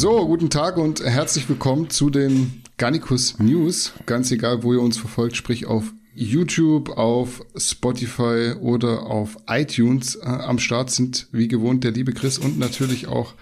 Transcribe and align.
So, 0.00 0.24
guten 0.28 0.48
Tag 0.48 0.76
und 0.76 1.02
herzlich 1.02 1.48
willkommen 1.48 1.90
zu 1.90 2.08
den 2.08 2.62
Garnicus 2.76 3.36
News. 3.40 3.94
Ganz 4.06 4.30
egal, 4.30 4.62
wo 4.62 4.72
ihr 4.72 4.80
uns 4.80 4.96
verfolgt, 4.96 5.36
sprich 5.36 5.66
auf 5.66 5.92
YouTube, 6.14 6.90
auf 6.90 7.44
Spotify 7.56 8.52
oder 8.60 9.06
auf 9.06 9.38
iTunes. 9.48 10.14
Äh, 10.14 10.26
am 10.26 10.60
Start 10.60 10.92
sind 10.92 11.26
wie 11.32 11.48
gewohnt 11.48 11.82
der 11.82 11.90
liebe 11.90 12.12
Chris 12.12 12.38
und 12.38 12.60
natürlich 12.60 13.08
auch 13.08 13.34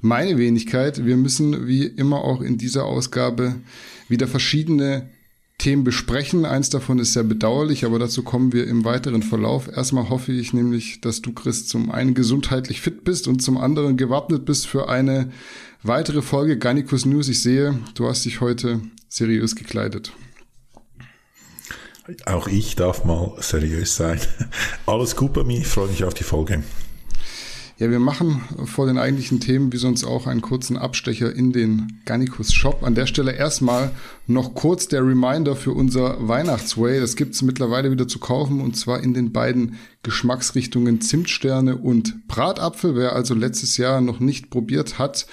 meine 0.00 0.38
Wenigkeit. 0.38 1.04
Wir 1.04 1.16
müssen 1.16 1.66
wie 1.66 1.86
immer 1.86 2.22
auch 2.22 2.40
in 2.40 2.56
dieser 2.56 2.84
Ausgabe 2.84 3.56
wieder 4.08 4.28
verschiedene 4.28 5.08
Themen 5.58 5.84
besprechen. 5.84 6.44
Eins 6.44 6.70
davon 6.70 6.98
ist 6.98 7.14
sehr 7.14 7.24
bedauerlich, 7.24 7.84
aber 7.84 7.98
dazu 7.98 8.22
kommen 8.22 8.52
wir 8.52 8.66
im 8.66 8.84
weiteren 8.84 9.22
Verlauf. 9.22 9.68
Erstmal 9.74 10.10
hoffe 10.10 10.30
ich 10.32 10.52
nämlich, 10.52 11.00
dass 11.00 11.22
du, 11.22 11.32
Chris, 11.32 11.66
zum 11.66 11.90
einen 11.90 12.14
gesundheitlich 12.14 12.80
fit 12.80 13.04
bist 13.04 13.26
und 13.26 13.42
zum 13.42 13.56
anderen 13.56 13.96
gewappnet 13.96 14.44
bist 14.44 14.66
für 14.66 14.88
eine 14.88 15.32
weitere 15.86 16.22
Folge 16.22 16.58
Garnicus 16.58 17.06
News. 17.06 17.28
Ich 17.28 17.42
sehe, 17.42 17.78
du 17.94 18.08
hast 18.08 18.24
dich 18.24 18.40
heute 18.40 18.80
seriös 19.08 19.56
gekleidet. 19.56 20.12
Auch 22.24 22.46
ich 22.46 22.76
darf 22.76 23.04
mal 23.04 23.34
seriös 23.40 23.96
sein. 23.96 24.20
Alles 24.86 25.16
gut 25.16 25.32
bei 25.32 25.42
mir, 25.42 25.58
ich 25.58 25.66
freue 25.66 25.88
mich 25.88 26.04
auf 26.04 26.14
die 26.14 26.24
Folge. 26.24 26.62
Ja, 27.78 27.90
wir 27.90 27.98
machen 27.98 28.40
vor 28.64 28.86
den 28.86 28.96
eigentlichen 28.96 29.38
Themen 29.38 29.70
wie 29.70 29.76
sonst 29.76 30.02
auch 30.04 30.26
einen 30.26 30.40
kurzen 30.40 30.78
Abstecher 30.78 31.34
in 31.34 31.52
den 31.52 32.00
Garnicus 32.06 32.54
Shop. 32.54 32.82
An 32.82 32.94
der 32.94 33.04
Stelle 33.06 33.32
erstmal 33.32 33.90
noch 34.26 34.54
kurz 34.54 34.88
der 34.88 35.02
Reminder 35.06 35.56
für 35.56 35.72
unser 35.72 36.26
Weihnachtsway. 36.26 37.00
Das 37.00 37.16
gibt's 37.16 37.42
mittlerweile 37.42 37.90
wieder 37.90 38.08
zu 38.08 38.18
kaufen 38.18 38.62
und 38.62 38.78
zwar 38.78 39.02
in 39.02 39.12
den 39.12 39.30
beiden 39.30 39.76
Geschmacksrichtungen 40.02 41.02
Zimtsterne 41.02 41.76
und 41.76 42.26
Bratapfel. 42.28 42.96
Wer 42.96 43.12
also 43.12 43.34
letztes 43.34 43.76
Jahr 43.76 44.00
noch 44.00 44.20
nicht 44.20 44.48
probiert 44.48 44.98
hat, 44.98 45.26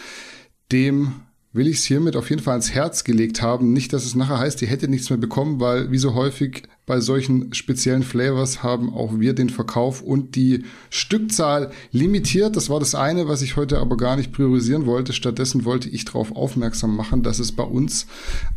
dem 0.73 1.13
will 1.53 1.67
ich 1.67 1.77
es 1.77 1.83
hiermit 1.85 2.15
auf 2.15 2.29
jeden 2.31 2.41
Fall 2.41 2.53
ans 2.53 2.71
Herz 2.71 3.03
gelegt 3.03 3.41
haben. 3.41 3.73
Nicht, 3.73 3.93
dass 3.93 4.05
es 4.05 4.15
nachher 4.15 4.39
heißt, 4.39 4.61
ihr 4.63 4.67
hättet 4.67 4.89
nichts 4.89 5.09
mehr 5.09 5.19
bekommen, 5.19 5.59
weil 5.59 5.91
wie 5.91 5.99
so 5.99 6.15
häufig 6.15 6.63
bei 6.85 6.99
solchen 6.99 7.53
speziellen 7.53 8.03
Flavors 8.03 8.61
haben 8.61 8.93
auch 8.93 9.17
wir 9.17 9.33
den 9.33 9.49
Verkauf 9.49 10.01
und 10.01 10.35
die 10.35 10.63
Stückzahl 10.89 11.71
limitiert. 11.91 12.57
Das 12.57 12.69
war 12.69 12.79
das 12.79 12.93
eine, 12.93 13.29
was 13.29 13.41
ich 13.41 13.55
heute 13.55 13.79
aber 13.79 13.95
gar 13.95 14.17
nicht 14.17 14.33
priorisieren 14.33 14.85
wollte. 14.85 15.13
Stattdessen 15.13 15.63
wollte 15.63 15.87
ich 15.87 16.03
darauf 16.03 16.35
aufmerksam 16.35 16.95
machen, 16.95 17.23
dass 17.23 17.39
es 17.39 17.53
bei 17.53 17.63
uns 17.63 18.05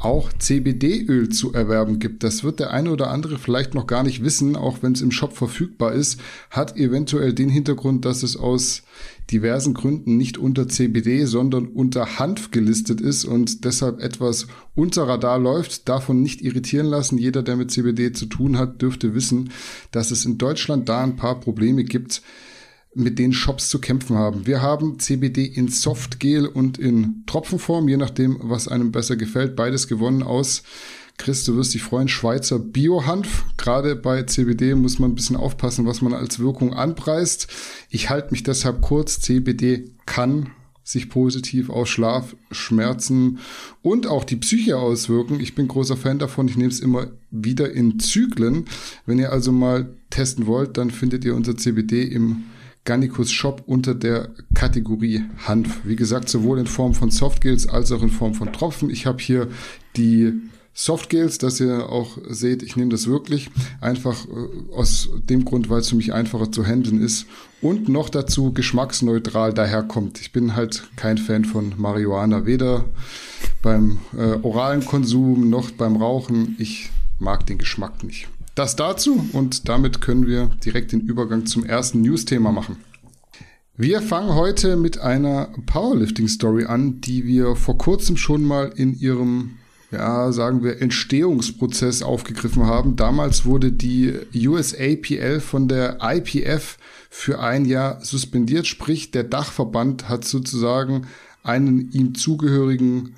auch 0.01 0.33
CBD-Öl 0.33 1.29
zu 1.29 1.53
erwerben 1.53 2.01
gibt. 2.01 2.25
Das 2.25 2.43
wird 2.43 2.59
der 2.59 2.73
eine 2.73 2.91
oder 2.91 3.11
andere 3.13 3.39
vielleicht 3.39 3.75
noch 3.75 3.87
gar 3.87 4.03
nicht 4.03 4.25
wissen, 4.25 4.57
auch 4.57 4.79
wenn 4.83 4.93
es 4.93 5.03
im 5.03 5.13
Shop 5.13 5.37
verfügbar 5.37 5.93
ist. 5.93 6.19
Hat 6.51 6.77
eventuell 6.77 7.33
den 7.33 7.49
Hintergrund, 7.49 8.05
dass 8.05 8.25
es 8.25 8.37
aus 8.37 8.83
diversen 9.31 9.75
Gründen 9.75 10.17
nicht 10.17 10.39
unter 10.39 10.69
CBD, 10.69 11.25
sondern 11.25 11.67
unter 11.67 12.19
Hanf 12.19 12.51
gelistet 12.51 13.01
ist 13.01 13.25
und 13.25 13.65
deshalb 13.65 14.01
etwas 14.01 14.47
unter 14.75 15.09
Radar 15.09 15.39
läuft. 15.39 15.89
Davon 15.89 16.23
nicht 16.23 16.43
irritieren 16.43 16.87
lassen. 16.87 17.19
Jeder, 17.19 17.43
der 17.43 17.57
mit 17.57 17.71
CBD 17.71 18.13
zu 18.17 18.27
tun 18.27 18.59
hat, 18.59 18.83
dürfte 18.83 19.15
wissen, 19.15 19.51
dass 19.91 20.11
es 20.11 20.25
in 20.25 20.39
Deutschland 20.39 20.89
da 20.89 21.03
ein 21.03 21.17
paar 21.17 21.41
Probleme 21.41 21.85
gibt, 21.85 22.23
mit 22.95 23.19
denen 23.19 23.35
Shops 23.35 23.69
zu 23.69 23.79
kämpfen 23.79 24.17
haben. 24.17 24.47
Wir 24.47 24.63
haben 24.63 24.99
CBD 24.99 25.45
in 25.45 25.69
Softgel 25.69 26.47
und 26.47 26.79
in 26.79 27.25
Tropfenform, 27.27 27.89
je 27.89 27.99
nachdem, 27.99 28.39
was 28.43 28.69
einem 28.69 28.91
besser 28.91 29.17
gefällt. 29.17 29.55
Beides 29.55 29.87
gewonnen 29.87 30.23
aus. 30.23 30.63
Chris, 31.19 31.45
du 31.45 31.57
wirst 31.57 31.75
dich 31.75 31.83
freuen, 31.83 32.09
Schweizer 32.09 32.59
Biohanf. 32.59 33.45
Gerade 33.57 33.97
bei 33.97 34.23
CBD 34.23 34.75
muss 34.75 34.99
man 34.99 35.11
ein 35.11 35.15
bisschen 35.15 35.37
aufpassen, 35.37 35.87
was 35.87 36.03
man 36.03 36.13
als 36.15 36.39
Wirkung 36.39 36.75
anpreist. 36.75 37.49
Ich 37.91 38.11
halte 38.11 38.33
mich 38.33 38.43
deshalb 38.43 38.81
kurz. 38.83 39.21
CBD 39.21 39.93
kann 40.05 40.51
sich 40.87 41.11
positiv 41.11 41.69
auf 41.69 41.89
Schlaf, 41.89 42.37
Schmerzen 42.53 43.41
und 43.83 44.07
auch 44.07 44.23
die 44.23 44.37
Psyche 44.37 44.79
auswirken. 44.79 45.41
Ich 45.41 45.57
bin 45.57 45.67
großer 45.67 45.97
Fan 45.97 46.21
davon. 46.21 46.47
Ich 46.47 46.57
nehme 46.57 46.71
es 46.71 46.79
immer 46.79 47.09
wieder 47.33 47.73
in 47.73 47.99
Zyklen. 47.99 48.67
Wenn 49.05 49.19
ihr 49.19 49.33
also 49.33 49.51
mal 49.51 49.97
testen 50.11 50.47
wollt, 50.47 50.79
dann 50.79 50.93
findet 50.93 51.25
ihr 51.25 51.35
unser 51.35 51.57
CBD 51.57 52.05
im 52.05 52.45
Gannicus 52.85 53.33
Shop 53.33 53.65
unter 53.67 53.97
der 53.97 54.31
Kategorie 54.55 55.25
Hanf. 55.39 55.81
Wie 55.83 55.97
gesagt, 55.97 56.29
sowohl 56.29 56.61
in 56.61 56.69
Form 56.69 56.95
von 56.95 57.11
Softgels 57.11 57.69
als 57.69 57.91
auch 57.91 58.03
in 58.03 58.11
Form 58.11 58.35
von 58.35 58.53
Tropfen. 58.53 58.89
Ich 58.89 59.07
habe 59.07 59.21
hier 59.21 59.49
die 59.97 60.35
Softgels, 60.79 61.39
dass 61.39 61.59
ihr 61.59 61.89
auch 61.89 62.19
seht, 62.29 62.63
ich 62.63 62.77
nehme 62.77 62.91
das 62.91 63.07
wirklich 63.07 63.49
einfach 63.81 64.27
äh, 64.27 64.75
aus 64.75 65.09
dem 65.25 65.47
Grund, 65.47 65.71
weil 65.71 65.81
es 65.81 65.89
für 65.89 65.97
mich 65.97 66.13
einfacher 66.13 66.53
zu 66.53 66.67
handeln 66.67 67.01
ist 67.01 67.25
und 67.63 67.89
noch 67.89 68.11
dazu 68.11 68.53
geschmacksneutral 68.53 69.55
daherkommt. 69.55 70.21
Ich 70.21 70.33
bin 70.33 70.55
halt 70.55 70.87
kein 70.97 71.17
Fan 71.17 71.47
von 71.47 71.73
Marihuana, 71.79 72.45
weder 72.45 72.85
beim 73.63 74.01
äh, 74.15 74.39
oralen 74.43 74.85
Konsum 74.85 75.49
noch 75.49 75.71
beim 75.71 75.97
Rauchen. 75.97 76.57
Ich 76.59 76.91
mag 77.19 77.47
den 77.47 77.57
Geschmack 77.57 78.05
nicht. 78.05 78.29
Das 78.55 78.77
dazu 78.77 79.31
und 79.33 79.71
damit 79.71 80.03
können 80.03 80.27
wir 80.27 80.51
direkt 80.63 80.93
den 80.93 81.01
Übergang 81.01 81.47
zum 81.47 81.65
ersten 81.65 82.03
News-Thema 82.03 82.53
machen. 82.53 82.77
Wir 83.79 84.03
fangen 84.03 84.35
heute 84.35 84.77
mit 84.77 84.99
einer 84.99 85.49
Powerlifting-Story 85.65 86.67
an, 86.67 87.01
die 87.01 87.27
wir 87.27 87.57
vor 87.57 87.79
kurzem 87.79 88.19
schon 88.19 88.45
mal 88.45 88.73
in 88.77 88.99
ihrem 88.99 89.53
ja, 89.91 90.33
sagen 90.33 90.63
wir, 90.63 90.81
Entstehungsprozess 90.81 92.03
aufgegriffen 92.03 92.67
haben. 92.67 92.97
Damals 92.97 93.45
wurde 93.45 93.73
die 93.73 94.15
USAPL 94.35 95.41
von 95.41 95.69
der 95.69 95.99
IPF 96.03 96.79
für 97.09 97.41
ein 97.41 97.65
Jahr 97.65 98.05
suspendiert, 98.05 98.67
sprich 98.67 99.11
der 99.11 99.25
Dachverband 99.25 100.09
hat 100.09 100.25
sozusagen 100.25 101.07
einen 101.43 101.91
ihm 101.93 102.15
zugehörigen 102.15 103.15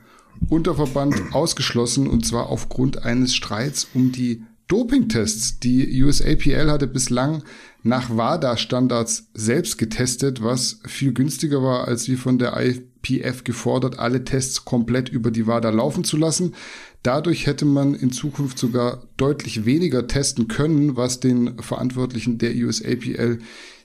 Unterverband 0.48 1.32
ausgeschlossen 1.32 2.06
und 2.06 2.24
zwar 2.24 2.48
aufgrund 2.48 3.02
eines 3.02 3.34
Streits 3.34 3.88
um 3.94 4.12
die 4.12 4.44
Dopingtests. 4.68 5.58
Die 5.60 6.02
USAPL 6.02 6.70
hatte 6.70 6.86
bislang 6.86 7.42
nach 7.82 8.14
WADA-Standards 8.14 9.30
selbst 9.34 9.78
getestet, 9.78 10.42
was 10.42 10.80
viel 10.86 11.12
günstiger 11.12 11.62
war, 11.62 11.88
als 11.88 12.08
wie 12.08 12.16
von 12.16 12.38
der 12.38 12.54
IPF 12.60 13.44
gefordert, 13.44 13.98
alle 13.98 14.24
Tests 14.24 14.64
komplett 14.64 15.08
über 15.08 15.30
die 15.30 15.46
WADA 15.46 15.70
laufen 15.70 16.04
zu 16.04 16.16
lassen. 16.16 16.54
Dadurch 17.02 17.46
hätte 17.46 17.64
man 17.64 17.94
in 17.94 18.12
Zukunft 18.12 18.58
sogar 18.58 19.02
deutlich 19.16 19.64
weniger 19.64 20.06
testen 20.06 20.48
können, 20.48 20.96
was 20.96 21.20
den 21.20 21.58
Verantwortlichen 21.62 22.38
der 22.38 22.54
USAPL 22.54 23.38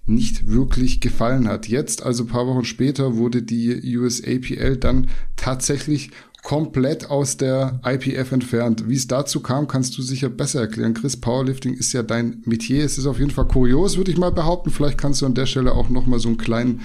nicht 0.05 0.47
wirklich 0.47 0.99
gefallen 0.99 1.47
hat. 1.47 1.67
Jetzt, 1.67 2.03
also 2.03 2.25
paar 2.25 2.45
Wochen 2.45 2.65
später, 2.65 3.15
wurde 3.15 3.41
die 3.41 3.97
USAPL 3.97 4.75
dann 4.75 5.07
tatsächlich 5.37 6.11
komplett 6.43 7.09
aus 7.09 7.37
der 7.37 7.79
IPF 7.85 8.33
entfernt. 8.33 8.87
Wie 8.87 8.95
es 8.95 9.07
dazu 9.07 9.39
kam, 9.39 9.67
kannst 9.67 9.97
du 9.97 10.01
sicher 10.01 10.29
besser 10.29 10.59
erklären. 10.59 10.93
Chris, 10.93 11.17
Powerlifting 11.17 11.73
ist 11.73 11.93
ja 11.93 12.03
dein 12.03 12.43
Metier. 12.45 12.83
Es 12.83 12.97
ist 12.97 13.07
auf 13.07 13.17
jeden 13.17 13.31
Fall 13.31 13.47
kurios, 13.47 13.95
würde 13.97 14.11
ich 14.11 14.17
mal 14.17 14.31
behaupten. 14.31 14.69
Vielleicht 14.69 14.97
kannst 14.97 15.21
du 15.21 15.25
an 15.25 15.35
der 15.35 15.45
Stelle 15.45 15.71
auch 15.71 15.89
noch 15.89 16.05
mal 16.05 16.19
so 16.19 16.27
einen 16.27 16.37
kleinen 16.37 16.81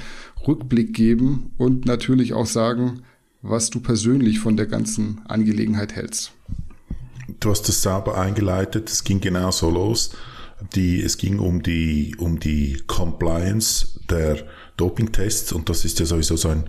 Rückblick 0.46 0.94
geben 0.94 1.50
und 1.58 1.86
natürlich 1.86 2.32
auch 2.32 2.46
sagen, 2.46 3.02
was 3.42 3.68
du 3.70 3.80
persönlich 3.80 4.38
von 4.38 4.56
der 4.56 4.66
ganzen 4.66 5.20
Angelegenheit 5.26 5.94
hältst. 5.94 6.32
Du 7.40 7.50
hast 7.50 7.68
es 7.68 7.82
sauber 7.82 8.16
eingeleitet. 8.16 8.88
Es 8.88 9.02
ging 9.02 9.20
genau 9.20 9.50
so 9.50 9.70
los. 9.70 10.10
Die, 10.74 11.02
es 11.02 11.18
ging 11.18 11.40
um 11.40 11.62
die, 11.62 12.14
um 12.18 12.38
die 12.38 12.82
Compliance 12.86 14.00
der 14.08 14.38
Dopingtests 14.76 15.52
und 15.52 15.68
das 15.68 15.84
ist 15.84 15.98
ja 16.00 16.06
sowieso 16.06 16.36
so 16.36 16.48
ein 16.48 16.64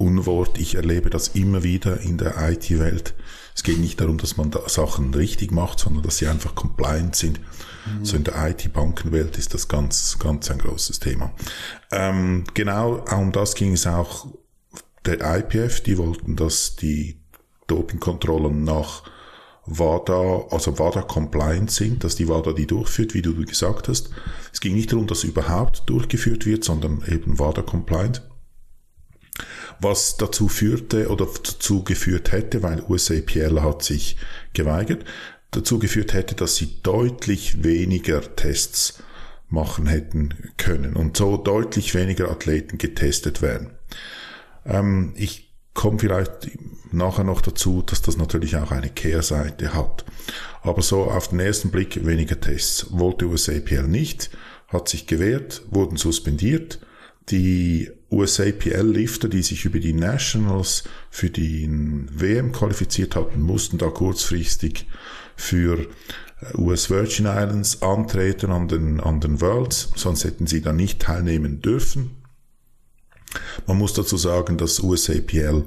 Unwort. 0.00 0.58
Ich 0.58 0.74
erlebe 0.74 1.10
das 1.10 1.28
immer 1.28 1.62
wieder 1.62 2.00
in 2.00 2.16
der 2.16 2.34
IT-Welt. 2.50 3.14
Es 3.54 3.62
geht 3.62 3.78
nicht 3.78 4.00
darum, 4.00 4.16
dass 4.16 4.36
man 4.36 4.50
da 4.50 4.66
Sachen 4.68 5.12
richtig 5.12 5.52
macht, 5.52 5.78
sondern 5.78 6.02
dass 6.02 6.18
sie 6.18 6.26
einfach 6.26 6.54
compliant 6.54 7.14
sind. 7.14 7.40
Mhm. 7.40 8.04
So 8.04 8.16
in 8.16 8.24
der 8.24 8.48
IT-Bankenwelt 8.48 9.36
ist 9.36 9.52
das 9.52 9.68
ganz, 9.68 10.18
ganz 10.18 10.50
ein 10.50 10.58
großes 10.58 11.00
Thema. 11.00 11.32
Ähm, 11.92 12.44
genau 12.54 13.04
um 13.10 13.32
das 13.32 13.54
ging 13.54 13.74
es 13.74 13.86
auch 13.86 14.26
der 15.04 15.20
IPF. 15.20 15.82
Die 15.82 15.98
wollten, 15.98 16.36
dass 16.36 16.76
die 16.76 17.20
Dopingkontrollen 17.66 18.64
nach 18.64 19.02
WADA, 19.66 20.46
also 20.50 20.78
WADA 20.78 21.02
compliant 21.02 21.70
sind, 21.70 22.02
dass 22.02 22.16
die 22.16 22.28
WADA 22.28 22.52
die 22.52 22.66
durchführt, 22.66 23.12
wie 23.12 23.22
du 23.22 23.34
gesagt 23.44 23.88
hast. 23.88 24.10
Es 24.52 24.60
ging 24.60 24.74
nicht 24.74 24.92
darum, 24.92 25.06
dass 25.06 25.24
überhaupt 25.24 25.82
durchgeführt 25.86 26.46
wird, 26.46 26.64
sondern 26.64 27.04
eben 27.06 27.38
WADA 27.38 27.62
compliant 27.62 28.22
was 29.80 30.16
dazu 30.16 30.48
führte 30.48 31.08
oder 31.08 31.26
dazu 31.26 31.82
geführt 31.84 32.32
hätte, 32.32 32.62
weil 32.62 32.82
USAPL 32.88 33.62
hat 33.62 33.82
sich 33.82 34.16
geweigert, 34.52 35.04
dazu 35.50 35.78
geführt 35.78 36.12
hätte, 36.12 36.34
dass 36.34 36.56
sie 36.56 36.80
deutlich 36.82 37.64
weniger 37.64 38.36
Tests 38.36 39.02
machen 39.48 39.86
hätten 39.86 40.52
können 40.56 40.94
und 40.94 41.16
so 41.16 41.36
deutlich 41.36 41.94
weniger 41.94 42.30
Athleten 42.30 42.78
getestet 42.78 43.42
werden. 43.42 43.70
Ähm, 44.64 45.12
ich 45.16 45.52
komme 45.74 45.98
vielleicht 45.98 46.50
nachher 46.92 47.24
noch 47.24 47.40
dazu, 47.40 47.82
dass 47.82 48.02
das 48.02 48.16
natürlich 48.16 48.56
auch 48.56 48.70
eine 48.70 48.90
Kehrseite 48.90 49.74
hat. 49.74 50.04
Aber 50.62 50.82
so 50.82 51.04
auf 51.04 51.28
den 51.28 51.40
ersten 51.40 51.70
Blick 51.70 52.04
weniger 52.04 52.40
Tests 52.40 52.86
wollte 52.90 53.26
USAPL 53.26 53.88
nicht, 53.88 54.30
hat 54.68 54.88
sich 54.88 55.06
gewehrt, 55.06 55.62
wurden 55.70 55.96
suspendiert 55.96 56.80
die 57.30 57.90
USAPL-Lifter, 58.10 59.28
die 59.28 59.42
sich 59.42 59.64
über 59.64 59.78
die 59.78 59.92
Nationals 59.92 60.84
für 61.10 61.30
die 61.30 61.68
WM 62.10 62.52
qualifiziert 62.52 63.14
hatten, 63.14 63.40
mussten 63.40 63.78
da 63.78 63.88
kurzfristig 63.88 64.86
für 65.36 65.86
äh, 66.40 66.56
US 66.58 66.90
Virgin 66.90 67.26
Islands 67.26 67.82
antreten 67.82 68.50
an 68.50 68.68
den, 68.68 69.00
an 69.00 69.20
den 69.20 69.40
Worlds, 69.40 69.90
sonst 69.94 70.24
hätten 70.24 70.46
sie 70.46 70.60
da 70.60 70.72
nicht 70.72 71.00
teilnehmen 71.00 71.62
dürfen. 71.62 72.16
Man 73.66 73.78
muss 73.78 73.94
dazu 73.94 74.16
sagen, 74.16 74.58
dass 74.58 74.80
USAPL 74.80 75.64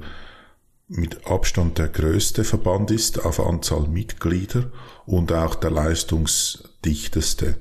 mit 0.88 1.26
Abstand 1.26 1.78
der 1.78 1.88
größte 1.88 2.44
Verband 2.44 2.90
ist 2.90 3.24
auf 3.24 3.40
Anzahl 3.40 3.88
Mitglieder 3.88 4.70
und 5.06 5.32
auch 5.32 5.54
der 5.54 5.70
leistungsdichteste. 5.70 7.56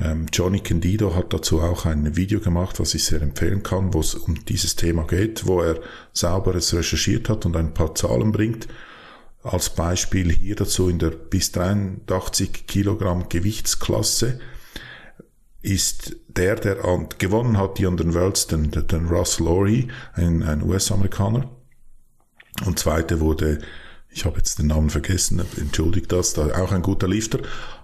Ähm, 0.00 0.26
Johnny 0.32 0.60
Candido 0.60 1.14
hat 1.14 1.32
dazu 1.32 1.60
auch 1.60 1.84
ein 1.84 2.16
Video 2.16 2.40
gemacht, 2.40 2.78
was 2.78 2.94
ich 2.94 3.04
sehr 3.04 3.20
empfehlen 3.20 3.62
kann, 3.62 3.94
wo 3.94 4.00
es 4.00 4.14
um 4.14 4.44
dieses 4.44 4.76
Thema 4.76 5.04
geht, 5.04 5.46
wo 5.46 5.60
er 5.60 5.80
sauberes 6.12 6.72
recherchiert 6.74 7.28
hat 7.28 7.46
und 7.46 7.56
ein 7.56 7.74
paar 7.74 7.94
Zahlen 7.94 8.30
bringt. 8.30 8.68
Als 9.42 9.70
Beispiel 9.70 10.30
hier 10.30 10.56
dazu 10.56 10.88
in 10.88 10.98
der 10.98 11.10
bis 11.10 11.52
83 11.52 12.66
Kilogramm 12.66 13.28
Gewichtsklasse 13.28 14.40
ist 15.62 16.16
der, 16.28 16.54
der 16.54 16.84
an, 16.84 17.08
gewonnen 17.18 17.58
hat, 17.58 17.78
die 17.78 17.86
an 17.86 17.96
den 17.96 18.14
Worlds, 18.14 18.46
den, 18.46 18.70
den 18.70 19.06
Russ 19.06 19.40
Laurie, 19.40 19.88
ein, 20.12 20.42
ein 20.42 20.62
US-Amerikaner. 20.62 21.50
Und 22.64 22.78
zweite 22.78 23.20
wurde, 23.20 23.58
ich 24.10 24.24
habe 24.24 24.38
jetzt 24.38 24.58
den 24.58 24.68
Namen 24.68 24.90
vergessen, 24.90 25.42
entschuldigt 25.56 26.12
das, 26.12 26.34
da 26.34 26.46
auch 26.62 26.72
ein 26.72 26.82
guter 26.82 27.08
Lifter 27.08 27.40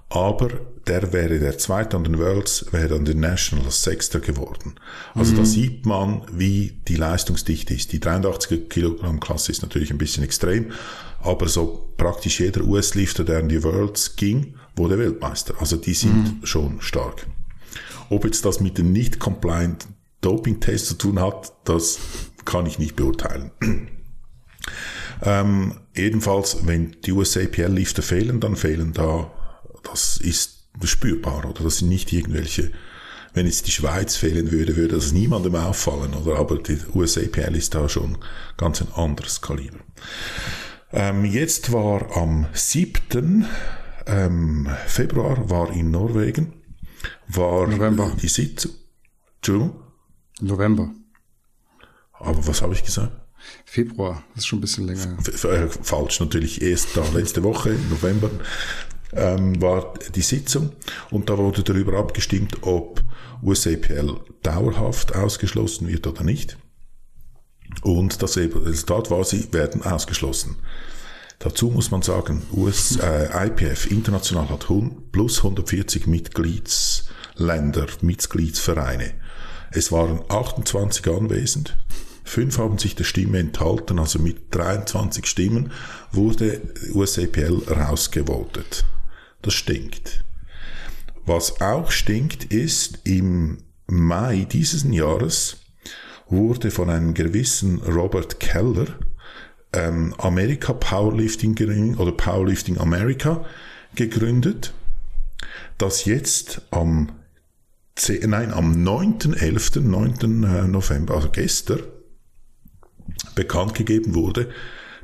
aber 0.09 0.51
der 0.87 1.13
wäre 1.13 1.39
der 1.39 1.59
Zweite 1.59 1.97
an 1.97 2.05
den 2.05 2.19
Worlds, 2.19 2.67
wäre 2.73 2.95
an 2.95 3.05
den 3.05 3.21
Nationals 3.21 3.83
Sechster 3.83 4.21
geworden. 4.21 4.75
Also 5.15 5.33
mhm. 5.33 5.37
da 5.39 5.45
sieht 5.45 5.87
man, 5.87 6.23
wie 6.31 6.79
die 6.89 6.97
Leistungsdichte 6.97 7.75
ist. 7.75 7.93
Die 7.93 8.01
83 8.01 8.69
Kilogramm 8.69 9.19
Klasse 9.19 9.51
ist 9.53 9.63
natürlich 9.63 9.91
ein 9.91 9.99
bisschen 9.99 10.25
extrem, 10.25 10.73
aber 11.21 11.49
so 11.49 11.93
praktisch 11.97 12.41
jeder 12.41 12.65
US-Lifter, 12.65 13.25
der 13.25 13.39
an 13.39 13.49
die 13.49 13.63
Worlds 13.63 14.17
ging, 14.17 14.57
wurde 14.77 14.99
Weltmeister. 14.99 15.55
Also 15.59 15.77
die 15.77 15.95
sind 15.95 16.41
mhm. 16.41 16.47
schon 16.47 16.81
stark. 16.81 17.27
Ob 18.11 18.25
jetzt 18.25 18.45
das 18.45 18.61
mit 18.61 18.77
den 18.77 18.93
nicht 18.93 19.19
compliant 19.19 19.87
Doping-Tests 20.21 20.89
zu 20.89 20.95
tun 20.95 21.21
hat, 21.21 21.53
das 21.65 21.99
kann 22.45 22.67
ich 22.67 22.79
nicht 22.79 22.97
beurteilen. 22.97 23.51
ähm, 25.23 25.75
jedenfalls, 25.95 26.67
wenn 26.67 26.97
die 27.05 27.13
USAPL-Lifter 27.13 28.03
fehlen, 28.03 28.41
dann 28.41 28.57
fehlen 28.57 28.93
da 28.93 29.31
das 29.85 30.17
ist 30.17 30.67
spürbar, 30.83 31.45
oder? 31.45 31.63
Das 31.63 31.79
sind 31.79 31.89
nicht 31.89 32.13
irgendwelche, 32.13 32.71
wenn 33.33 33.47
jetzt 33.47 33.67
die 33.67 33.73
Schweiz 33.73 34.17
fehlen 34.17 34.51
würde, 34.51 34.77
würde 34.77 34.97
das 34.97 35.13
niemandem 35.13 35.55
auffallen, 35.55 36.15
oder? 36.15 36.39
Aber 36.39 36.59
die 36.59 36.79
USAPL 36.93 37.55
ist 37.57 37.75
da 37.75 37.89
schon 37.89 38.19
ganz 38.57 38.81
ein 38.81 38.93
anderes 38.93 39.41
Kaliber. 39.41 39.79
Ähm, 40.93 41.25
jetzt 41.25 41.73
war 41.73 42.17
am 42.17 42.47
7. 42.53 43.47
Ähm, 44.07 44.69
Februar 44.87 45.49
war 45.49 45.73
in 45.73 45.91
Norwegen, 45.91 46.53
war 47.29 47.67
November. 47.67 48.13
die 48.21 48.29
Sitzung. 48.29 48.73
Entschuldigung? 49.37 49.81
November. 50.41 50.91
Aber 52.13 52.47
was 52.47 52.63
habe 52.63 52.75
ich 52.75 52.85
gesagt? 52.85 53.13
Februar, 53.65 54.25
das 54.35 54.45
ist 54.45 54.47
schon 54.47 54.59
ein 54.59 54.63
bisschen 54.63 54.87
länger. 54.87 55.19
F 55.19 55.45
äh, 55.45 55.69
falsch, 55.69 56.21
natürlich 56.21 56.63
erst 56.63 56.97
da 56.97 57.05
letzte 57.13 57.43
Woche, 57.43 57.77
November 57.91 58.31
ähm, 59.15 59.61
war 59.61 59.95
die 60.15 60.23
Sitzung 60.23 60.73
und 61.11 61.29
da 61.31 61.39
wurde 61.39 61.63
darüber 61.63 61.99
abgestimmt, 61.99 62.59
ob 62.63 63.03
USAPL 63.43 64.17
dauerhaft 64.43 65.15
ausgeschlossen 65.15 65.89
wird 65.89 66.07
oder 66.07 66.23
nicht. 66.23 66.57
Und 67.83 68.23
das 68.23 68.37
Resultat 68.37 69.11
war, 69.11 69.25
sie 69.25 69.53
werden 69.53 69.83
ausgeschlossen. 69.83 70.57
Dazu 71.39 71.69
muss 71.69 71.91
man 71.91 72.03
sagen, 72.03 72.43
US, 72.53 72.97
äh, 72.97 73.47
IPF 73.47 73.91
international 73.91 74.49
hat 74.49 74.67
plus 75.13 75.39
140 75.39 76.07
Mitgliedsländer, 76.07 77.87
Mitgliedsvereine. 78.01 79.13
Es 79.73 79.91
waren 79.91 80.21
28 80.29 81.07
anwesend. 81.09 81.77
Fünf 82.23 82.59
haben 82.59 82.79
sich 82.79 82.95
der 82.95 83.05
Stimme 83.05 83.39
enthalten, 83.39 83.99
also 83.99 84.19
mit 84.19 84.55
23 84.55 85.27
Stimmen 85.27 85.73
wurde 86.13 86.63
USAPL 86.95 87.65
rausgevotet. 87.69 88.85
Das 89.45 89.53
stinkt. 89.53 90.25
Was 91.27 91.61
auch 91.61 91.91
stinkt, 91.91 92.45
ist, 92.45 93.01
im 93.05 93.59
Mai 93.87 94.47
dieses 94.51 94.85
Jahres 94.85 95.59
wurde 96.29 96.71
von 96.71 96.89
einem 96.89 97.13
gewissen 97.13 97.83
Robert 97.83 98.41
Keller 98.41 98.87
ähm, 99.75 100.15
America 100.17 100.73
Powerlifting 100.73 101.97
oder 101.97 102.13
Powerlifting 102.13 102.79
America 102.79 103.45
gegründet, 103.95 104.73
das 105.77 106.07
jetzt 106.07 106.63
am 106.71 107.13
10, 107.97 108.31
nein, 108.31 108.51
am 108.51 108.83
9.11., 108.83 109.81
9. 109.81 110.45
Äh, 110.45 110.69
November, 110.69 111.17
also 111.17 111.29
gestern, 111.29 111.81
bekannt 113.35 113.75
gegeben 113.75 114.15
wurde, 114.15 114.49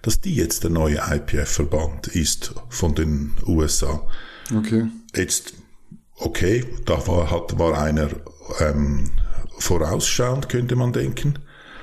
dass 0.01 0.21
die 0.21 0.35
jetzt 0.35 0.65
der 0.65 0.71
neue 0.71 1.01
IPF-Verband 1.11 2.09
ist 2.09 2.55
von 2.69 2.95
den 2.95 3.35
USA. 3.47 4.07
Okay. 4.55 4.87
Jetzt, 5.15 5.55
okay, 6.17 6.65
da 6.87 7.07
war, 7.07 7.31
hat, 7.31 7.59
war 7.59 7.81
einer 7.81 8.09
ähm, 8.61 9.11
vorausschauend, 9.59 10.49
könnte 10.49 10.77
man 10.77 10.93
denken. 10.93 11.39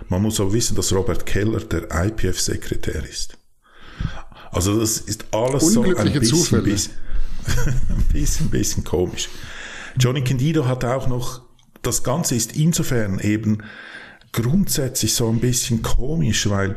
Man 0.10 0.22
muss 0.22 0.40
aber 0.40 0.54
wissen, 0.54 0.76
dass 0.76 0.94
Robert 0.94 1.26
Keller 1.26 1.60
der 1.60 1.90
IPF-Sekretär 1.92 3.04
ist. 3.04 3.38
Also 4.52 4.80
das 4.80 5.00
ist 5.00 5.26
alles 5.32 5.74
so 5.74 5.84
ein 5.84 5.94
bisschen, 6.20 6.64
bisschen, 6.64 6.94
ein 7.90 8.06
bisschen, 8.12 8.50
bisschen 8.50 8.84
komisch. 8.84 9.30
Johnny 9.98 10.24
Candido 10.24 10.66
hat 10.66 10.86
auch 10.86 11.08
noch, 11.08 11.42
das 11.82 12.04
Ganze 12.04 12.36
ist 12.36 12.56
insofern 12.56 13.20
eben 13.20 13.64
grundsätzlich 14.32 15.14
so 15.14 15.30
ein 15.30 15.40
bisschen 15.40 15.82
komisch, 15.82 16.50
weil 16.50 16.76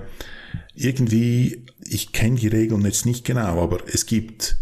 irgendwie, 0.74 1.66
ich 1.84 2.12
kenne 2.12 2.36
die 2.36 2.48
Regeln 2.48 2.84
jetzt 2.84 3.06
nicht 3.06 3.24
genau, 3.24 3.62
aber 3.62 3.78
es 3.92 4.06
gibt 4.06 4.56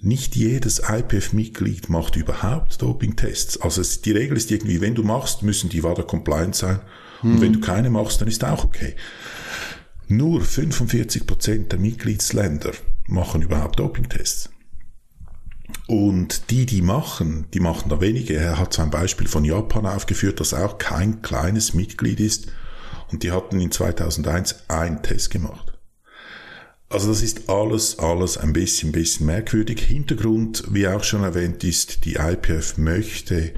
nicht 0.00 0.36
jedes 0.36 0.80
IPF-Mitglied 0.80 1.88
macht 1.88 2.16
überhaupt 2.16 2.82
Doping-Tests. 2.82 3.60
Also 3.60 3.80
es, 3.80 4.02
die 4.02 4.12
Regel 4.12 4.36
ist 4.36 4.50
irgendwie, 4.50 4.80
wenn 4.80 4.94
du 4.94 5.02
machst, 5.02 5.42
müssen 5.42 5.70
die 5.70 5.82
WADA 5.82 6.02
compliant 6.02 6.54
sein. 6.54 6.80
Und 7.22 7.40
wenn 7.40 7.54
du 7.54 7.60
keine 7.60 7.90
machst, 7.90 8.20
dann 8.20 8.28
ist 8.28 8.44
auch 8.44 8.64
okay. 8.64 8.94
Nur 10.06 10.42
45 10.42 11.26
Prozent 11.26 11.72
der 11.72 11.78
Mitgliedsländer 11.78 12.72
machen 13.06 13.42
überhaupt 13.42 13.78
Doping-Tests. 13.78 14.50
Und 15.88 16.50
die, 16.50 16.66
die 16.66 16.82
machen, 16.82 17.46
die 17.54 17.60
machen 17.60 17.88
da 17.88 18.00
wenige. 18.00 18.34
Er 18.34 18.58
hat 18.58 18.72
so 18.74 18.82
ein 18.82 18.90
Beispiel 18.90 19.28
von 19.28 19.44
Japan 19.44 19.86
aufgeführt, 19.86 20.40
das 20.40 20.54
auch 20.54 20.78
kein 20.78 21.22
kleines 21.22 21.74
Mitglied 21.74 22.20
ist. 22.20 22.52
Und 23.10 23.22
die 23.22 23.32
hatten 23.32 23.60
in 23.60 23.70
2001 23.70 24.68
einen 24.68 25.02
Test 25.02 25.30
gemacht. 25.30 25.75
Also 26.96 27.10
das 27.10 27.20
ist 27.20 27.50
alles, 27.50 27.98
alles 27.98 28.38
ein 28.38 28.54
bisschen, 28.54 28.90
bisschen 28.90 29.26
merkwürdig. 29.26 29.82
Hintergrund, 29.82 30.64
wie 30.70 30.88
auch 30.88 31.04
schon 31.04 31.24
erwähnt 31.24 31.62
ist, 31.62 32.06
die 32.06 32.14
IPF 32.14 32.78
möchte 32.78 33.52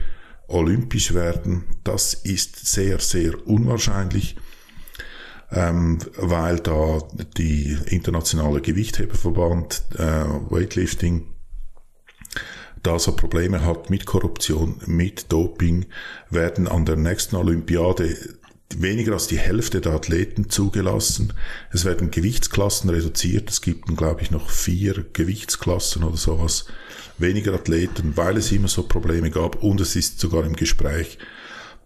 olympisch 0.49 1.15
werden. 1.15 1.63
Das 1.85 2.15
ist 2.15 2.67
sehr, 2.67 2.99
sehr 2.99 3.47
unwahrscheinlich, 3.47 4.35
ähm, 5.53 6.01
weil 6.17 6.59
da 6.59 6.99
die 7.37 7.79
internationale 7.87 8.61
Gewichtheberverband 8.61 9.85
äh, 9.95 10.25
Weightlifting 10.51 11.29
da 12.83 12.99
so 12.99 13.15
Probleme 13.15 13.65
hat 13.65 13.89
mit 13.89 14.05
Korruption, 14.05 14.81
mit 14.87 15.31
Doping, 15.31 15.87
werden 16.29 16.67
an 16.67 16.87
der 16.87 16.97
nächsten 16.97 17.37
Olympiade 17.37 18.17
weniger 18.77 19.15
als 19.15 19.27
die 19.27 19.39
Hälfte 19.39 19.81
der 19.81 19.93
Athleten 19.93 20.51
zugelassen. 20.51 21.33
Es 21.73 21.85
werden 21.85 22.11
Gewichtsklassen 22.11 22.91
reduziert. 22.91 23.51
Es 23.51 23.63
gibt, 23.63 23.87
glaube 23.97 24.23
ich, 24.23 24.31
noch 24.31 24.51
vier 24.51 25.07
Gewichtsklassen 25.13 26.05
oder 26.05 26.17
sowas. 26.17 26.67
Weniger 27.17 27.55
Athleten, 27.55 28.17
weil 28.17 28.37
es 28.37 28.53
immer 28.53 28.69
so 28.69 28.83
Probleme 28.83 29.31
gab. 29.31 29.63
Und 29.63 29.81
es 29.81 29.97
ist 29.97 30.21
sogar 30.21 30.45
im 30.45 30.55
Gespräch, 30.55 31.19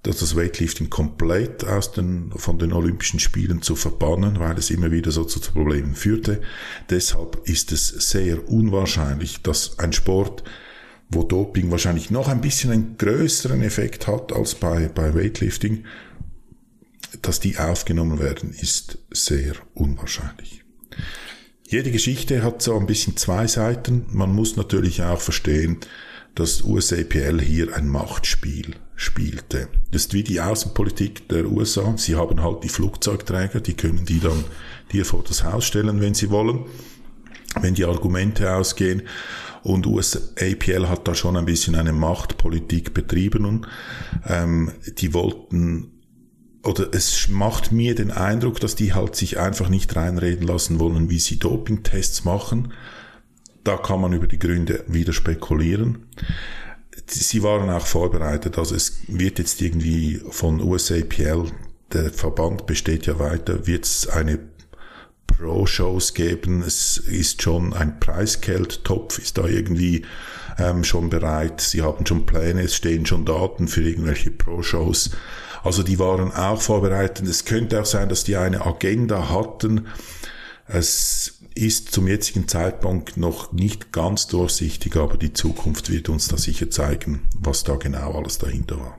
dass 0.02 0.18
das 0.18 0.34
Weightlifting 0.34 0.90
komplett 0.90 1.64
aus 1.64 1.92
den, 1.92 2.32
von 2.34 2.58
den 2.58 2.72
Olympischen 2.72 3.20
Spielen 3.20 3.62
zu 3.62 3.76
verbannen, 3.76 4.40
weil 4.40 4.58
es 4.58 4.70
immer 4.70 4.90
wieder 4.90 5.12
so 5.12 5.24
zu 5.24 5.40
Problemen 5.40 5.94
führte. 5.94 6.42
Deshalb 6.90 7.40
ist 7.44 7.70
es 7.70 7.88
sehr 7.88 8.48
unwahrscheinlich, 8.48 9.42
dass 9.42 9.78
ein 9.78 9.92
Sport, 9.92 10.42
wo 11.08 11.22
Doping 11.22 11.70
wahrscheinlich 11.70 12.10
noch 12.10 12.28
ein 12.28 12.40
bisschen 12.40 12.72
einen 12.72 12.96
größeren 12.98 13.62
Effekt 13.62 14.08
hat 14.08 14.32
als 14.32 14.56
bei, 14.56 14.88
bei 14.88 15.14
Weightlifting, 15.14 15.84
dass 17.20 17.40
die 17.40 17.58
aufgenommen 17.58 18.18
werden, 18.18 18.52
ist 18.52 18.98
sehr 19.10 19.54
unwahrscheinlich. 19.74 20.64
Jede 21.66 21.90
Geschichte 21.90 22.42
hat 22.42 22.62
so 22.62 22.78
ein 22.78 22.86
bisschen 22.86 23.16
zwei 23.16 23.46
Seiten. 23.46 24.06
Man 24.10 24.34
muss 24.34 24.56
natürlich 24.56 25.02
auch 25.02 25.20
verstehen, 25.20 25.78
dass 26.34 26.62
USAPL 26.62 27.40
hier 27.40 27.74
ein 27.74 27.88
Machtspiel 27.88 28.74
spielte. 28.94 29.68
Das 29.90 30.02
ist 30.02 30.14
wie 30.14 30.22
die 30.22 30.40
Außenpolitik 30.40 31.28
der 31.28 31.46
USA. 31.46 31.94
Sie 31.96 32.14
haben 32.14 32.42
halt 32.42 32.64
die 32.64 32.68
Flugzeugträger, 32.68 33.60
die 33.60 33.74
können 33.74 34.04
die 34.04 34.20
dann 34.20 34.44
dir 34.92 35.04
vor 35.04 35.24
das 35.26 35.44
Haus 35.44 35.64
stellen, 35.64 36.00
wenn 36.00 36.14
sie 36.14 36.30
wollen, 36.30 36.66
wenn 37.60 37.74
die 37.74 37.84
Argumente 37.84 38.54
ausgehen. 38.54 39.02
Und 39.62 39.86
USAPL 39.86 40.88
hat 40.88 41.06
da 41.06 41.14
schon 41.14 41.36
ein 41.36 41.44
bisschen 41.44 41.74
eine 41.74 41.92
Machtpolitik 41.92 42.94
betrieben 42.94 43.66
ähm, 44.28 44.72
die 44.98 45.14
wollten 45.14 45.91
oder 46.64 46.88
es 46.92 47.28
macht 47.28 47.72
mir 47.72 47.94
den 47.94 48.10
Eindruck, 48.10 48.60
dass 48.60 48.76
die 48.76 48.94
halt 48.94 49.16
sich 49.16 49.38
einfach 49.38 49.68
nicht 49.68 49.94
reinreden 49.96 50.46
lassen 50.46 50.78
wollen, 50.78 51.10
wie 51.10 51.18
sie 51.18 51.38
Dopingtests 51.38 52.24
machen. 52.24 52.72
Da 53.64 53.76
kann 53.76 54.00
man 54.00 54.12
über 54.12 54.26
die 54.26 54.38
Gründe 54.38 54.84
wieder 54.86 55.12
spekulieren. 55.12 56.06
Sie 57.06 57.42
waren 57.42 57.68
auch 57.70 57.86
vorbereitet, 57.86 58.58
also 58.58 58.74
es 58.74 59.02
wird 59.08 59.38
jetzt 59.38 59.60
irgendwie 59.60 60.22
von 60.30 60.60
USAPL, 60.60 61.50
der 61.92 62.10
Verband 62.10 62.66
besteht 62.66 63.06
ja 63.06 63.18
weiter, 63.18 63.66
wird 63.66 63.84
es 63.84 64.08
eine 64.08 64.38
Pro-Shows 65.26 66.14
geben. 66.14 66.62
Es 66.62 66.96
ist 66.96 67.42
schon 67.42 67.74
ein 67.74 67.98
Preisgeldtopf, 68.00 69.18
ist 69.18 69.38
da 69.38 69.46
irgendwie 69.46 70.04
ähm, 70.58 70.84
schon 70.84 71.10
bereit. 71.10 71.60
Sie 71.60 71.82
haben 71.82 72.06
schon 72.06 72.26
Pläne, 72.26 72.62
es 72.62 72.76
stehen 72.76 73.04
schon 73.06 73.24
Daten 73.24 73.68
für 73.68 73.82
irgendwelche 73.82 74.30
Pro-Shows. 74.30 75.10
Also 75.62 75.82
die 75.82 75.98
waren 75.98 76.32
auch 76.32 76.60
vorbereitet. 76.60 77.26
Es 77.26 77.44
könnte 77.44 77.80
auch 77.80 77.86
sein, 77.86 78.08
dass 78.08 78.24
die 78.24 78.36
eine 78.36 78.66
Agenda 78.66 79.30
hatten. 79.30 79.86
Es 80.66 81.38
ist 81.54 81.92
zum 81.92 82.08
jetzigen 82.08 82.48
Zeitpunkt 82.48 83.16
noch 83.16 83.52
nicht 83.52 83.92
ganz 83.92 84.26
durchsichtig, 84.26 84.96
aber 84.96 85.16
die 85.16 85.32
Zukunft 85.32 85.90
wird 85.90 86.08
uns 86.08 86.28
da 86.28 86.36
sicher 86.36 86.70
zeigen, 86.70 87.28
was 87.38 87.62
da 87.64 87.76
genau 87.76 88.12
alles 88.12 88.38
dahinter 88.38 88.78
war. 88.78 88.98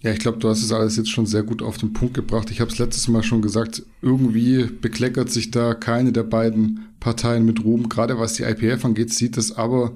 Ja, 0.00 0.12
ich 0.12 0.18
glaube, 0.18 0.38
du 0.38 0.48
hast 0.48 0.62
es 0.62 0.72
alles 0.72 0.96
jetzt 0.96 1.10
schon 1.10 1.26
sehr 1.26 1.42
gut 1.42 1.62
auf 1.62 1.78
den 1.78 1.92
Punkt 1.92 2.14
gebracht. 2.14 2.50
Ich 2.50 2.60
habe 2.60 2.70
es 2.70 2.78
letztes 2.78 3.08
Mal 3.08 3.22
schon 3.22 3.42
gesagt, 3.42 3.82
irgendwie 4.02 4.64
bekleckert 4.64 5.30
sich 5.30 5.50
da 5.50 5.74
keine 5.74 6.12
der 6.12 6.22
beiden 6.22 6.94
Parteien 7.00 7.44
mit 7.44 7.64
Ruhm. 7.64 7.88
Gerade 7.88 8.18
was 8.18 8.34
die 8.34 8.42
IPF 8.42 8.84
angeht, 8.84 9.12
sieht 9.12 9.36
das 9.36 9.56
aber 9.56 9.94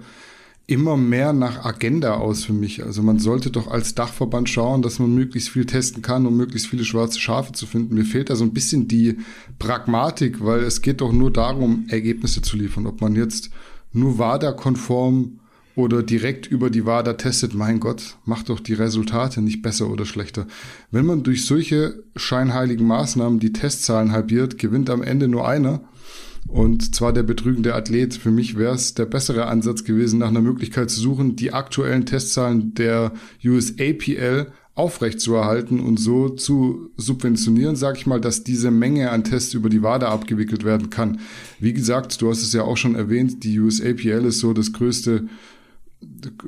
immer 0.70 0.96
mehr 0.96 1.32
nach 1.32 1.64
Agenda 1.64 2.14
aus 2.14 2.44
für 2.44 2.52
mich. 2.52 2.84
Also 2.84 3.02
man 3.02 3.18
sollte 3.18 3.50
doch 3.50 3.66
als 3.66 3.96
Dachverband 3.96 4.48
schauen, 4.48 4.82
dass 4.82 5.00
man 5.00 5.12
möglichst 5.12 5.48
viel 5.48 5.66
testen 5.66 6.00
kann, 6.00 6.26
um 6.26 6.36
möglichst 6.36 6.68
viele 6.68 6.84
schwarze 6.84 7.18
Schafe 7.18 7.52
zu 7.52 7.66
finden. 7.66 7.94
Mir 7.94 8.04
fehlt 8.04 8.30
da 8.30 8.36
so 8.36 8.44
ein 8.44 8.52
bisschen 8.52 8.86
die 8.86 9.18
Pragmatik, 9.58 10.44
weil 10.44 10.60
es 10.60 10.80
geht 10.80 11.00
doch 11.00 11.12
nur 11.12 11.32
darum, 11.32 11.86
Ergebnisse 11.88 12.40
zu 12.40 12.56
liefern. 12.56 12.86
Ob 12.86 13.00
man 13.00 13.16
jetzt 13.16 13.50
nur 13.92 14.18
WADA-konform 14.18 15.40
oder 15.74 16.04
direkt 16.04 16.46
über 16.46 16.70
die 16.70 16.86
WADA 16.86 17.14
testet, 17.14 17.52
mein 17.52 17.80
Gott, 17.80 18.16
macht 18.24 18.48
doch 18.48 18.60
die 18.60 18.74
Resultate 18.74 19.42
nicht 19.42 19.62
besser 19.62 19.90
oder 19.90 20.06
schlechter. 20.06 20.46
Wenn 20.92 21.04
man 21.04 21.24
durch 21.24 21.44
solche 21.46 22.04
scheinheiligen 22.14 22.86
Maßnahmen 22.86 23.40
die 23.40 23.52
Testzahlen 23.52 24.12
halbiert, 24.12 24.58
gewinnt 24.58 24.88
am 24.88 25.02
Ende 25.02 25.26
nur 25.26 25.48
einer 25.48 25.80
und 26.48 26.94
zwar 26.94 27.12
der 27.12 27.22
betrügende 27.22 27.74
Athlet. 27.74 28.14
Für 28.14 28.30
mich 28.30 28.56
wäre 28.56 28.74
es 28.74 28.94
der 28.94 29.06
bessere 29.06 29.46
Ansatz 29.46 29.84
gewesen, 29.84 30.18
nach 30.18 30.28
einer 30.28 30.40
Möglichkeit 30.40 30.90
zu 30.90 31.00
suchen, 31.00 31.36
die 31.36 31.52
aktuellen 31.52 32.06
Testzahlen 32.06 32.74
der 32.74 33.12
USAPL 33.44 34.52
aufrechtzuerhalten 34.74 35.80
und 35.80 35.98
so 35.98 36.30
zu 36.30 36.90
subventionieren, 36.96 37.76
sage 37.76 37.98
ich 37.98 38.06
mal, 38.06 38.20
dass 38.20 38.44
diese 38.44 38.70
Menge 38.70 39.10
an 39.10 39.24
Tests 39.24 39.52
über 39.52 39.68
die 39.68 39.82
WADA 39.82 40.08
abgewickelt 40.08 40.64
werden 40.64 40.90
kann. 40.90 41.20
Wie 41.58 41.72
gesagt, 41.72 42.20
du 42.22 42.30
hast 42.30 42.42
es 42.42 42.52
ja 42.52 42.62
auch 42.62 42.76
schon 42.76 42.94
erwähnt, 42.94 43.44
die 43.44 43.60
USAPL 43.60 44.24
ist 44.24 44.38
so 44.38 44.52
das 44.52 44.72
größte 44.72 45.28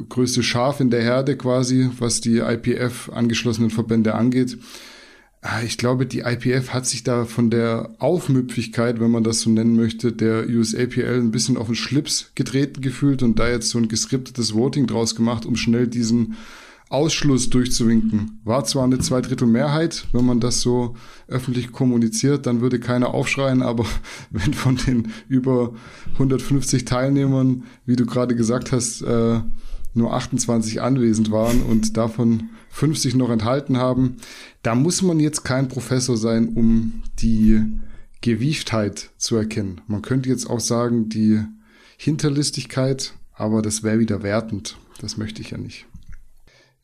größte 0.09 0.43
Schaf 0.43 0.81
in 0.81 0.91
der 0.91 1.03
Herde 1.03 1.37
quasi, 1.37 1.91
was 1.99 2.21
die 2.21 2.39
IPF 2.39 3.11
angeschlossenen 3.11 3.71
Verbände 3.71 4.15
angeht. 4.15 4.59
Ah, 5.45 5.61
ich 5.65 5.77
glaube, 5.77 6.07
die 6.07 6.21
IPF 6.21 6.69
hat 6.69 6.87
sich 6.87 7.03
da 7.03 7.25
von 7.25 7.51
der 7.51 7.91
Aufmüpfigkeit, 7.99 9.01
wenn 9.01 9.11
man 9.11 9.25
das 9.25 9.41
so 9.41 9.51
nennen 9.51 9.75
möchte, 9.75 10.13
der 10.13 10.49
USAPL 10.49 11.19
ein 11.19 11.33
bisschen 11.33 11.57
auf 11.57 11.67
den 11.67 11.75
Schlips 11.75 12.31
getreten 12.37 12.81
gefühlt 12.81 13.25
und 13.25 13.41
da 13.41 13.49
jetzt 13.49 13.71
so 13.71 13.79
ein 13.79 13.89
geskriptetes 13.89 14.55
Voting 14.55 14.87
draus 14.87 15.17
gemacht, 15.17 15.45
um 15.45 15.57
schnell 15.57 15.89
diesen 15.89 16.37
Ausschluss 16.91 17.51
durchzuwinken. 17.51 18.41
War 18.45 18.65
zwar 18.67 18.85
eine 18.85 19.01
Zweidrittelmehrheit, 19.01 20.07
wenn 20.13 20.25
man 20.25 20.39
das 20.39 20.61
so 20.61 20.95
öffentlich 21.27 21.73
kommuniziert, 21.73 22.47
dann 22.47 22.61
würde 22.61 22.79
keiner 22.79 23.13
aufschreien, 23.13 23.63
aber 23.63 23.85
wenn 24.31 24.55
von 24.55 24.77
den 24.77 25.09
über 25.29 25.75
150 26.13 26.85
Teilnehmern, 26.85 27.65
wie 27.85 27.97
du 27.97 28.07
gerade 28.07 28.37
gesagt 28.37 28.71
hast, 28.71 29.03
äh, 29.03 29.41
nur 29.93 30.15
28 30.15 30.81
anwesend 30.81 31.33
waren 31.33 31.63
und 31.63 31.97
davon 31.97 32.51
50 32.73 33.14
noch 33.14 33.31
enthalten 33.31 33.76
haben. 33.76 34.17
Da 34.62 34.75
muss 34.75 35.02
man 35.02 35.21
jetzt 35.21 35.45
kein 35.45 35.69
Professor 35.69 36.17
sein, 36.17 36.49
um 36.49 37.02
die 37.21 37.61
Gewieftheit 38.23 39.11
zu 39.19 39.37
erkennen. 39.37 39.83
Man 39.87 40.02
könnte 40.02 40.29
jetzt 40.29 40.49
auch 40.49 40.61
sagen, 40.61 41.09
die 41.09 41.43
Hinterlistigkeit, 41.97 43.12
aber 43.35 43.62
das 43.62 43.83
wäre 43.83 44.00
wieder 44.00 44.23
wertend. 44.23 44.76
Das 45.00 45.17
möchte 45.17 45.43
ich 45.43 45.50
ja 45.50 45.59
nicht. 45.59 45.87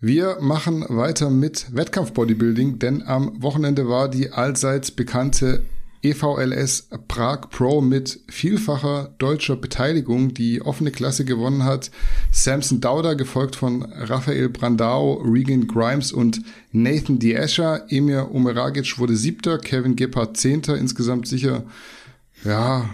Wir 0.00 0.38
machen 0.40 0.84
weiter 0.88 1.30
mit 1.30 1.74
Wettkampf-Bodybuilding, 1.74 2.78
denn 2.78 3.02
am 3.02 3.42
Wochenende 3.42 3.88
war 3.88 4.08
die 4.08 4.30
allseits 4.30 4.90
bekannte 4.92 5.62
EVLS 6.02 6.88
Prag 7.08 7.50
Pro 7.50 7.80
mit 7.80 8.20
vielfacher 8.28 9.14
deutscher 9.18 9.56
Beteiligung 9.56 10.32
die 10.34 10.62
offene 10.62 10.90
Klasse 10.90 11.24
gewonnen 11.24 11.64
hat. 11.64 11.90
Samson 12.30 12.80
Dauder, 12.80 13.16
gefolgt 13.16 13.56
von 13.56 13.82
Raphael 13.82 14.48
Brandao, 14.48 15.14
Regan 15.24 15.66
Grimes 15.66 16.12
und 16.12 16.42
Nathan 16.72 17.18
Diescher. 17.18 17.86
Emir 17.90 18.30
Umeragic 18.30 18.98
wurde 18.98 19.16
siebter, 19.16 19.58
Kevin 19.58 19.96
Gebhardt 19.96 20.36
zehnter. 20.36 20.78
Insgesamt 20.78 21.26
sicher, 21.26 21.64
ja, 22.44 22.88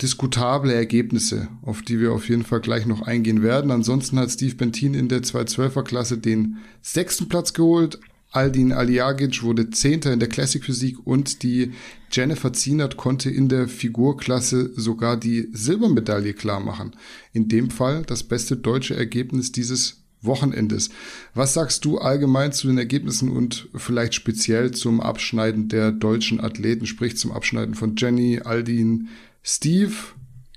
diskutable 0.00 0.72
Ergebnisse, 0.72 1.48
auf 1.62 1.82
die 1.82 2.00
wir 2.00 2.12
auf 2.12 2.28
jeden 2.28 2.44
Fall 2.44 2.60
gleich 2.60 2.86
noch 2.86 3.02
eingehen 3.02 3.42
werden. 3.42 3.70
Ansonsten 3.70 4.18
hat 4.18 4.30
Steve 4.30 4.54
Bentin 4.54 4.94
in 4.94 5.08
der 5.08 5.22
212er 5.22 5.82
Klasse 5.82 6.18
den 6.18 6.58
sechsten 6.82 7.28
Platz 7.28 7.52
geholt. 7.52 7.98
Aldin 8.30 8.72
Aliagic 8.72 9.42
wurde 9.42 9.70
Zehnter 9.70 10.12
in 10.12 10.20
der 10.20 10.28
Classic 10.28 10.62
Physik 10.62 10.98
und 11.04 11.42
die 11.42 11.72
Jennifer 12.10 12.52
Zienert 12.52 12.96
konnte 12.96 13.30
in 13.30 13.48
der 13.48 13.68
Figurklasse 13.68 14.70
sogar 14.74 15.16
die 15.16 15.48
Silbermedaille 15.52 16.34
klar 16.34 16.60
machen. 16.60 16.96
In 17.32 17.48
dem 17.48 17.70
Fall 17.70 18.02
das 18.02 18.22
beste 18.22 18.56
deutsche 18.56 18.96
Ergebnis 18.96 19.52
dieses 19.52 20.02
Wochenendes. 20.20 20.90
Was 21.34 21.54
sagst 21.54 21.84
du 21.84 21.98
allgemein 21.98 22.52
zu 22.52 22.66
den 22.66 22.78
Ergebnissen 22.78 23.30
und 23.30 23.68
vielleicht 23.74 24.14
speziell 24.14 24.72
zum 24.72 25.00
Abschneiden 25.00 25.68
der 25.68 25.92
deutschen 25.92 26.40
Athleten, 26.40 26.86
sprich 26.86 27.16
zum 27.16 27.32
Abschneiden 27.32 27.74
von 27.74 27.94
Jenny, 27.96 28.40
Aldin, 28.44 29.08
Steve, 29.42 29.94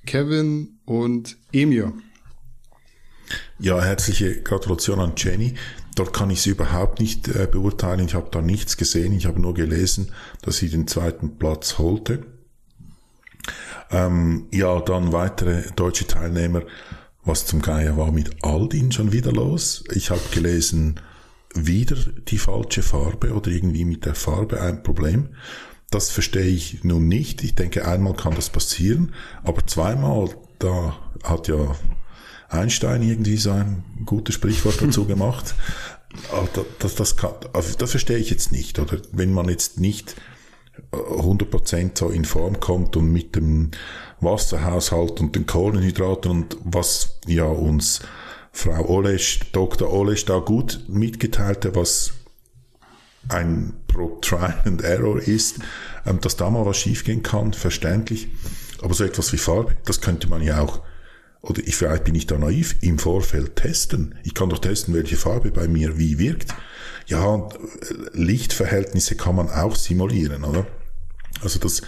Kevin 0.05 0.79
und 0.85 1.37
Emir? 1.51 1.93
Ja, 3.59 3.81
herzliche 3.81 4.41
Gratulation 4.41 4.99
an 4.99 5.13
Jenny. 5.15 5.53
Dort 5.95 6.13
kann 6.13 6.29
ich 6.29 6.41
sie 6.41 6.51
überhaupt 6.51 6.99
nicht 6.99 7.27
äh, 7.27 7.47
beurteilen. 7.51 8.05
Ich 8.05 8.13
habe 8.13 8.29
da 8.31 8.41
nichts 8.41 8.77
gesehen. 8.77 9.13
Ich 9.13 9.25
habe 9.25 9.41
nur 9.41 9.53
gelesen, 9.53 10.11
dass 10.41 10.57
sie 10.57 10.69
den 10.69 10.87
zweiten 10.87 11.37
Platz 11.37 11.77
holte. 11.77 12.25
Ähm, 13.89 14.47
ja, 14.51 14.79
dann 14.79 15.11
weitere 15.11 15.63
deutsche 15.75 16.07
Teilnehmer. 16.07 16.63
Was 17.23 17.45
zum 17.45 17.61
Geier 17.61 17.97
war 17.97 18.11
mit 18.11 18.43
Aldin 18.43 18.91
schon 18.91 19.11
wieder 19.11 19.31
los? 19.31 19.83
Ich 19.93 20.09
habe 20.09 20.21
gelesen, 20.31 20.99
wieder 21.53 21.97
die 22.27 22.37
falsche 22.37 22.81
Farbe 22.81 23.33
oder 23.33 23.51
irgendwie 23.51 23.85
mit 23.85 24.05
der 24.05 24.15
Farbe 24.15 24.61
ein 24.61 24.83
Problem. 24.83 25.29
Das 25.91 26.09
verstehe 26.09 26.47
ich 26.47 26.83
nun 26.83 27.07
nicht. 27.09 27.43
Ich 27.43 27.53
denke, 27.53 27.85
einmal 27.85 28.15
kann 28.15 28.33
das 28.33 28.49
passieren, 28.49 29.13
aber 29.43 29.67
zweimal, 29.67 30.29
da 30.57 30.95
hat 31.23 31.49
ja 31.49 31.75
Einstein 32.51 33.01
irgendwie 33.01 33.37
so 33.37 33.51
ein 33.51 33.83
gutes 34.05 34.35
Sprichwort 34.35 34.81
dazu 34.81 35.05
gemacht. 35.07 35.55
Das, 36.79 36.95
das, 36.95 37.15
kann, 37.15 37.33
also 37.53 37.77
das 37.77 37.91
verstehe 37.91 38.17
ich 38.17 38.29
jetzt 38.29 38.51
nicht. 38.51 38.79
Oder 38.79 38.97
wenn 39.13 39.33
man 39.33 39.47
jetzt 39.47 39.79
nicht 39.79 40.15
100% 40.91 41.97
so 41.97 42.09
in 42.09 42.25
Form 42.25 42.59
kommt 42.59 42.97
und 42.97 43.11
mit 43.11 43.35
dem 43.35 43.71
Wasserhaushalt 44.19 45.19
und 45.21 45.35
den 45.35 45.45
Kohlenhydraten 45.45 46.31
und 46.31 46.57
was 46.63 47.19
ja 47.27 47.45
uns 47.45 48.01
Frau 48.51 48.85
Olesch, 48.87 49.39
Dr. 49.53 49.91
Olesch 49.91 50.25
da 50.25 50.39
gut 50.39 50.83
mitgeteilt 50.89 51.63
hat, 51.65 51.75
was 51.75 52.11
ein 53.29 53.73
Pro 53.87 54.17
Trial 54.21 54.61
and 54.65 54.83
Error 54.83 55.19
ist, 55.21 55.59
ähm, 56.05 56.19
dass 56.21 56.35
da 56.35 56.49
mal 56.49 56.65
was 56.65 56.77
schiefgehen 56.77 57.23
kann, 57.23 57.53
verständlich. 57.53 58.27
Aber 58.81 58.93
so 58.93 59.03
etwas 59.03 59.31
wie 59.31 59.37
Farbe, 59.37 59.77
das 59.85 60.01
könnte 60.01 60.27
man 60.27 60.41
ja 60.41 60.59
auch 60.59 60.81
oder 61.41 61.61
ich, 61.65 61.75
vielleicht 61.75 62.03
bin 62.03 62.15
ich 62.15 62.27
da 62.27 62.37
naiv, 62.37 62.75
im 62.81 62.99
Vorfeld 62.99 63.55
testen. 63.55 64.15
Ich 64.23 64.33
kann 64.33 64.49
doch 64.49 64.59
testen, 64.59 64.93
welche 64.93 65.17
Farbe 65.17 65.51
bei 65.51 65.67
mir 65.67 65.97
wie 65.97 66.19
wirkt. 66.19 66.53
Ja, 67.07 67.49
Lichtverhältnisse 68.13 69.15
kann 69.15 69.35
man 69.35 69.49
auch 69.49 69.75
simulieren, 69.75 70.43
oder? 70.43 70.67
Also 71.41 71.59
das 71.59 71.81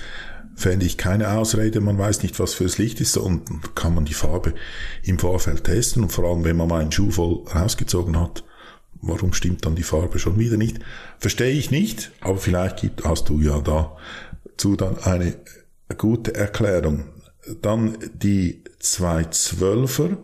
fände 0.56 0.86
ich 0.86 0.98
keine 0.98 1.32
Ausrede, 1.32 1.82
man 1.82 1.98
weiß 1.98 2.24
nicht, 2.24 2.40
was 2.40 2.54
fürs 2.54 2.78
Licht 2.78 3.02
ist 3.02 3.18
und 3.18 3.76
kann 3.76 3.96
man 3.96 4.06
die 4.06 4.14
Farbe 4.14 4.54
im 5.04 5.20
Vorfeld 5.20 5.64
testen 5.64 6.04
und 6.04 6.12
vor 6.12 6.26
allem, 6.26 6.44
wenn 6.44 6.58
man 6.58 6.68
mal 6.68 6.82
einen 6.82 6.92
Schuh 6.92 7.12
voll 7.12 7.44
rausgezogen 7.54 8.20
hat, 8.20 8.44
warum 9.02 9.34
stimmt 9.34 9.66
dann 9.66 9.76
die 9.76 9.84
Farbe 9.84 10.20
schon 10.20 10.40
wieder 10.40 10.58
nicht? 10.58 10.80
Verstehe 11.20 11.54
ich 11.54 11.72
nicht, 11.72 12.12
aber 12.22 12.38
vielleicht 12.38 12.82
gibt, 12.82 13.04
hast 13.04 13.30
du 13.30 13.40
ja 13.40 13.62
dazu 13.62 14.76
dann 14.76 14.98
eine 15.00 15.36
gute 15.98 16.36
Erklärung. 16.36 17.06
Dann 17.62 17.98
die 18.14 18.64
212er. 18.82 20.18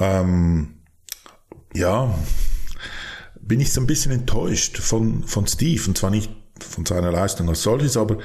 Ähm, 0.00 0.80
ja, 1.74 2.18
bin 3.40 3.60
ich 3.60 3.72
so 3.72 3.80
ein 3.80 3.86
bisschen 3.86 4.12
enttäuscht 4.12 4.78
von, 4.78 5.24
von 5.24 5.46
Steve, 5.46 5.82
und 5.86 5.98
zwar 5.98 6.10
nicht 6.10 6.30
von 6.58 6.86
seiner 6.86 7.12
Leistung 7.12 7.48
als 7.48 7.62
solches, 7.62 7.96
aber 7.96 8.18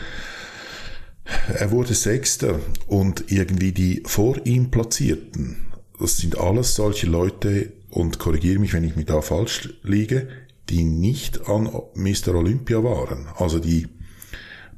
er 1.54 1.72
wurde 1.72 1.94
Sechster 1.94 2.60
und 2.88 3.32
irgendwie 3.32 3.72
die 3.72 4.04
vor 4.06 4.38
ihm 4.46 4.72
Platzierten, 4.72 5.72
das 6.00 6.18
sind 6.18 6.38
alles 6.38 6.76
solche 6.76 7.08
Leute, 7.08 7.74
und 7.92 8.20
korrigiere 8.20 8.60
mich, 8.60 8.74
wenn 8.74 8.84
ich 8.84 8.96
mich 8.96 9.08
da 9.08 9.22
falsch 9.22 9.70
liege, 9.82 10.28
die 10.70 10.84
nicht 10.84 11.48
an 11.48 11.70
Mr. 11.96 12.36
Olympia 12.36 12.84
waren, 12.84 13.28
also 13.36 13.60
die 13.60 13.88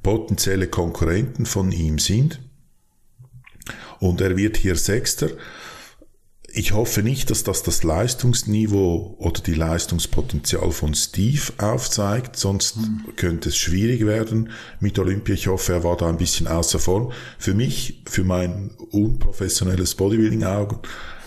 potenzielle 0.03 0.67
Konkurrenten 0.67 1.45
von 1.45 1.71
ihm 1.71 1.99
sind. 1.99 2.39
Und 3.99 4.21
er 4.21 4.35
wird 4.35 4.57
hier 4.57 4.75
Sechster 4.75 5.29
ich 6.53 6.73
hoffe 6.73 7.01
nicht, 7.01 7.29
dass 7.29 7.43
das 7.43 7.63
das 7.63 7.83
Leistungsniveau 7.83 9.15
oder 9.19 9.41
die 9.41 9.53
Leistungspotenzial 9.53 10.71
von 10.71 10.93
Steve 10.93 11.41
aufzeigt, 11.57 12.35
sonst 12.35 12.77
mhm. 12.77 13.15
könnte 13.15 13.49
es 13.49 13.57
schwierig 13.57 14.05
werden 14.05 14.51
mit 14.79 14.99
Olympia. 14.99 15.35
Ich 15.35 15.47
hoffe, 15.47 15.73
er 15.73 15.83
war 15.83 15.97
da 15.97 16.09
ein 16.09 16.17
bisschen 16.17 16.47
außer 16.47 16.79
Form. 16.79 17.11
Für 17.37 17.53
mich, 17.53 18.03
für 18.07 18.23
mein 18.23 18.71
unprofessionelles 18.91 19.95
Bodybuilding-Auge, 19.95 20.79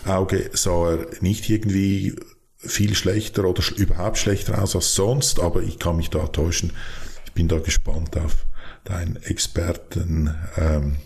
Auge 0.05 0.51
sah 0.53 0.93
er 0.93 1.07
nicht 1.21 1.49
irgendwie 1.49 2.15
viel 2.59 2.95
schlechter 2.95 3.45
oder 3.45 3.63
überhaupt 3.77 4.19
schlechter 4.19 4.63
aus 4.63 4.75
als 4.77 4.95
sonst, 4.95 5.41
aber 5.41 5.63
ich 5.63 5.79
kann 5.79 5.97
mich 5.97 6.11
da 6.11 6.27
täuschen. 6.27 6.73
Ich 7.27 7.33
bin 7.33 7.49
da 7.49 7.59
gespannt 7.59 8.17
auf 8.17 8.47
deinen 8.85 9.17
Experten, 9.17 10.35
ähm, 10.57 10.97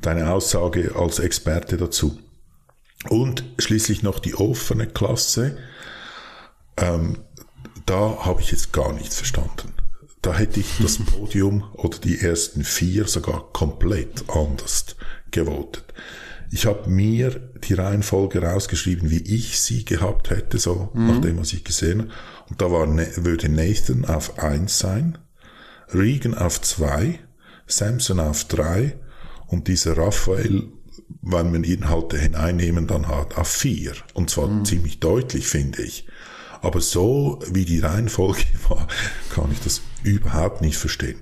deine 0.00 0.30
Aussage 0.30 0.94
als 0.96 1.18
Experte 1.18 1.76
dazu. 1.76 2.18
Und 3.08 3.44
schließlich 3.58 4.02
noch 4.02 4.18
die 4.18 4.34
offene 4.34 4.86
Klasse. 4.86 5.58
Ähm, 6.76 7.18
da 7.84 8.24
habe 8.24 8.40
ich 8.40 8.50
jetzt 8.50 8.72
gar 8.72 8.92
nichts 8.92 9.16
verstanden. 9.16 9.72
Da 10.22 10.34
hätte 10.34 10.60
ich 10.60 10.78
das 10.80 10.98
Podium 11.06 11.64
oder 11.74 11.98
die 11.98 12.20
ersten 12.20 12.64
vier 12.64 13.06
sogar 13.06 13.52
komplett 13.52 14.24
anders 14.28 14.96
gewotet. 15.30 15.84
Ich 16.50 16.66
habe 16.66 16.88
mir 16.88 17.50
die 17.64 17.74
Reihenfolge 17.74 18.40
rausgeschrieben, 18.40 19.10
wie 19.10 19.22
ich 19.22 19.60
sie 19.60 19.84
gehabt 19.84 20.30
hätte, 20.30 20.58
so 20.58 20.90
mhm. 20.94 21.06
nach 21.08 21.20
dem, 21.20 21.38
was 21.38 21.52
ich 21.52 21.64
gesehen 21.64 22.02
habe. 22.02 22.10
Und 22.48 22.62
da 22.62 22.70
war, 22.70 22.86
würde 22.86 23.48
Nathan 23.48 24.04
auf 24.04 24.38
eins 24.38 24.78
sein, 24.78 25.18
Regan 25.94 26.34
auf 26.34 26.60
zwei, 26.60 27.20
Samson 27.66 28.20
auf 28.20 28.44
drei 28.44 28.98
und 29.46 29.68
dieser 29.68 29.96
Raphael 29.96 30.68
wenn 31.28 31.50
man 31.50 31.64
Inhalte 31.64 32.18
hineinnehmen, 32.18 32.86
dann 32.86 33.08
hat 33.08 33.36
auf 33.36 33.48
vier. 33.48 33.92
Und 34.14 34.30
zwar 34.30 34.48
mhm. 34.48 34.64
ziemlich 34.64 35.00
deutlich, 35.00 35.48
finde 35.48 35.82
ich. 35.82 36.06
Aber 36.62 36.80
so 36.80 37.40
wie 37.50 37.64
die 37.64 37.80
Reihenfolge 37.80 38.44
war, 38.68 38.86
kann 39.34 39.50
ich 39.52 39.60
das 39.60 39.82
überhaupt 40.02 40.62
nicht 40.62 40.76
verstehen. 40.76 41.20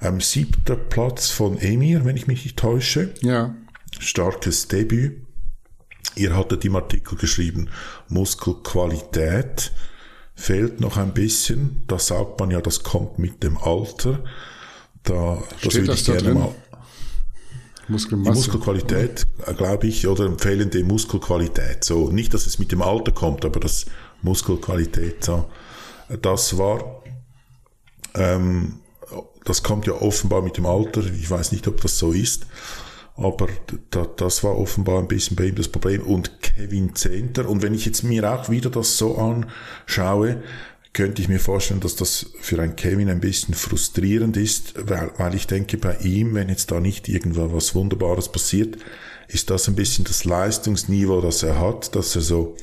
Ähm, 0.00 0.20
siebter 0.20 0.76
Platz 0.76 1.30
von 1.30 1.58
Emir, 1.58 2.04
wenn 2.04 2.16
ich 2.16 2.26
mich 2.26 2.44
nicht 2.44 2.58
täusche. 2.58 3.14
Ja. 3.20 3.54
Starkes 3.98 4.68
Debüt. 4.68 5.20
Ihr 6.16 6.36
hattet 6.36 6.64
im 6.64 6.76
Artikel 6.76 7.18
geschrieben, 7.18 7.68
Muskelqualität 8.08 9.72
fehlt 10.34 10.80
noch 10.80 10.96
ein 10.96 11.12
bisschen. 11.14 11.82
Da 11.86 11.98
sagt 11.98 12.40
man 12.40 12.50
ja, 12.50 12.60
das 12.60 12.82
kommt 12.82 13.18
mit 13.18 13.42
dem 13.42 13.56
Alter. 13.56 14.20
Da, 15.02 15.42
das 15.62 15.74
würde 15.74 15.92
ich 15.92 16.04
gerne 16.04 16.22
drin? 16.22 16.34
mal 16.34 16.54
Muskelmasse. 17.88 18.30
Die 18.30 18.36
Muskelqualität, 18.36 19.26
glaube 19.56 19.86
ich, 19.86 20.06
oder 20.06 20.36
fehlende 20.38 20.82
Muskelqualität. 20.84 21.84
So, 21.84 22.10
nicht, 22.10 22.34
dass 22.34 22.46
es 22.46 22.58
mit 22.58 22.72
dem 22.72 22.82
Alter 22.82 23.12
kommt, 23.12 23.44
aber 23.44 23.60
das 23.60 23.86
Muskelqualität, 24.22 25.24
so, 25.24 25.50
das 26.22 26.56
war, 26.56 27.02
ähm, 28.14 28.80
das 29.44 29.62
kommt 29.62 29.86
ja 29.86 29.94
offenbar 29.94 30.42
mit 30.42 30.56
dem 30.56 30.66
Alter. 30.66 31.04
Ich 31.04 31.30
weiß 31.30 31.52
nicht, 31.52 31.68
ob 31.68 31.80
das 31.80 31.98
so 31.98 32.12
ist. 32.12 32.46
Aber 33.16 33.48
da, 33.90 34.06
das 34.16 34.42
war 34.42 34.58
offenbar 34.58 34.98
ein 34.98 35.08
bisschen 35.08 35.36
bei 35.36 35.46
ihm 35.46 35.54
das 35.54 35.68
Problem. 35.68 36.02
Und 36.02 36.42
Kevin 36.42 36.94
Zenter. 36.94 37.48
Und 37.48 37.62
wenn 37.62 37.74
ich 37.74 37.86
jetzt 37.86 38.02
mir 38.02 38.32
auch 38.32 38.50
wieder 38.50 38.70
das 38.70 38.98
so 38.98 39.16
anschaue, 39.18 40.42
könnte 40.92 41.20
ich 41.20 41.28
mir 41.28 41.40
vorstellen, 41.40 41.80
dass 41.80 41.96
das 41.96 42.30
für 42.40 42.60
ein 42.60 42.76
Kevin 42.76 43.10
ein 43.10 43.20
bisschen 43.20 43.54
frustrierend 43.54 44.36
ist, 44.36 44.74
weil, 44.88 45.10
weil 45.16 45.34
ich 45.34 45.46
denke, 45.46 45.76
bei 45.76 45.96
ihm, 45.98 46.34
wenn 46.34 46.48
jetzt 46.48 46.70
da 46.70 46.80
nicht 46.80 47.08
irgendwo 47.08 47.52
was 47.52 47.74
Wunderbares 47.74 48.30
passiert, 48.30 48.78
ist 49.28 49.50
das 49.50 49.68
ein 49.68 49.74
bisschen 49.74 50.04
das 50.04 50.24
Leistungsniveau, 50.24 51.20
das 51.20 51.42
er 51.42 51.58
hat, 51.60 51.94
dass 51.96 52.14
er 52.14 52.22
so, 52.22 52.56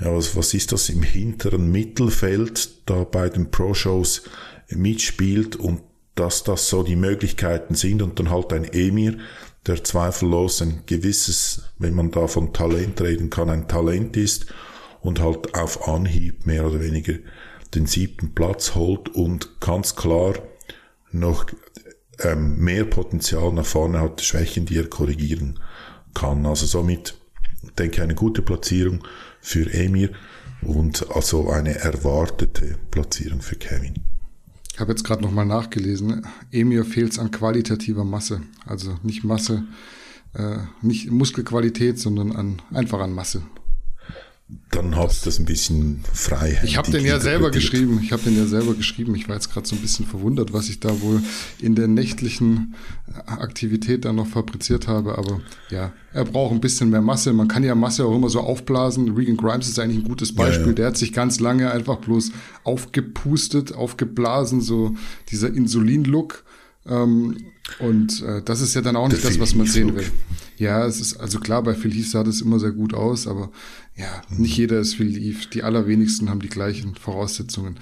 ja, 0.00 0.14
was, 0.14 0.34
was 0.34 0.54
ist 0.54 0.72
das 0.72 0.88
im 0.88 1.02
hinteren 1.02 1.70
Mittelfeld 1.70 2.70
da 2.86 3.04
bei 3.04 3.28
den 3.28 3.50
Pro-Shows 3.50 4.22
mitspielt 4.70 5.56
und 5.56 5.80
dass 6.16 6.42
das 6.42 6.68
so 6.68 6.82
die 6.82 6.96
Möglichkeiten 6.96 7.76
sind 7.76 8.02
und 8.02 8.18
dann 8.18 8.30
halt 8.30 8.52
ein 8.52 8.64
Emir, 8.64 9.18
der 9.66 9.84
zweifellos 9.84 10.62
ein 10.62 10.82
gewisses, 10.86 11.62
wenn 11.78 11.94
man 11.94 12.10
da 12.10 12.26
von 12.26 12.52
Talent 12.52 13.00
reden 13.00 13.30
kann, 13.30 13.50
ein 13.50 13.68
Talent 13.68 14.16
ist 14.16 14.46
und 15.00 15.20
halt 15.20 15.54
auf 15.54 15.88
Anhieb 15.88 16.46
mehr 16.46 16.66
oder 16.66 16.80
weniger 16.80 17.14
den 17.74 17.86
siebten 17.86 18.34
Platz 18.34 18.74
holt 18.74 19.10
und 19.10 19.60
ganz 19.60 19.94
klar 19.94 20.34
noch 21.10 21.46
ähm, 22.20 22.58
mehr 22.58 22.84
Potenzial 22.84 23.52
nach 23.52 23.66
vorne 23.66 24.00
hat, 24.00 24.20
Schwächen, 24.22 24.66
die 24.66 24.78
er 24.78 24.88
korrigieren 24.88 25.60
kann. 26.14 26.46
Also 26.46 26.66
somit 26.66 27.18
denke 27.78 27.96
ich 27.96 28.02
eine 28.02 28.14
gute 28.14 28.42
Platzierung 28.42 29.06
für 29.40 29.72
Emir 29.72 30.10
und 30.62 31.10
also 31.14 31.50
eine 31.50 31.76
erwartete 31.76 32.76
Platzierung 32.90 33.40
für 33.40 33.56
Kevin. 33.56 33.94
Ich 34.78 34.80
habe 34.80 34.92
jetzt 34.92 35.02
gerade 35.02 35.22
nochmal 35.22 35.44
nachgelesen. 35.44 36.24
Emir 36.52 36.84
fehlt 36.84 37.10
es 37.10 37.18
an 37.18 37.32
qualitativer 37.32 38.04
Masse. 38.04 38.42
Also 38.64 38.96
nicht 39.02 39.24
Masse, 39.24 39.64
äh, 40.34 40.58
nicht 40.82 41.10
Muskelqualität, 41.10 41.98
sondern 41.98 42.30
an, 42.30 42.62
einfach 42.70 43.00
an 43.00 43.12
Masse 43.12 43.42
dann 44.70 44.96
habt 44.96 45.26
das 45.26 45.38
ein 45.38 45.44
bisschen 45.44 46.02
frei. 46.12 46.58
Ich 46.64 46.78
habe 46.78 46.90
den 46.90 47.04
ja 47.04 47.20
selber 47.20 47.50
geschrieben. 47.50 48.00
Ich 48.02 48.12
habe 48.12 48.22
den 48.22 48.36
ja 48.36 48.46
selber 48.46 48.74
geschrieben. 48.74 49.14
Ich 49.14 49.28
war 49.28 49.34
jetzt 49.34 49.52
gerade 49.52 49.68
so 49.68 49.76
ein 49.76 49.82
bisschen 49.82 50.06
verwundert, 50.06 50.54
was 50.54 50.70
ich 50.70 50.80
da 50.80 51.02
wohl 51.02 51.22
in 51.58 51.74
der 51.74 51.86
nächtlichen 51.86 52.74
Aktivität 53.26 54.06
dann 54.06 54.16
noch 54.16 54.26
fabriziert 54.26 54.88
habe. 54.88 55.18
Aber 55.18 55.40
ja, 55.70 55.92
er 56.14 56.24
braucht 56.24 56.52
ein 56.52 56.60
bisschen 56.60 56.88
mehr 56.88 57.02
Masse. 57.02 57.34
Man 57.34 57.48
kann 57.48 57.62
ja 57.62 57.74
Masse 57.74 58.06
auch 58.06 58.16
immer 58.16 58.30
so 58.30 58.40
aufblasen. 58.40 59.14
Regan 59.14 59.36
Grimes 59.36 59.68
ist 59.68 59.78
eigentlich 59.78 59.98
ein 59.98 60.08
gutes 60.08 60.34
Beispiel. 60.34 60.62
Ja, 60.62 60.68
ja. 60.68 60.74
Der 60.74 60.86
hat 60.86 60.96
sich 60.96 61.12
ganz 61.12 61.40
lange 61.40 61.70
einfach 61.70 61.96
bloß 61.96 62.32
aufgepustet, 62.64 63.74
aufgeblasen, 63.74 64.62
so 64.62 64.96
dieser 65.30 65.52
Insulin-Look. 65.52 66.44
Ähm, 66.86 67.36
und 67.80 68.22
äh, 68.22 68.40
das 68.42 68.62
ist 68.62 68.74
ja 68.74 68.80
dann 68.80 68.96
auch 68.96 69.08
nicht 69.08 69.24
das, 69.24 69.38
was 69.38 69.54
man 69.54 69.66
sehen 69.66 69.94
will. 69.94 70.10
Ja, 70.56 70.86
es 70.86 71.00
ist 71.00 71.18
also 71.18 71.38
klar, 71.38 71.62
bei 71.62 71.74
Phil 71.74 71.92
Heath 71.92 72.10
sah 72.10 72.24
das 72.24 72.40
immer 72.40 72.58
sehr 72.58 72.72
gut 72.72 72.94
aus, 72.94 73.26
aber 73.26 73.50
ja, 73.98 74.22
nicht 74.30 74.56
jeder 74.56 74.78
ist 74.78 74.94
Phil 74.94 75.12
Heath. 75.12 75.52
Die 75.54 75.64
allerwenigsten 75.64 76.30
haben 76.30 76.40
die 76.40 76.48
gleichen 76.48 76.94
Voraussetzungen. 76.94 77.78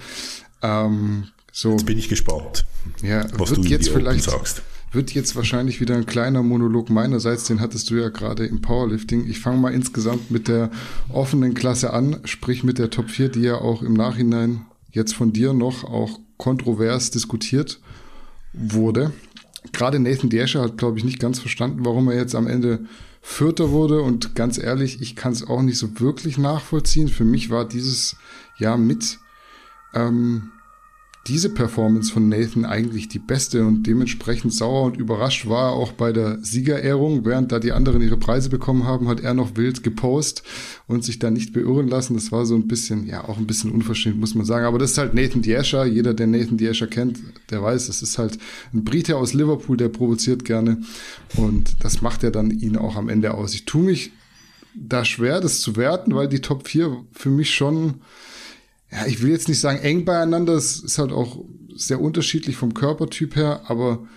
Ähm, 0.63 1.27
so. 1.51 1.71
Jetzt 1.71 1.85
bin 1.85 1.97
ich 1.97 2.09
gespannt, 2.09 2.65
ja, 3.03 3.25
was 3.37 3.51
wird 3.51 3.65
du 3.65 3.69
jetzt 3.69 3.89
vielleicht 3.89 4.23
sagst. 4.23 4.63
Wird 4.91 5.13
jetzt 5.13 5.35
wahrscheinlich 5.35 5.79
wieder 5.79 5.95
ein 5.95 6.05
kleiner 6.05 6.41
Monolog 6.43 6.89
meinerseits, 6.89 7.43
den 7.43 7.59
hattest 7.59 7.89
du 7.89 7.95
ja 7.95 8.09
gerade 8.09 8.45
im 8.45 8.61
Powerlifting. 8.61 9.29
Ich 9.29 9.39
fange 9.39 9.57
mal 9.59 9.73
insgesamt 9.73 10.31
mit 10.31 10.47
der 10.47 10.71
offenen 11.09 11.53
Klasse 11.53 11.93
an, 11.93 12.21
sprich 12.23 12.63
mit 12.63 12.79
der 12.79 12.89
Top 12.89 13.09
4, 13.09 13.29
die 13.29 13.41
ja 13.41 13.55
auch 13.55 13.83
im 13.83 13.93
Nachhinein 13.93 14.65
jetzt 14.91 15.13
von 15.13 15.33
dir 15.33 15.53
noch 15.53 15.83
auch 15.83 16.19
kontrovers 16.37 17.11
diskutiert 17.11 17.79
wurde. 18.53 19.11
Gerade 19.73 19.99
Nathan 19.99 20.29
Diescher 20.29 20.61
hat, 20.61 20.77
glaube 20.77 20.97
ich, 20.97 21.03
nicht 21.03 21.19
ganz 21.19 21.39
verstanden, 21.39 21.85
warum 21.85 22.07
er 22.07 22.15
jetzt 22.15 22.33
am 22.33 22.47
Ende 22.47 22.85
Vierter 23.29 23.71
wurde. 23.71 24.01
Und 24.01 24.35
ganz 24.35 24.57
ehrlich, 24.57 25.01
ich 25.01 25.15
kann 25.15 25.33
es 25.33 25.45
auch 25.45 25.61
nicht 25.61 25.77
so 25.77 25.99
wirklich 25.99 26.37
nachvollziehen. 26.37 27.09
Für 27.09 27.25
mich 27.25 27.49
war 27.49 27.67
dieses 27.67 28.15
Jahr 28.57 28.77
mit 28.77 29.19
ähm, 29.93 30.51
diese 31.27 31.49
Performance 31.49 32.11
von 32.11 32.29
Nathan 32.29 32.65
eigentlich 32.65 33.09
die 33.09 33.19
beste 33.19 33.65
und 33.65 33.85
dementsprechend 33.85 34.53
sauer 34.53 34.83
und 34.83 34.97
überrascht 34.97 35.47
war 35.47 35.71
er 35.71 35.73
auch 35.73 35.91
bei 35.91 36.13
der 36.13 36.39
Siegerehrung. 36.41 37.25
Während 37.25 37.51
da 37.51 37.59
die 37.59 37.73
anderen 37.73 38.01
ihre 38.01 38.17
Preise 38.17 38.49
bekommen 38.49 38.85
haben, 38.85 39.07
hat 39.07 39.19
er 39.19 39.33
noch 39.33 39.55
wild 39.55 39.83
gepost 39.83 40.43
und 40.87 41.03
sich 41.03 41.19
da 41.19 41.29
nicht 41.29 41.53
beirren 41.53 41.87
lassen. 41.87 42.13
Das 42.13 42.31
war 42.31 42.45
so 42.45 42.55
ein 42.55 42.67
bisschen, 42.67 43.05
ja, 43.07 43.27
auch 43.27 43.37
ein 43.37 43.47
bisschen 43.47 43.71
unverschämt, 43.71 44.19
muss 44.19 44.35
man 44.35 44.45
sagen. 44.45 44.65
Aber 44.65 44.79
das 44.79 44.91
ist 44.91 44.97
halt 44.97 45.13
Nathan 45.13 45.41
Diescher. 45.41 45.85
Jeder, 45.85 46.13
der 46.13 46.27
Nathan 46.27 46.57
Diescher 46.57 46.87
kennt, 46.87 47.19
der 47.49 47.61
weiß, 47.61 47.89
es 47.89 48.01
ist 48.01 48.17
halt 48.17 48.37
ein 48.73 48.83
Brite 48.83 49.17
aus 49.17 49.33
Liverpool, 49.33 49.75
der 49.77 49.89
provoziert 49.89 50.45
gerne. 50.45 50.81
Und 51.35 51.75
das 51.81 52.01
macht 52.01 52.23
er 52.23 52.31
dann 52.31 52.51
ihn 52.51 52.77
auch 52.77 52.95
am 52.95 53.09
Ende 53.09 53.33
aus. 53.33 53.53
Ich 53.53 53.65
tue 53.65 53.83
mich 53.83 54.11
da 54.73 55.03
schwer, 55.03 55.41
das 55.41 55.59
zu 55.59 55.75
werten, 55.75 56.15
weil 56.15 56.27
die 56.27 56.41
Top 56.41 56.67
4 56.67 57.05
für 57.11 57.29
mich 57.29 57.53
schon 57.53 57.95
ja, 58.91 59.05
ich 59.05 59.21
will 59.21 59.31
jetzt 59.31 59.49
nicht 59.49 59.59
sagen 59.59 59.79
eng 59.79 60.05
beieinander, 60.05 60.53
es 60.53 60.79
ist 60.79 60.97
halt 60.97 61.11
auch 61.11 61.43
sehr 61.75 62.01
unterschiedlich 62.01 62.55
vom 62.55 62.73
Körpertyp 62.73 63.35
her, 63.35 63.61
aber 63.67 64.07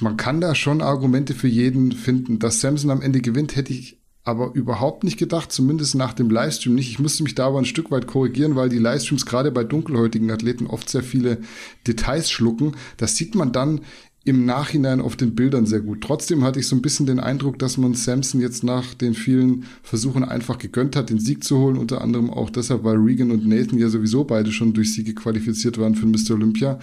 man 0.00 0.16
kann 0.16 0.40
da 0.40 0.54
schon 0.54 0.82
Argumente 0.82 1.34
für 1.34 1.48
jeden 1.48 1.92
finden. 1.92 2.38
Dass 2.38 2.60
Samson 2.60 2.90
am 2.90 3.02
Ende 3.02 3.20
gewinnt, 3.20 3.56
hätte 3.56 3.72
ich 3.72 3.98
aber 4.22 4.52
überhaupt 4.54 5.02
nicht 5.02 5.18
gedacht, 5.18 5.50
zumindest 5.50 5.94
nach 5.94 6.12
dem 6.12 6.30
Livestream 6.30 6.74
nicht. 6.74 6.90
Ich 6.90 6.98
musste 6.98 7.22
mich 7.22 7.34
da 7.34 7.46
aber 7.46 7.58
ein 7.58 7.64
Stück 7.64 7.90
weit 7.90 8.06
korrigieren, 8.06 8.54
weil 8.54 8.68
die 8.68 8.78
Livestreams 8.78 9.24
gerade 9.24 9.50
bei 9.50 9.64
dunkelhäutigen 9.64 10.30
Athleten 10.30 10.66
oft 10.66 10.90
sehr 10.90 11.02
viele 11.02 11.38
Details 11.86 12.30
schlucken. 12.30 12.76
Das 12.98 13.16
sieht 13.16 13.34
man 13.34 13.52
dann 13.52 13.80
im 14.24 14.44
Nachhinein 14.44 15.00
auf 15.00 15.16
den 15.16 15.34
Bildern 15.34 15.64
sehr 15.64 15.80
gut. 15.80 16.02
Trotzdem 16.02 16.44
hatte 16.44 16.60
ich 16.60 16.68
so 16.68 16.76
ein 16.76 16.82
bisschen 16.82 17.06
den 17.06 17.20
Eindruck, 17.20 17.58
dass 17.58 17.78
man 17.78 17.94
Samson 17.94 18.40
jetzt 18.40 18.62
nach 18.62 18.92
den 18.92 19.14
vielen 19.14 19.64
Versuchen 19.82 20.24
einfach 20.24 20.58
gegönnt 20.58 20.94
hat, 20.94 21.08
den 21.08 21.18
Sieg 21.18 21.42
zu 21.42 21.58
holen. 21.58 21.78
Unter 21.78 22.02
anderem 22.02 22.28
auch 22.28 22.50
deshalb, 22.50 22.84
weil 22.84 22.96
Regan 22.96 23.30
und 23.30 23.46
Nathan 23.46 23.78
ja 23.78 23.88
sowieso 23.88 24.24
beide 24.24 24.52
schon 24.52 24.74
durch 24.74 24.92
Siege 24.92 25.14
qualifiziert 25.14 25.78
waren 25.78 25.94
für 25.94 26.06
Mr. 26.06 26.34
Olympia. 26.34 26.78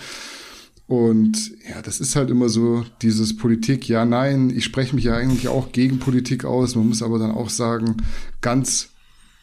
Und 0.88 1.52
ja, 1.69 1.82
das 1.82 2.00
ist 2.00 2.15
halt 2.15 2.30
immer 2.32 2.50
so 2.50 2.86
dieses 3.02 3.36
Politik, 3.36 3.89
ja, 3.89 4.06
nein, 4.06 4.50
ich 4.50 4.63
spreche 4.63 4.95
mich 4.95 5.04
ja 5.04 5.15
eigentlich 5.15 5.50
auch 5.50 5.73
gegen 5.73 6.00
Politik 6.00 6.45
aus. 6.45 6.76
Man 6.76 6.88
muss 6.88 7.04
aber 7.04 7.19
dann 7.19 7.32
auch 7.32 7.50
sagen, 7.50 7.97
ganz 8.41 8.89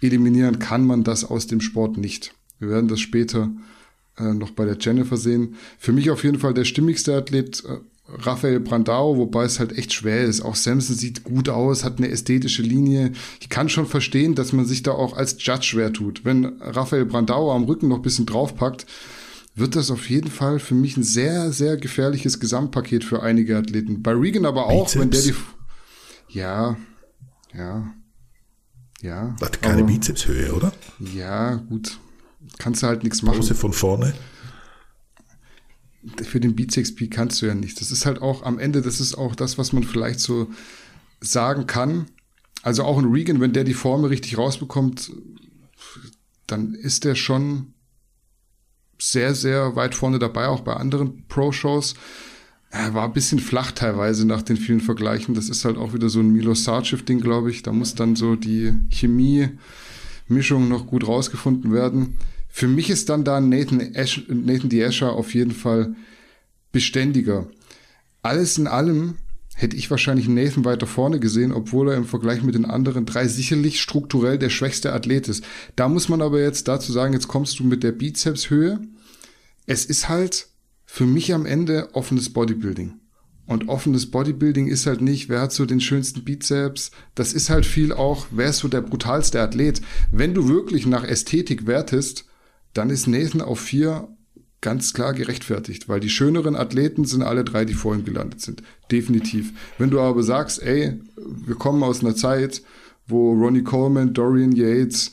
eliminieren 0.00 0.59
kann 0.59 0.87
man 0.87 1.04
das 1.04 1.24
aus 1.24 1.46
dem 1.46 1.61
Sport 1.61 1.98
nicht. 1.98 2.35
Wir 2.59 2.70
werden 2.70 2.88
das 2.88 3.00
später 3.00 3.50
äh, 4.18 4.35
noch 4.35 4.50
bei 4.50 4.64
der 4.64 4.77
Jennifer 4.79 5.16
sehen. 5.16 5.57
Für 5.79 5.92
mich 5.92 6.11
auf 6.11 6.24
jeden 6.24 6.38
Fall 6.38 6.55
der 6.55 6.64
stimmigste 6.64 7.14
Athlet, 7.16 7.64
äh, 7.64 7.79
Raphael 8.07 8.61
Brandau, 8.61 9.16
wobei 9.16 9.44
es 9.44 9.59
halt 9.59 9.77
echt 9.79 9.92
schwer 9.92 10.24
ist. 10.24 10.42
Auch 10.42 10.57
Samson 10.57 10.94
sieht 10.94 11.24
gut 11.24 11.48
aus, 11.48 11.85
hat 11.85 11.98
eine 11.98 12.11
ästhetische 12.11 12.62
Linie. 12.62 13.12
Ich 13.40 13.48
kann 13.48 13.70
schon 13.70 13.87
verstehen, 13.87 14.35
dass 14.35 14.53
man 14.53 14.66
sich 14.66 14.83
da 14.83 14.92
auch 14.92 15.16
als 15.16 15.37
Judge 15.38 15.62
schwer 15.62 15.92
tut. 15.92 16.24
Wenn 16.24 16.61
Raphael 16.61 17.07
Brandau 17.07 17.53
am 17.53 17.64
Rücken 17.64 17.88
noch 17.88 17.96
ein 17.96 18.03
bisschen 18.03 18.27
draufpackt, 18.27 18.87
wird 19.55 19.74
das 19.74 19.90
auf 19.90 20.11
jeden 20.11 20.31
Fall 20.31 20.59
für 20.59 20.74
mich 20.74 20.96
ein 20.96 21.03
sehr, 21.03 21.53
sehr 21.53 21.77
gefährliches 21.77 22.40
Gesamtpaket 22.40 23.05
für 23.05 23.22
einige 23.22 23.57
Athleten. 23.57 24.03
Bei 24.03 24.12
Regan 24.12 24.44
aber 24.44 24.66
auch, 24.66 24.85
Bizeps. 24.85 25.00
wenn 25.00 25.11
der 25.11 25.22
die. 25.22 25.35
Ja, 26.29 26.77
ja. 27.57 27.94
Ja. 29.00 29.37
Hat 29.40 29.62
keine 29.62 29.83
aber, 29.83 29.92
Bizepshöhe, 29.92 30.53
oder? 30.53 30.72
Ja, 31.14 31.55
gut 31.55 31.98
kannst 32.59 32.83
du 32.83 32.87
halt 32.87 33.02
nichts 33.02 33.22
machen. 33.22 33.37
Pose 33.37 33.54
von 33.54 33.72
vorne? 33.72 34.14
Für 36.22 36.40
den 36.40 36.54
Beats 36.54 36.76
XP 36.76 37.11
kannst 37.11 37.40
du 37.40 37.46
ja 37.46 37.54
nicht. 37.54 37.80
Das 37.80 37.90
ist 37.90 38.04
halt 38.04 38.20
auch 38.20 38.42
am 38.42 38.59
Ende, 38.59 38.83
das 38.83 39.00
ist 39.00 39.14
auch 39.14 39.35
das, 39.35 39.57
was 39.57 39.72
man 39.72 39.85
vielleicht 39.85 40.20
so 40.20 40.50
sagen 41.20 41.66
kann. 41.66 42.07
Also 42.62 42.85
auch 42.85 42.98
ein 42.98 43.11
Regan, 43.11 43.40
wenn 43.40 43.52
der 43.52 43.64
die 43.64 43.74
Formel 43.74 44.09
richtig 44.09 44.38
rausbekommt, 44.38 45.12
dann 46.46 46.74
ist 46.74 47.04
der 47.04 47.14
schon 47.14 47.74
sehr, 48.98 49.35
sehr 49.35 49.76
weit 49.76 49.94
vorne 49.94 50.18
dabei, 50.18 50.48
auch 50.48 50.61
bei 50.61 50.74
anderen 50.74 51.26
Pro-Shows. 51.26 51.94
Er 52.70 52.94
war 52.94 53.04
ein 53.04 53.12
bisschen 53.12 53.38
flach 53.38 53.70
teilweise 53.70 54.26
nach 54.26 54.42
den 54.42 54.57
vielen 54.57 54.80
Vergleichen. 54.80 55.35
Das 55.35 55.48
ist 55.48 55.64
halt 55.64 55.76
auch 55.76 55.94
wieder 55.94 56.09
so 56.09 56.20
ein 56.20 56.33
Milo 56.33 56.54
Sarcev-Ding, 56.54 57.20
glaube 57.20 57.50
ich. 57.50 57.62
Da 57.62 57.72
muss 57.72 57.94
dann 57.94 58.16
so 58.16 58.35
die 58.35 58.72
Chemie-Mischung 58.90 60.68
noch 60.68 60.87
gut 60.87 61.07
rausgefunden 61.07 61.72
werden. 61.72 62.18
Für 62.56 62.68
mich 62.68 62.88
ist 62.88 63.08
dann 63.08 63.24
da 63.24 63.40
Nathan, 63.40 63.80
Ash, 63.80 64.28
Nathan 64.28 64.68
D. 64.68 64.80
Escher 64.80 65.14
auf 65.14 65.34
jeden 65.34 65.50
Fall 65.50 65.96
beständiger. 66.70 67.48
Alles 68.22 68.58
in 68.58 68.68
allem 68.68 69.16
hätte 69.56 69.76
ich 69.76 69.90
wahrscheinlich 69.90 70.28
Nathan 70.28 70.64
weiter 70.64 70.86
vorne 70.86 71.18
gesehen, 71.18 71.50
obwohl 71.50 71.90
er 71.90 71.96
im 71.96 72.04
Vergleich 72.04 72.44
mit 72.44 72.54
den 72.54 72.64
anderen 72.64 73.06
drei 73.06 73.26
sicherlich 73.26 73.80
strukturell 73.80 74.38
der 74.38 74.50
schwächste 74.50 74.92
Athlet 74.92 75.26
ist. 75.26 75.42
Da 75.74 75.88
muss 75.88 76.08
man 76.08 76.22
aber 76.22 76.40
jetzt 76.40 76.68
dazu 76.68 76.92
sagen, 76.92 77.12
jetzt 77.12 77.26
kommst 77.26 77.58
du 77.58 77.64
mit 77.64 77.82
der 77.82 77.90
Bizepshöhe. 77.90 78.78
Es 79.66 79.84
ist 79.84 80.08
halt 80.08 80.46
für 80.86 81.06
mich 81.06 81.34
am 81.34 81.46
Ende 81.46 81.88
offenes 81.94 82.32
Bodybuilding. 82.32 83.00
Und 83.46 83.68
offenes 83.68 84.12
Bodybuilding 84.12 84.68
ist 84.68 84.86
halt 84.86 85.00
nicht, 85.00 85.28
wer 85.28 85.40
hat 85.40 85.52
so 85.52 85.66
den 85.66 85.80
schönsten 85.80 86.22
Bizeps. 86.22 86.92
Das 87.16 87.32
ist 87.32 87.50
halt 87.50 87.66
viel 87.66 87.92
auch, 87.92 88.28
wer 88.30 88.50
ist 88.50 88.58
so 88.58 88.68
der 88.68 88.80
brutalste 88.80 89.40
Athlet. 89.40 89.82
Wenn 90.12 90.34
du 90.34 90.48
wirklich 90.48 90.86
nach 90.86 91.02
Ästhetik 91.02 91.66
wertest, 91.66 92.26
dann 92.74 92.90
ist 92.90 93.06
Nathan 93.06 93.40
auf 93.40 93.60
vier 93.60 94.08
ganz 94.60 94.94
klar 94.94 95.12
gerechtfertigt, 95.12 95.88
weil 95.88 96.00
die 96.00 96.08
schöneren 96.08 96.56
Athleten 96.56 97.04
sind 97.04 97.22
alle 97.22 97.44
drei, 97.44 97.64
die 97.64 97.74
vor 97.74 97.94
ihm 97.94 98.04
gelandet 98.04 98.40
sind. 98.40 98.62
Definitiv. 98.90 99.52
Wenn 99.78 99.90
du 99.90 100.00
aber 100.00 100.22
sagst, 100.22 100.62
ey, 100.62 101.00
wir 101.16 101.54
kommen 101.54 101.82
aus 101.82 102.00
einer 102.00 102.16
Zeit, 102.16 102.62
wo 103.06 103.32
Ronnie 103.32 103.62
Coleman, 103.62 104.14
Dorian 104.14 104.52
Yates, 104.52 105.10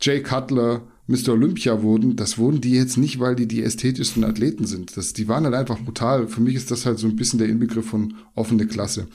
Jay 0.00 0.22
Cutler, 0.22 0.80
Mr. 1.06 1.34
Olympia 1.34 1.82
wurden, 1.82 2.16
das 2.16 2.38
wurden 2.38 2.62
die 2.62 2.72
jetzt 2.72 2.96
nicht, 2.96 3.20
weil 3.20 3.36
die 3.36 3.46
die 3.46 3.62
ästhetischsten 3.62 4.24
Athleten 4.24 4.64
sind. 4.64 4.96
Das, 4.96 5.12
die 5.12 5.28
waren 5.28 5.44
halt 5.44 5.54
einfach 5.54 5.78
brutal. 5.78 6.26
Für 6.28 6.40
mich 6.40 6.54
ist 6.54 6.70
das 6.70 6.86
halt 6.86 6.98
so 6.98 7.06
ein 7.06 7.16
bisschen 7.16 7.38
der 7.38 7.48
Inbegriff 7.48 7.86
von 7.86 8.14
offene 8.34 8.66
Klasse. 8.66 9.06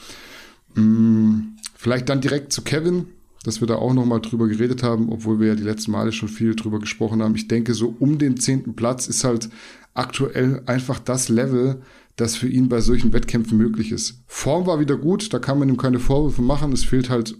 Hm, 0.75 1.55
vielleicht 1.75 2.09
dann 2.09 2.21
direkt 2.21 2.53
zu 2.53 2.61
Kevin 2.61 3.07
dass 3.43 3.61
wir 3.61 3.67
da 3.67 3.75
auch 3.75 3.93
nochmal 3.93 4.21
drüber 4.21 4.47
geredet 4.47 4.83
haben, 4.83 5.09
obwohl 5.09 5.39
wir 5.39 5.47
ja 5.47 5.55
die 5.55 5.63
letzten 5.63 5.91
Male 5.91 6.11
schon 6.11 6.29
viel 6.29 6.55
drüber 6.55 6.79
gesprochen 6.79 7.21
haben. 7.23 7.35
Ich 7.35 7.47
denke, 7.47 7.73
so 7.73 7.95
um 7.99 8.17
den 8.17 8.37
zehnten 8.37 8.75
Platz 8.75 9.07
ist 9.07 9.23
halt 9.23 9.49
aktuell 9.93 10.61
einfach 10.65 10.99
das 10.99 11.29
Level, 11.29 11.81
das 12.15 12.35
für 12.35 12.49
ihn 12.49 12.67
bei 12.67 12.81
solchen 12.81 13.13
Wettkämpfen 13.13 13.57
möglich 13.57 13.91
ist. 13.91 14.21
Form 14.27 14.65
war 14.65 14.79
wieder 14.79 14.97
gut, 14.97 15.33
da 15.33 15.39
kann 15.39 15.57
man 15.57 15.69
ihm 15.69 15.77
keine 15.77 15.99
Vorwürfe 15.99 16.41
machen. 16.41 16.73
Es 16.73 16.83
fehlt 16.83 17.09
halt, 17.09 17.35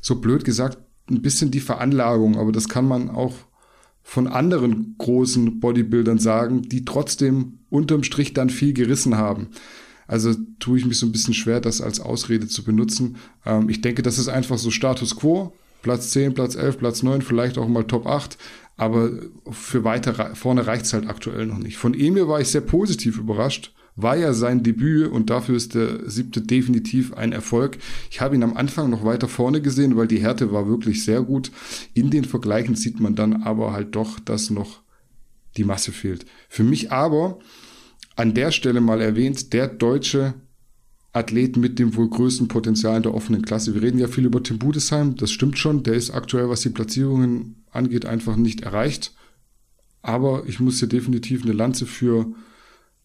so 0.00 0.16
blöd 0.16 0.44
gesagt, 0.44 0.78
ein 1.08 1.22
bisschen 1.22 1.50
die 1.50 1.60
Veranlagung, 1.60 2.36
aber 2.36 2.52
das 2.52 2.68
kann 2.68 2.88
man 2.88 3.10
auch 3.10 3.34
von 4.02 4.26
anderen 4.28 4.94
großen 4.98 5.58
Bodybuildern 5.60 6.18
sagen, 6.18 6.62
die 6.62 6.84
trotzdem 6.84 7.58
unterm 7.70 8.02
Strich 8.04 8.34
dann 8.34 8.50
viel 8.50 8.72
gerissen 8.72 9.16
haben. 9.16 9.48
Also 10.06 10.34
tue 10.58 10.78
ich 10.78 10.84
mich 10.84 10.98
so 10.98 11.06
ein 11.06 11.12
bisschen 11.12 11.34
schwer, 11.34 11.60
das 11.60 11.80
als 11.80 12.00
Ausrede 12.00 12.46
zu 12.46 12.64
benutzen. 12.64 13.16
Ähm, 13.44 13.68
ich 13.68 13.80
denke, 13.80 14.02
das 14.02 14.18
ist 14.18 14.28
einfach 14.28 14.58
so 14.58 14.70
Status 14.70 15.16
quo. 15.16 15.52
Platz 15.82 16.10
10, 16.10 16.34
Platz 16.34 16.56
11, 16.56 16.78
Platz 16.78 17.02
9, 17.02 17.22
vielleicht 17.22 17.58
auch 17.58 17.68
mal 17.68 17.84
Top 17.84 18.06
8. 18.06 18.38
Aber 18.76 19.10
für 19.50 19.84
weiter 19.84 20.34
vorne 20.34 20.66
reicht 20.66 20.84
es 20.84 20.92
halt 20.92 21.08
aktuell 21.08 21.46
noch 21.46 21.58
nicht. 21.58 21.76
Von 21.76 21.94
Emir 21.94 22.28
war 22.28 22.40
ich 22.40 22.48
sehr 22.48 22.60
positiv 22.60 23.18
überrascht. 23.18 23.72
War 23.98 24.16
ja 24.16 24.34
sein 24.34 24.62
Debüt 24.62 25.10
und 25.10 25.30
dafür 25.30 25.56
ist 25.56 25.74
der 25.74 26.10
siebte 26.10 26.42
definitiv 26.42 27.14
ein 27.14 27.32
Erfolg. 27.32 27.78
Ich 28.10 28.20
habe 28.20 28.34
ihn 28.34 28.42
am 28.42 28.54
Anfang 28.54 28.90
noch 28.90 29.04
weiter 29.04 29.26
vorne 29.26 29.62
gesehen, 29.62 29.96
weil 29.96 30.06
die 30.06 30.20
Härte 30.20 30.52
war 30.52 30.68
wirklich 30.68 31.02
sehr 31.02 31.22
gut. 31.22 31.50
In 31.94 32.10
den 32.10 32.26
Vergleichen 32.26 32.74
sieht 32.74 33.00
man 33.00 33.14
dann 33.14 33.42
aber 33.42 33.72
halt 33.72 33.96
doch, 33.96 34.20
dass 34.20 34.50
noch 34.50 34.82
die 35.56 35.64
Masse 35.64 35.92
fehlt. 35.92 36.26
Für 36.50 36.62
mich 36.62 36.92
aber 36.92 37.38
an 38.16 38.34
der 38.34 38.50
Stelle 38.50 38.80
mal 38.80 39.00
erwähnt, 39.00 39.52
der 39.52 39.68
deutsche 39.68 40.34
Athlet 41.12 41.56
mit 41.56 41.78
dem 41.78 41.94
wohl 41.96 42.10
größten 42.10 42.48
Potenzial 42.48 42.96
in 42.96 43.02
der 43.02 43.14
offenen 43.14 43.42
Klasse. 43.42 43.74
Wir 43.74 43.82
reden 43.82 43.98
ja 43.98 44.08
viel 44.08 44.26
über 44.26 44.42
Tim 44.42 44.58
Budesheim, 44.58 45.16
das 45.16 45.30
stimmt 45.30 45.58
schon, 45.58 45.82
der 45.82 45.94
ist 45.94 46.10
aktuell, 46.10 46.48
was 46.48 46.62
die 46.62 46.70
Platzierungen 46.70 47.64
angeht, 47.70 48.04
einfach 48.04 48.36
nicht 48.36 48.62
erreicht. 48.62 49.14
Aber 50.02 50.44
ich 50.46 50.60
muss 50.60 50.78
hier 50.78 50.88
definitiv 50.88 51.42
eine 51.42 51.52
Lanze 51.52 51.86
für 51.86 52.32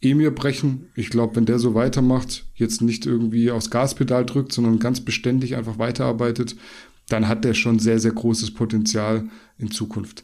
Emir 0.01 0.31
brechen. 0.31 0.87
Ich 0.95 1.09
glaube, 1.09 1.35
wenn 1.35 1.45
der 1.45 1.59
so 1.59 1.73
weitermacht, 1.73 2.45
jetzt 2.55 2.81
nicht 2.81 3.05
irgendwie 3.05 3.51
aufs 3.51 3.69
Gaspedal 3.69 4.25
drückt, 4.25 4.51
sondern 4.51 4.79
ganz 4.79 5.01
beständig 5.01 5.55
einfach 5.55 5.77
weiterarbeitet, 5.77 6.55
dann 7.07 7.27
hat 7.27 7.45
der 7.45 7.53
schon 7.53 7.79
sehr, 7.79 7.99
sehr 7.99 8.11
großes 8.11 8.53
Potenzial 8.53 9.29
in 9.57 9.71
Zukunft. 9.71 10.23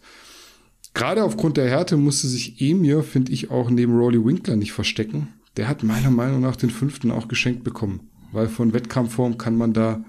Gerade 0.97 1.23
aufgrund 1.23 1.57
der 1.57 1.69
Härte 1.69 1.95
musste 1.95 2.27
sich 2.27 2.59
Emir, 2.59 3.03
finde 3.03 3.31
ich, 3.31 3.51
auch 3.51 3.69
neben 3.69 3.95
Rolly 3.95 4.25
Winkler 4.25 4.55
nicht 4.55 4.71
verstecken. 4.71 5.27
Der 5.55 5.67
hat 5.67 5.83
meiner 5.83 6.09
Meinung 6.09 6.41
nach 6.41 6.55
den 6.55 6.71
fünften 6.71 7.11
auch 7.11 7.27
geschenkt 7.27 7.63
bekommen, 7.63 8.09
weil 8.31 8.47
von 8.47 8.73
Wettkampfform 8.73 9.37
kann 9.37 9.55
man 9.55 9.73
da 9.73 10.03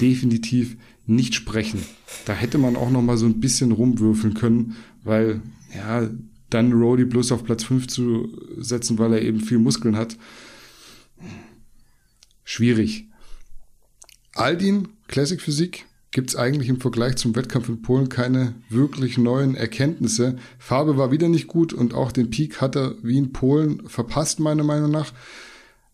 definitiv 0.00 0.78
nicht 1.04 1.34
sprechen. 1.34 1.82
Da 2.24 2.32
hätte 2.32 2.56
man 2.56 2.76
auch 2.76 2.88
noch 2.88 3.02
mal 3.02 3.18
so 3.18 3.26
ein 3.26 3.38
bisschen 3.40 3.70
rumwürfeln 3.70 4.32
können, 4.32 4.76
weil 5.04 5.42
ja, 5.74 6.08
dann 6.48 6.72
Rolly 6.72 7.04
bloß 7.04 7.32
auf 7.32 7.44
Platz 7.44 7.64
5 7.64 7.88
zu 7.88 8.34
setzen, 8.56 8.98
weil 8.98 9.12
er 9.12 9.22
eben 9.22 9.40
viel 9.40 9.58
Muskeln 9.58 9.96
hat. 9.96 10.16
Schwierig. 12.44 13.10
Aldin, 14.32 14.88
Classic 15.06 15.38
Physik, 15.38 15.84
gibt 16.12 16.30
es 16.30 16.36
eigentlich 16.36 16.68
im 16.68 16.80
Vergleich 16.80 17.16
zum 17.16 17.36
Wettkampf 17.36 17.68
in 17.68 17.82
Polen 17.82 18.08
keine 18.08 18.54
wirklich 18.68 19.16
neuen 19.16 19.54
Erkenntnisse. 19.54 20.36
Farbe 20.58 20.96
war 20.96 21.12
wieder 21.12 21.28
nicht 21.28 21.46
gut 21.46 21.72
und 21.72 21.94
auch 21.94 22.10
den 22.12 22.30
Peak 22.30 22.60
hat 22.60 22.76
er 22.76 22.94
wie 23.02 23.18
in 23.18 23.32
Polen 23.32 23.86
verpasst, 23.88 24.40
meiner 24.40 24.64
Meinung 24.64 24.90
nach. 24.90 25.12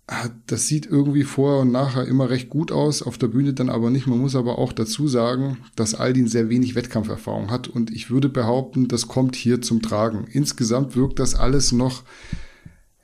Ah, 0.09 0.29
das 0.47 0.69
sieht 0.69 0.87
irgendwie 0.87 1.25
vorher 1.25 1.63
und 1.63 1.73
nachher 1.73 2.07
immer 2.07 2.31
recht 2.31 2.49
gut 2.49 2.71
aus, 2.71 3.03
auf 3.03 3.19
der 3.19 3.27
Bühne 3.27 3.55
dann 3.55 3.69
aber 3.69 3.91
nicht. 3.91 4.07
Man 4.07 4.21
muss 4.21 4.37
aber 4.37 4.57
auch 4.59 4.73
dazu 4.73 5.09
sagen, 5.09 5.59
dass 5.75 5.97
Aldin 5.97 6.29
sehr 6.29 6.49
wenig 6.49 6.77
Wettkampferfahrung 6.77 7.51
hat 7.51 7.67
und 7.67 7.91
ich 7.91 8.09
würde 8.09 8.29
behaupten, 8.29 8.87
das 8.87 9.09
kommt 9.09 9.35
hier 9.35 9.61
zum 9.61 9.83
Tragen. 9.83 10.29
Insgesamt 10.31 10.95
wirkt 10.95 11.19
das 11.19 11.35
alles 11.35 11.73
noch 11.73 12.05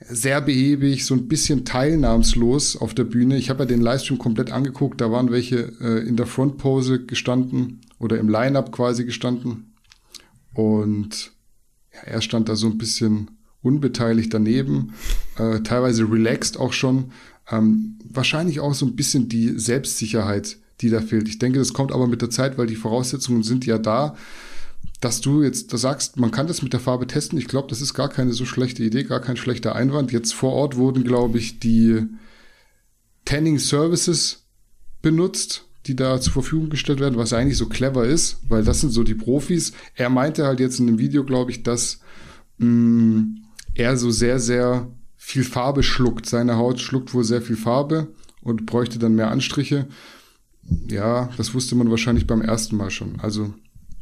sehr 0.09 0.41
behäbig, 0.41 1.05
so 1.05 1.13
ein 1.13 1.27
bisschen 1.27 1.65
teilnahmslos 1.65 2.75
auf 2.77 2.93
der 2.93 3.05
Bühne. 3.05 3.37
Ich 3.37 3.49
habe 3.49 3.63
ja 3.63 3.65
den 3.65 3.81
Livestream 3.81 4.17
komplett 4.17 4.51
angeguckt, 4.51 5.01
da 5.01 5.11
waren 5.11 5.31
welche 5.31 5.73
äh, 5.81 6.07
in 6.07 6.17
der 6.17 6.25
Frontpose 6.25 7.05
gestanden 7.05 7.81
oder 7.99 8.17
im 8.19 8.29
Line-up 8.29 8.71
quasi 8.71 9.05
gestanden 9.05 9.73
und 10.53 11.31
ja, 11.93 12.01
er 12.01 12.21
stand 12.21 12.49
da 12.49 12.55
so 12.55 12.67
ein 12.67 12.77
bisschen 12.77 13.31
unbeteiligt 13.61 14.33
daneben, 14.33 14.93
äh, 15.37 15.61
teilweise 15.61 16.03
relaxed 16.03 16.59
auch 16.59 16.73
schon. 16.73 17.11
Ähm, 17.49 17.97
wahrscheinlich 18.03 18.59
auch 18.59 18.73
so 18.73 18.85
ein 18.85 18.95
bisschen 18.95 19.29
die 19.29 19.57
Selbstsicherheit, 19.57 20.57
die 20.81 20.89
da 20.89 21.01
fehlt. 21.01 21.27
Ich 21.27 21.39
denke, 21.39 21.59
das 21.59 21.73
kommt 21.73 21.91
aber 21.91 22.07
mit 22.07 22.21
der 22.21 22.29
Zeit, 22.29 22.57
weil 22.57 22.67
die 22.67 22.75
Voraussetzungen 22.75 23.43
sind 23.43 23.65
ja 23.65 23.77
da. 23.77 24.15
Dass 25.03 25.19
du 25.19 25.43
jetzt 25.43 25.69
sagst, 25.69 26.17
man 26.17 26.31
kann 26.31 26.47
das 26.47 26.61
mit 26.61 26.71
der 26.71 26.79
Farbe 26.79 27.07
testen, 27.07 27.37
ich 27.37 27.49
glaube, 27.49 27.67
das 27.67 27.81
ist 27.81 27.93
gar 27.93 28.07
keine 28.07 28.31
so 28.31 28.45
schlechte 28.45 28.83
Idee, 28.83 29.03
gar 29.03 29.19
kein 29.19 29.35
schlechter 29.35 29.75
Einwand. 29.75 30.13
Jetzt 30.13 30.33
vor 30.33 30.53
Ort 30.53 30.77
wurden, 30.77 31.03
glaube 31.03 31.37
ich, 31.37 31.59
die 31.59 32.03
Tanning 33.25 33.59
Services 33.59 34.45
benutzt, 35.01 35.65
die 35.87 35.97
da 35.97 36.21
zur 36.21 36.31
Verfügung 36.31 36.69
gestellt 36.69 37.01
werden, 37.01 37.17
was 37.17 37.33
eigentlich 37.33 37.57
so 37.57 37.67
clever 37.67 38.05
ist, 38.05 38.37
weil 38.47 38.63
das 38.63 38.79
sind 38.79 38.91
so 38.91 39.03
die 39.03 39.13
Profis. 39.13 39.73
Er 39.93 40.09
meinte 40.09 40.45
halt 40.45 40.61
jetzt 40.61 40.79
in 40.79 40.87
dem 40.87 40.99
Video, 40.99 41.25
glaube 41.25 41.51
ich, 41.51 41.63
dass 41.63 41.99
mh, 42.59 42.67
mm, 42.67 43.43
er 43.75 43.97
so 43.97 44.09
sehr, 44.09 44.39
sehr 44.39 44.87
viel 45.17 45.43
Farbe 45.43 45.83
schluckt. 45.83 46.27
Seine 46.27 46.55
Haut 46.55 46.79
schluckt 46.79 47.13
wohl 47.13 47.25
sehr 47.25 47.41
viel 47.41 47.57
Farbe 47.57 48.07
und 48.41 48.65
bräuchte 48.65 48.99
dann 48.99 49.15
mehr 49.15 49.31
Anstriche. 49.31 49.85
Ja, 50.87 51.29
das 51.35 51.53
wusste 51.53 51.75
man 51.75 51.89
wahrscheinlich 51.89 52.25
beim 52.25 52.41
ersten 52.41 52.77
Mal 52.77 52.89
schon. 52.89 53.19
Also, 53.19 53.53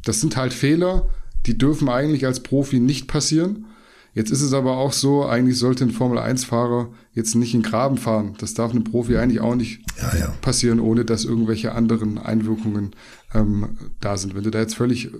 das 0.04 0.20
sind 0.20 0.36
halt 0.36 0.52
Fehler, 0.52 1.08
die 1.46 1.58
dürfen 1.58 1.88
eigentlich 1.88 2.26
als 2.26 2.40
Profi 2.40 2.80
nicht 2.80 3.08
passieren. 3.08 3.66
Jetzt 4.14 4.30
ist 4.30 4.42
es 4.42 4.52
aber 4.52 4.76
auch 4.76 4.92
so, 4.92 5.24
eigentlich 5.24 5.58
sollte 5.58 5.84
ein 5.84 5.90
Formel-1-Fahrer 5.90 6.90
jetzt 7.14 7.34
nicht 7.34 7.54
in 7.54 7.62
Graben 7.62 7.96
fahren. 7.96 8.34
Das 8.38 8.52
darf 8.52 8.70
einem 8.70 8.84
Profi 8.84 9.16
eigentlich 9.16 9.40
auch 9.40 9.54
nicht 9.54 9.80
ja, 9.98 10.18
ja. 10.18 10.34
passieren, 10.42 10.80
ohne 10.80 11.04
dass 11.04 11.24
irgendwelche 11.24 11.72
anderen 11.72 12.18
Einwirkungen 12.18 12.90
ähm, 13.34 13.78
da 14.00 14.18
sind. 14.18 14.34
Wenn 14.34 14.44
du 14.44 14.50
da 14.50 14.60
jetzt 14.60 14.74
völlig 14.74 15.06
äh, 15.06 15.10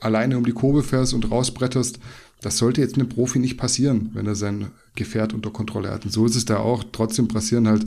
alleine 0.00 0.38
um 0.38 0.44
die 0.44 0.52
Kurve 0.52 0.84
fährst 0.84 1.14
und 1.14 1.30
rausbretterst, 1.30 1.98
das 2.40 2.58
sollte 2.58 2.80
jetzt 2.80 2.94
einem 2.94 3.08
Profi 3.08 3.40
nicht 3.40 3.56
passieren, 3.56 4.10
wenn 4.14 4.26
er 4.26 4.36
sein 4.36 4.70
Gefährt 4.94 5.32
unter 5.32 5.50
Kontrolle 5.50 5.90
hat. 5.90 6.04
Und 6.04 6.12
so 6.12 6.24
ist 6.24 6.36
es 6.36 6.44
da 6.44 6.58
auch. 6.58 6.84
Trotzdem 6.92 7.26
passieren 7.26 7.66
halt 7.66 7.84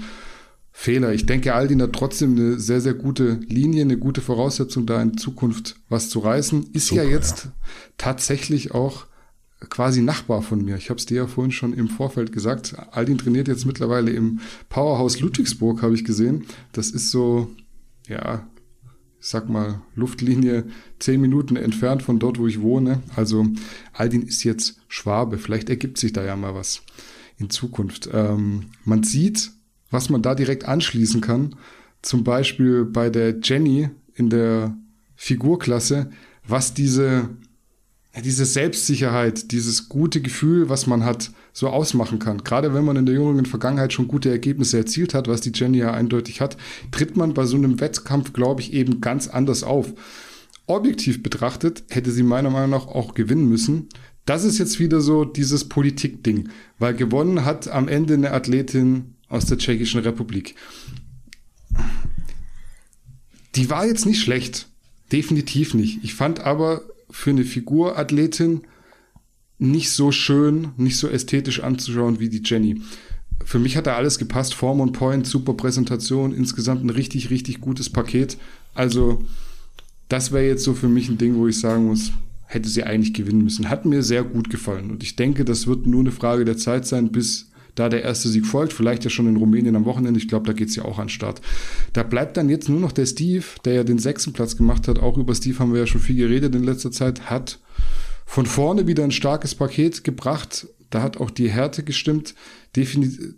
Fehler. 0.81 1.13
Ich 1.13 1.27
denke, 1.27 1.53
Aldin 1.53 1.79
hat 1.83 1.93
trotzdem 1.93 2.35
eine 2.35 2.59
sehr, 2.59 2.81
sehr 2.81 2.95
gute 2.95 3.33
Linie, 3.47 3.83
eine 3.83 3.99
gute 3.99 4.19
Voraussetzung, 4.19 4.87
da 4.87 4.99
in 4.99 5.15
Zukunft 5.15 5.75
was 5.89 6.09
zu 6.09 6.17
reißen. 6.17 6.71
Ist 6.73 6.87
Super, 6.87 7.03
ja 7.03 7.09
jetzt 7.11 7.45
ja. 7.45 7.51
tatsächlich 7.99 8.71
auch 8.71 9.05
quasi 9.69 10.01
Nachbar 10.01 10.41
von 10.41 10.65
mir. 10.65 10.77
Ich 10.77 10.89
habe 10.89 10.97
es 10.97 11.05
dir 11.05 11.17
ja 11.17 11.27
vorhin 11.27 11.51
schon 11.51 11.73
im 11.73 11.87
Vorfeld 11.87 12.31
gesagt. 12.31 12.75
Aldin 12.93 13.19
trainiert 13.19 13.47
jetzt 13.47 13.67
mittlerweile 13.67 14.09
im 14.09 14.39
Powerhouse 14.69 15.19
Ludwigsburg, 15.19 15.83
habe 15.83 15.93
ich 15.93 16.03
gesehen. 16.03 16.45
Das 16.71 16.89
ist 16.89 17.11
so, 17.11 17.51
ja, 18.07 18.47
ich 19.19 19.27
sag 19.27 19.49
mal, 19.49 19.83
Luftlinie 19.93 20.65
zehn 20.97 21.21
Minuten 21.21 21.57
entfernt 21.57 22.01
von 22.01 22.17
dort, 22.17 22.39
wo 22.39 22.47
ich 22.47 22.59
wohne. 22.59 23.03
Also 23.15 23.45
Aldin 23.93 24.23
ist 24.23 24.43
jetzt 24.43 24.81
Schwabe. 24.87 25.37
Vielleicht 25.37 25.69
ergibt 25.69 25.99
sich 25.99 26.11
da 26.11 26.25
ja 26.25 26.35
mal 26.35 26.55
was 26.55 26.81
in 27.37 27.51
Zukunft. 27.51 28.09
Ähm, 28.11 28.71
man 28.83 29.03
sieht, 29.03 29.51
was 29.91 30.09
man 30.09 30.21
da 30.21 30.33
direkt 30.33 30.65
anschließen 30.65 31.21
kann. 31.21 31.55
Zum 32.01 32.23
Beispiel 32.23 32.85
bei 32.85 33.09
der 33.09 33.39
Jenny 33.41 33.89
in 34.15 34.29
der 34.29 34.75
Figurklasse, 35.15 36.09
was 36.47 36.73
diese 36.73 37.29
diese 38.19 38.45
Selbstsicherheit, 38.45 39.51
dieses 39.51 39.87
gute 39.87 40.21
Gefühl, 40.21 40.67
was 40.67 40.85
man 40.85 41.05
hat, 41.05 41.31
so 41.53 41.69
ausmachen 41.69 42.19
kann. 42.19 42.43
Gerade 42.43 42.73
wenn 42.73 42.83
man 42.83 42.97
in 42.97 43.05
der 43.05 43.15
jüngeren 43.15 43.45
Vergangenheit 43.45 43.93
schon 43.93 44.09
gute 44.09 44.29
Ergebnisse 44.29 44.77
erzielt 44.77 45.13
hat, 45.13 45.27
was 45.27 45.41
die 45.41 45.53
Jenny 45.53 45.77
ja 45.77 45.93
eindeutig 45.93 46.41
hat, 46.41 46.57
tritt 46.91 47.15
man 47.15 47.33
bei 47.33 47.45
so 47.45 47.55
einem 47.55 47.79
Wettkampf, 47.79 48.33
glaube 48.33 48.61
ich, 48.61 48.73
eben 48.73 48.99
ganz 48.99 49.27
anders 49.27 49.63
auf. 49.63 49.93
Objektiv 50.67 51.23
betrachtet 51.23 51.83
hätte 51.89 52.11
sie 52.11 52.23
meiner 52.23 52.49
Meinung 52.49 52.71
nach 52.71 52.87
auch 52.87 53.13
gewinnen 53.13 53.47
müssen. 53.47 53.87
Das 54.25 54.43
ist 54.43 54.59
jetzt 54.59 54.79
wieder 54.79 55.01
so 55.01 55.25
dieses 55.25 55.67
Politikding, 55.67 56.49
weil 56.79 56.93
gewonnen 56.93 57.45
hat 57.45 57.69
am 57.69 57.87
Ende 57.87 58.13
eine 58.13 58.31
Athletin 58.31 59.15
aus 59.31 59.45
der 59.45 59.57
Tschechischen 59.57 60.01
Republik. 60.01 60.55
Die 63.55 63.69
war 63.69 63.85
jetzt 63.85 64.05
nicht 64.05 64.21
schlecht. 64.21 64.67
Definitiv 65.11 65.73
nicht. 65.73 66.03
Ich 66.03 66.13
fand 66.13 66.39
aber, 66.41 66.83
für 67.09 67.31
eine 67.31 67.43
Figurathletin 67.43 68.61
nicht 69.59 69.91
so 69.91 70.11
schön, 70.11 70.69
nicht 70.77 70.97
so 70.97 71.07
ästhetisch 71.07 71.61
anzuschauen 71.61 72.19
wie 72.19 72.29
die 72.29 72.41
Jenny. 72.43 72.81
Für 73.43 73.59
mich 73.59 73.75
hat 73.75 73.87
da 73.87 73.95
alles 73.95 74.17
gepasst. 74.17 74.53
Form 74.53 74.79
und 74.79 74.93
Point, 74.93 75.27
super 75.27 75.53
Präsentation, 75.53 76.33
insgesamt 76.33 76.83
ein 76.83 76.89
richtig, 76.89 77.29
richtig 77.29 77.59
gutes 77.59 77.89
Paket. 77.89 78.37
Also, 78.73 79.23
das 80.09 80.31
wäre 80.31 80.45
jetzt 80.45 80.63
so 80.63 80.73
für 80.73 80.87
mich 80.87 81.09
ein 81.09 81.17
Ding, 81.17 81.35
wo 81.35 81.47
ich 81.47 81.59
sagen 81.59 81.87
muss, 81.87 82.11
hätte 82.45 82.69
sie 82.69 82.83
eigentlich 82.83 83.13
gewinnen 83.13 83.43
müssen. 83.43 83.69
Hat 83.69 83.85
mir 83.85 84.03
sehr 84.03 84.23
gut 84.23 84.49
gefallen. 84.49 84.89
Und 84.89 85.03
ich 85.03 85.15
denke, 85.15 85.45
das 85.45 85.67
wird 85.67 85.85
nur 85.85 86.01
eine 86.01 86.11
Frage 86.11 86.45
der 86.45 86.57
Zeit 86.57 86.87
sein, 86.87 87.11
bis 87.11 87.50
da 87.75 87.89
der 87.89 88.03
erste 88.03 88.29
Sieg 88.29 88.45
folgt. 88.45 88.73
Vielleicht 88.73 89.03
ja 89.03 89.09
schon 89.09 89.27
in 89.27 89.37
Rumänien 89.37 89.75
am 89.75 89.85
Wochenende. 89.85 90.19
Ich 90.19 90.27
glaube, 90.27 90.47
da 90.47 90.53
geht 90.53 90.69
es 90.69 90.75
ja 90.75 90.85
auch 90.85 90.99
an 90.99 91.05
den 91.05 91.09
Start. 91.09 91.41
Da 91.93 92.03
bleibt 92.03 92.37
dann 92.37 92.49
jetzt 92.49 92.69
nur 92.69 92.79
noch 92.79 92.91
der 92.91 93.05
Steve, 93.05 93.45
der 93.65 93.73
ja 93.73 93.83
den 93.83 93.99
sechsten 93.99 94.33
Platz 94.33 94.57
gemacht 94.57 94.87
hat. 94.87 94.99
Auch 94.99 95.17
über 95.17 95.35
Steve 95.35 95.59
haben 95.59 95.73
wir 95.73 95.81
ja 95.81 95.87
schon 95.87 96.01
viel 96.01 96.15
geredet 96.15 96.53
in 96.55 96.63
letzter 96.63 96.91
Zeit. 96.91 97.29
Hat 97.29 97.59
von 98.25 98.45
vorne 98.45 98.87
wieder 98.87 99.03
ein 99.03 99.11
starkes 99.11 99.55
Paket 99.55 100.03
gebracht. 100.03 100.67
Da 100.89 101.01
hat 101.01 101.17
auch 101.17 101.31
die 101.31 101.49
Härte 101.49 101.83
gestimmt. 101.83 102.35
Defini 102.75 103.35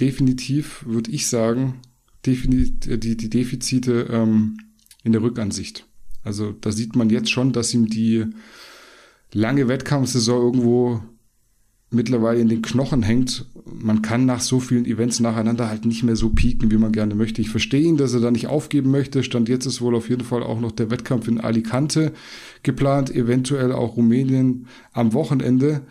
definitiv 0.00 0.84
würde 0.86 1.10
ich 1.10 1.26
sagen, 1.26 1.80
definitiv 2.26 3.00
die, 3.00 3.16
die 3.16 3.30
Defizite 3.30 4.08
ähm, 4.10 4.58
in 5.04 5.12
der 5.12 5.22
Rückansicht. 5.22 5.86
Also 6.22 6.52
da 6.52 6.72
sieht 6.72 6.96
man 6.96 7.08
jetzt 7.08 7.30
schon, 7.30 7.52
dass 7.52 7.72
ihm 7.72 7.86
die 7.86 8.26
lange 9.32 9.68
Wettkampfsaison 9.68 10.42
irgendwo 10.42 11.02
mittlerweile 11.90 12.40
in 12.40 12.48
den 12.48 12.62
Knochen 12.62 13.02
hängt. 13.02 13.46
Man 13.64 14.02
kann 14.02 14.26
nach 14.26 14.40
so 14.40 14.60
vielen 14.60 14.86
Events 14.86 15.20
nacheinander 15.20 15.68
halt 15.68 15.84
nicht 15.84 16.02
mehr 16.02 16.16
so 16.16 16.30
pieken, 16.30 16.70
wie 16.70 16.78
man 16.78 16.92
gerne 16.92 17.14
möchte. 17.14 17.40
Ich 17.40 17.50
verstehe 17.50 17.82
ihn, 17.82 17.96
dass 17.96 18.14
er 18.14 18.20
da 18.20 18.30
nicht 18.30 18.48
aufgeben 18.48 18.90
möchte. 18.90 19.22
Stand 19.22 19.48
jetzt 19.48 19.66
ist 19.66 19.80
wohl 19.80 19.94
auf 19.94 20.08
jeden 20.08 20.24
Fall 20.24 20.42
auch 20.42 20.60
noch 20.60 20.72
der 20.72 20.90
Wettkampf 20.90 21.28
in 21.28 21.40
Alicante 21.40 22.12
geplant, 22.62 23.14
eventuell 23.14 23.72
auch 23.72 23.96
Rumänien 23.96 24.66
am 24.92 25.12
Wochenende. 25.12 25.82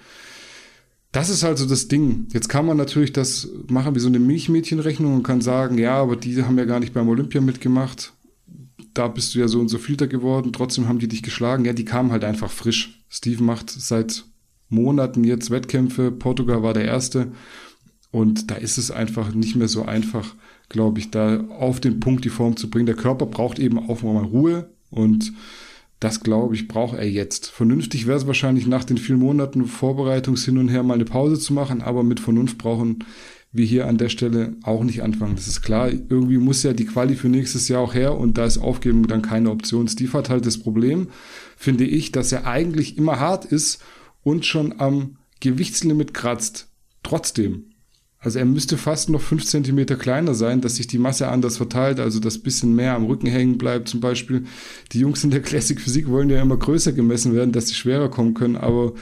Das 1.11 1.29
ist 1.29 1.45
also 1.45 1.65
das 1.65 1.87
Ding. 1.87 2.27
Jetzt 2.33 2.49
kann 2.49 2.65
man 2.65 2.75
natürlich 2.75 3.13
das 3.13 3.47
machen 3.69 3.95
wie 3.95 3.99
so 3.99 4.09
eine 4.09 4.19
Milchmädchenrechnung 4.19 5.15
und 5.15 5.23
kann 5.23 5.39
sagen, 5.39 5.77
ja, 5.77 5.95
aber 5.95 6.17
die 6.17 6.43
haben 6.43 6.57
ja 6.57 6.65
gar 6.65 6.81
nicht 6.81 6.93
beim 6.93 7.07
Olympia 7.07 7.39
mitgemacht. 7.39 8.11
Da 8.93 9.07
bist 9.07 9.33
du 9.33 9.39
ja 9.39 9.47
so 9.47 9.61
und 9.61 9.69
so 9.69 9.77
Filter 9.77 10.07
geworden. 10.07 10.51
Trotzdem 10.51 10.89
haben 10.89 10.99
die 10.99 11.07
dich 11.07 11.23
geschlagen. 11.23 11.63
Ja, 11.63 11.71
die 11.71 11.85
kamen 11.85 12.11
halt 12.11 12.25
einfach 12.25 12.51
frisch. 12.51 13.01
Steve 13.07 13.41
macht 13.41 13.69
seit 13.69 14.25
Monaten 14.69 15.23
jetzt 15.23 15.51
Wettkämpfe. 15.51 16.11
Portugal 16.11 16.63
war 16.63 16.73
der 16.73 16.85
erste. 16.85 17.31
Und 18.11 18.49
da 18.49 18.55
ist 18.55 18.77
es 18.77 18.91
einfach 18.91 19.33
nicht 19.33 19.55
mehr 19.55 19.67
so 19.67 19.83
einfach, 19.83 20.35
glaube 20.69 20.99
ich, 20.99 21.11
da 21.11 21.41
auf 21.49 21.79
den 21.79 21.99
Punkt 21.99 22.23
die 22.23 22.29
Form 22.29 22.55
zu 22.55 22.69
bringen. 22.69 22.85
Der 22.85 22.95
Körper 22.95 23.25
braucht 23.25 23.59
eben 23.59 23.77
auch 23.77 24.03
mal 24.03 24.23
Ruhe 24.23 24.69
und 24.89 25.33
das, 25.99 26.21
glaube 26.21 26.55
ich, 26.55 26.67
braucht 26.67 26.97
er 26.97 27.09
jetzt. 27.09 27.47
Vernünftig 27.47 28.07
wäre 28.07 28.17
es 28.17 28.27
wahrscheinlich 28.27 28.67
nach 28.67 28.83
den 28.83 28.97
vielen 28.97 29.19
Monaten 29.19 29.65
Vorbereitungs 29.65 30.45
hin 30.45 30.57
und 30.57 30.69
her 30.69 30.83
mal 30.83 30.93
eine 30.93 31.05
Pause 31.05 31.39
zu 31.39 31.53
machen, 31.53 31.81
aber 31.81 32.03
mit 32.03 32.19
Vernunft 32.19 32.57
brauchen 32.57 33.03
wir 33.51 33.65
hier 33.65 33.87
an 33.87 33.97
der 33.97 34.09
Stelle 34.09 34.55
auch 34.63 34.83
nicht 34.83 35.01
anfangen. 35.01 35.35
Das 35.35 35.47
ist 35.47 35.61
klar. 35.61 35.89
Irgendwie 35.89 36.37
muss 36.37 36.63
ja 36.63 36.73
die 36.73 36.85
Quali 36.85 37.15
für 37.15 37.29
nächstes 37.29 37.69
Jahr 37.69 37.81
auch 37.81 37.93
her 37.93 38.17
und 38.17 38.37
da 38.37 38.45
ist 38.45 38.57
Aufgeben 38.57 39.07
dann 39.07 39.21
keine 39.21 39.49
Option. 39.49 39.87
Steve 39.87 40.13
hat 40.13 40.29
halt 40.29 40.45
das 40.45 40.57
Problem, 40.57 41.07
finde 41.55 41.85
ich, 41.85 42.11
dass 42.11 42.33
er 42.33 42.45
eigentlich 42.45 42.97
immer 42.97 43.19
hart 43.19 43.45
ist 43.45 43.81
und 44.25 44.45
schon 44.45 44.81
am 44.81 45.17
Gewichtslimit 45.39 46.13
kratzt. 46.13 46.67
Trotzdem. 47.03 47.67
Also 48.19 48.39
er 48.39 48.45
müsste 48.45 48.75
fast 48.75 49.09
noch 49.09 49.21
fünf 49.21 49.45
Zentimeter 49.45 49.95
kleiner 49.95 50.33
sein, 50.33 50.59
dass 50.59 50.77
sich 50.77 50.87
die 50.87 50.97
Masse 50.97 51.27
anders 51.27 51.57
verteilt, 51.57 51.99
also 51.99 52.19
dass 52.19 52.39
bisschen 52.39 52.75
mehr 52.75 52.95
am 52.95 53.05
Rücken 53.05 53.27
hängen 53.27 53.59
bleibt 53.59 53.87
zum 53.87 53.99
Beispiel. 53.99 54.45
Die 54.91 54.99
Jungs 54.99 55.23
in 55.23 55.29
der 55.29 55.43
Classic 55.43 55.79
Physik 55.79 56.09
wollen 56.09 56.31
ja 56.31 56.41
immer 56.41 56.57
größer 56.57 56.91
gemessen 56.91 57.35
werden, 57.35 57.51
dass 57.51 57.67
sie 57.67 57.75
schwerer 57.75 58.09
kommen 58.09 58.33
können, 58.33 58.55
aber 58.55 58.93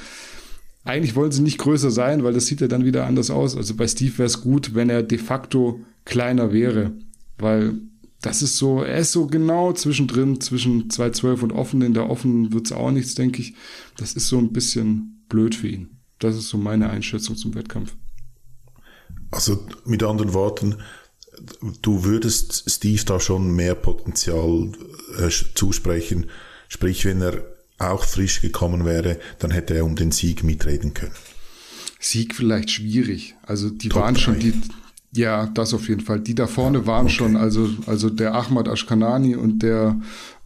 eigentlich 0.84 1.16
wollen 1.16 1.32
sie 1.32 1.42
nicht 1.42 1.58
größer 1.58 1.90
sein, 1.90 2.26
weil 2.26 2.34
das 2.34 2.48
sieht 2.48 2.60
ja 2.60 2.68
dann 2.68 2.84
wieder 2.84 3.06
anders 3.06 3.32
aus. 3.32 3.56
Also 3.56 3.76
bei 3.76 3.88
Steve 3.88 4.18
wäre 4.18 4.28
es 4.28 4.42
gut, 4.42 4.76
wenn 4.76 4.90
er 4.90 5.04
de 5.04 5.18
facto 5.18 5.80
kleiner 6.04 6.52
wäre, 6.52 6.92
weil 7.38 7.76
das 8.20 8.42
ist 8.42 8.58
so, 8.58 8.84
er 8.84 8.98
ist 8.98 9.14
so 9.14 9.28
genau 9.28 9.72
zwischendrin, 9.72 10.42
zwischen 10.42 10.90
212 10.90 11.44
und 11.44 11.52
offen. 11.54 11.82
In 11.82 11.94
der 11.94 12.10
offen 12.10 12.52
wird's 12.52 12.74
auch 12.74 12.92
nichts, 12.92 13.16
denke 13.16 13.42
ich. 13.42 13.54
Das 13.96 14.14
ist 14.14 14.28
so 14.28 14.38
ein 14.38 14.52
bisschen 14.52 15.12
blöd 15.34 15.56
für 15.56 15.67
ihn. 15.67 15.98
Das 16.19 16.38
ist 16.38 16.50
so 16.50 16.60
meine 16.60 16.91
Einschätzung 16.91 17.36
zum 17.36 17.56
Wettkampf. 17.56 17.96
Also 19.32 19.65
mit 19.84 20.04
anderen 20.04 20.34
Worten, 20.36 20.76
du 21.82 22.04
würdest 22.04 22.69
Steve 22.69 23.04
da 23.04 23.19
schon 23.19 23.52
mehr 23.56 23.74
Potenzial 23.74 24.72
äh, 25.17 25.30
zusprechen. 25.56 26.28
Sprich, 26.69 27.04
wenn 27.06 27.19
er 27.22 27.43
auch 27.80 28.04
frisch 28.04 28.41
gekommen 28.41 28.86
wäre, 28.86 29.19
dann 29.39 29.50
hätte 29.50 29.74
er 29.74 29.86
um 29.86 29.96
den 29.96 30.12
Sieg 30.12 30.43
mitreden 30.43 30.93
können. 30.93 31.15
Sieg 32.00 32.36
vielleicht 32.36 32.69
schwierig. 32.69 33.36
Also 33.41 33.72
die 33.72 33.89
Top 33.89 34.04
waren 34.04 34.15
schon 34.15 34.39
die, 34.39 34.54
ja, 35.15 35.48
das 35.48 35.74
auf 35.74 35.89
jeden 35.89 36.02
Fall. 36.02 36.19
Die 36.19 36.36
da 36.36 36.46
vorne 36.46 36.80
ja, 36.80 36.86
waren 36.86 37.06
okay. 37.06 37.15
schon, 37.15 37.36
also, 37.38 37.69
also 37.88 38.12
der 38.12 38.36
Ahmad 38.36 38.67
Ashkanani 38.67 39.36
und 39.36 39.63
der 39.63 40.00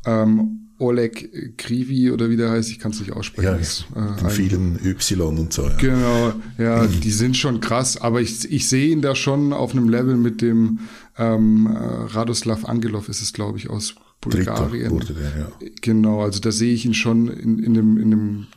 ähm, 0.06 0.66
Oleg 0.80 1.58
Krivi 1.58 2.12
oder 2.12 2.30
wie 2.30 2.38
der 2.38 2.52
heißt, 2.52 2.70
ich 2.70 2.80
kann 2.80 2.92
es 2.92 3.00
nicht 3.00 3.12
aussprechen. 3.12 3.60
Ja, 3.96 4.28
äh, 4.28 4.30
vielen 4.30 4.80
Y 4.84 5.38
und 5.38 5.52
so. 5.52 5.63
Ja. 5.63 5.76
Genau, 5.76 6.34
ja, 6.58 6.84
mhm. 6.84 7.00
die 7.04 7.12
sind 7.12 7.36
schon 7.36 7.60
krass, 7.60 7.98
aber 7.98 8.22
ich, 8.22 8.52
ich 8.52 8.68
sehe 8.68 8.90
ihn 8.90 9.02
da 9.02 9.16
schon 9.16 9.54
auf 9.54 9.72
einem 9.72 9.90
Level 9.90 10.18
mit 10.18 10.42
dem 10.42 10.80
ähm, 11.18 11.68
äh, 11.68 11.78
Radoslav 12.13 12.66
Angelov 12.66 13.10
ist 13.10 13.22
es, 13.22 13.34
glaube 13.34 13.58
ich, 13.58 13.70
aus 13.70 13.96
Bulgarien. 14.22 14.92
Wurde 14.92 15.13
der, 15.13 15.40
ja. 15.40 15.70
Genau, 15.82 16.22
also 16.22 16.40
da 16.40 16.52
sehe 16.52 16.74
ich 16.74 16.86
ihn 16.86 16.94
schon 16.94 17.28
in, 17.28 17.60
in, 17.60 17.78
einem, 17.78 17.98
in 17.98 18.13
einem 18.13 18.48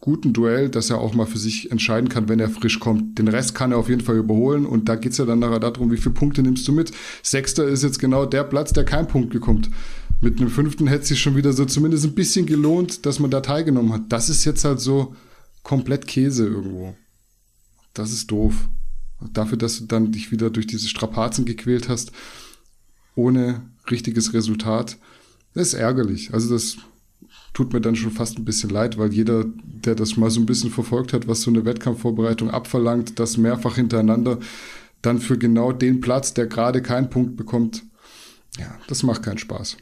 guten 0.00 0.32
Duell, 0.32 0.68
dass 0.68 0.90
er 0.90 0.98
auch 0.98 1.14
mal 1.14 1.26
für 1.26 1.38
sich 1.38 1.70
entscheiden 1.70 2.08
kann, 2.08 2.28
wenn 2.28 2.40
er 2.40 2.48
frisch 2.48 2.78
kommt. 2.78 3.18
Den 3.18 3.28
Rest 3.28 3.54
kann 3.54 3.72
er 3.72 3.78
auf 3.78 3.88
jeden 3.88 4.02
Fall 4.02 4.16
überholen 4.16 4.64
und 4.64 4.88
da 4.88 4.96
geht 4.96 5.12
es 5.12 5.18
ja 5.18 5.24
dann 5.24 5.40
nachher 5.40 5.60
darum, 5.60 5.90
wie 5.90 5.96
viele 5.96 6.14
Punkte 6.14 6.42
nimmst 6.42 6.66
du 6.68 6.72
mit. 6.72 6.92
Sechster 7.22 7.66
ist 7.66 7.82
jetzt 7.82 7.98
genau 7.98 8.26
der 8.26 8.44
Platz, 8.44 8.72
der 8.72 8.84
kein 8.84 9.08
Punkt 9.08 9.30
bekommt. 9.30 9.70
Mit 10.20 10.40
einem 10.40 10.50
fünften 10.50 10.88
hätte 10.88 11.02
es 11.02 11.08
sich 11.08 11.20
schon 11.20 11.36
wieder 11.36 11.52
so 11.52 11.64
zumindest 11.64 12.04
ein 12.04 12.14
bisschen 12.14 12.46
gelohnt, 12.46 13.06
dass 13.06 13.20
man 13.20 13.30
da 13.30 13.40
teilgenommen 13.40 13.92
hat. 13.92 14.02
Das 14.08 14.28
ist 14.28 14.44
jetzt 14.44 14.64
halt 14.64 14.80
so 14.80 15.14
komplett 15.62 16.06
Käse 16.06 16.46
irgendwo. 16.46 16.96
Das 17.94 18.12
ist 18.12 18.30
doof. 18.30 18.68
Dafür, 19.32 19.58
dass 19.58 19.78
du 19.78 19.86
dann 19.86 20.12
dich 20.12 20.32
wieder 20.32 20.50
durch 20.50 20.66
diese 20.66 20.88
Strapazen 20.88 21.44
gequält 21.44 21.88
hast, 21.88 22.12
ohne 23.14 23.62
richtiges 23.90 24.32
Resultat, 24.32 24.96
das 25.54 25.68
ist 25.68 25.74
ärgerlich. 25.74 26.32
Also 26.32 26.52
das 26.52 26.76
tut 27.52 27.72
mir 27.72 27.80
dann 27.80 27.96
schon 27.96 28.12
fast 28.12 28.38
ein 28.38 28.44
bisschen 28.44 28.70
leid, 28.70 28.98
weil 28.98 29.12
jeder, 29.12 29.44
der 29.44 29.94
das 29.94 30.16
mal 30.16 30.30
so 30.30 30.40
ein 30.40 30.46
bisschen 30.46 30.70
verfolgt 30.70 31.12
hat, 31.12 31.26
was 31.26 31.42
so 31.42 31.50
eine 31.50 31.64
Wettkampfvorbereitung 31.64 32.50
abverlangt, 32.50 33.18
das 33.18 33.36
mehrfach 33.36 33.74
hintereinander, 33.74 34.38
dann 35.02 35.18
für 35.18 35.38
genau 35.38 35.72
den 35.72 36.00
Platz, 36.00 36.34
der 36.34 36.46
gerade 36.46 36.82
keinen 36.82 37.10
Punkt 37.10 37.36
bekommt, 37.36 37.84
ja, 38.58 38.78
das 38.86 39.02
macht 39.02 39.22
keinen 39.22 39.38
Spaß. 39.38 39.76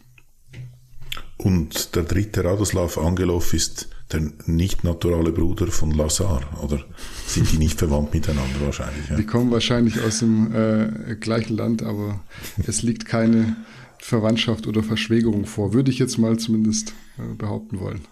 Und 1.36 1.94
der 1.94 2.04
dritte 2.04 2.44
Radoslav 2.44 2.98
Angelov 2.98 3.52
ist 3.52 3.88
der 4.12 4.22
nicht 4.46 4.84
naturale 4.84 5.32
Bruder 5.32 5.66
von 5.66 5.90
Lazar, 5.90 6.42
oder 6.62 6.84
sind 7.26 7.50
die 7.52 7.58
nicht 7.58 7.78
verwandt 7.78 8.14
miteinander 8.14 8.60
wahrscheinlich? 8.60 9.08
Ja? 9.10 9.16
Die 9.16 9.26
kommen 9.26 9.50
wahrscheinlich 9.50 10.00
aus 10.00 10.20
dem 10.20 10.54
äh, 10.54 11.16
gleichen 11.16 11.56
Land, 11.56 11.82
aber 11.82 12.20
es 12.66 12.82
liegt 12.82 13.04
keine 13.06 13.56
Verwandtschaft 13.98 14.66
oder 14.66 14.82
Verschwägerung 14.82 15.46
vor, 15.46 15.72
würde 15.72 15.90
ich 15.90 15.98
jetzt 15.98 16.18
mal 16.18 16.38
zumindest 16.38 16.92
äh, 17.18 17.34
behaupten 17.36 17.80
wollen. 17.80 18.02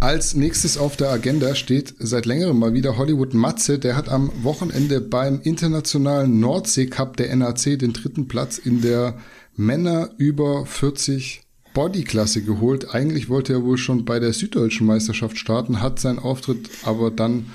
Als 0.00 0.34
nächstes 0.34 0.78
auf 0.78 0.96
der 0.96 1.10
Agenda 1.10 1.54
steht 1.54 1.94
seit 1.98 2.24
längerem 2.24 2.58
mal 2.58 2.72
wieder 2.72 2.96
Hollywood 2.96 3.34
Matze. 3.34 3.78
Der 3.78 3.96
hat 3.96 4.08
am 4.08 4.32
Wochenende 4.42 4.98
beim 5.02 5.42
internationalen 5.42 6.40
Nordsee 6.40 6.86
Cup 6.86 7.18
der 7.18 7.34
NAC 7.36 7.78
den 7.78 7.92
dritten 7.92 8.26
Platz 8.26 8.56
in 8.56 8.80
der 8.80 9.18
Männer 9.56 10.08
über 10.16 10.64
40 10.64 11.42
Bodyklasse 11.74 12.42
geholt. 12.42 12.94
Eigentlich 12.94 13.28
wollte 13.28 13.52
er 13.52 13.64
wohl 13.64 13.78
schon 13.78 14.04
bei 14.04 14.18
der 14.18 14.32
Süddeutschen 14.32 14.86
Meisterschaft 14.86 15.38
starten, 15.38 15.80
hat 15.80 15.98
seinen 16.00 16.18
Auftritt 16.18 16.70
aber 16.82 17.10
dann 17.10 17.46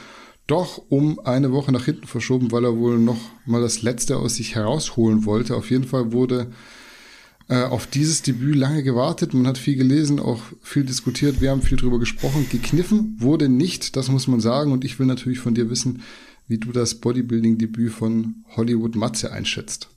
doch 0.47 0.81
um 0.89 1.19
eine 1.19 1.51
Woche 1.51 1.71
nach 1.71 1.85
hinten 1.85 2.07
verschoben, 2.07 2.51
weil 2.51 2.65
er 2.65 2.77
wohl 2.77 2.99
noch 2.99 3.19
mal 3.45 3.61
das 3.61 3.81
Letzte 3.81 4.17
aus 4.17 4.35
sich 4.35 4.55
herausholen 4.55 5.25
wollte. 5.25 5.55
Auf 5.55 5.71
jeden 5.71 5.85
Fall 5.85 6.11
wurde 6.11 6.47
äh, 7.47 7.63
auf 7.63 7.87
dieses 7.87 8.21
Debüt 8.21 8.55
lange 8.55 8.83
gewartet. 8.83 9.33
Man 9.33 9.47
hat 9.47 9.57
viel 9.57 9.75
gelesen, 9.75 10.19
auch 10.19 10.41
viel 10.61 10.83
diskutiert. 10.83 11.41
Wir 11.41 11.51
haben 11.51 11.61
viel 11.61 11.77
drüber 11.77 11.99
gesprochen. 11.99 12.47
Gekniffen 12.51 13.15
wurde 13.19 13.49
nicht, 13.49 13.95
das 13.95 14.09
muss 14.09 14.27
man 14.27 14.39
sagen. 14.39 14.71
Und 14.71 14.85
ich 14.85 14.99
will 14.99 15.07
natürlich 15.07 15.39
von 15.39 15.55
dir 15.55 15.69
wissen, 15.69 16.03
wie 16.47 16.59
du 16.59 16.71
das 16.71 16.95
Bodybuilding-Debüt 16.95 17.91
von 17.91 18.45
Hollywood 18.55 18.95
Matze 18.95 19.31
einschätzt. 19.31 19.89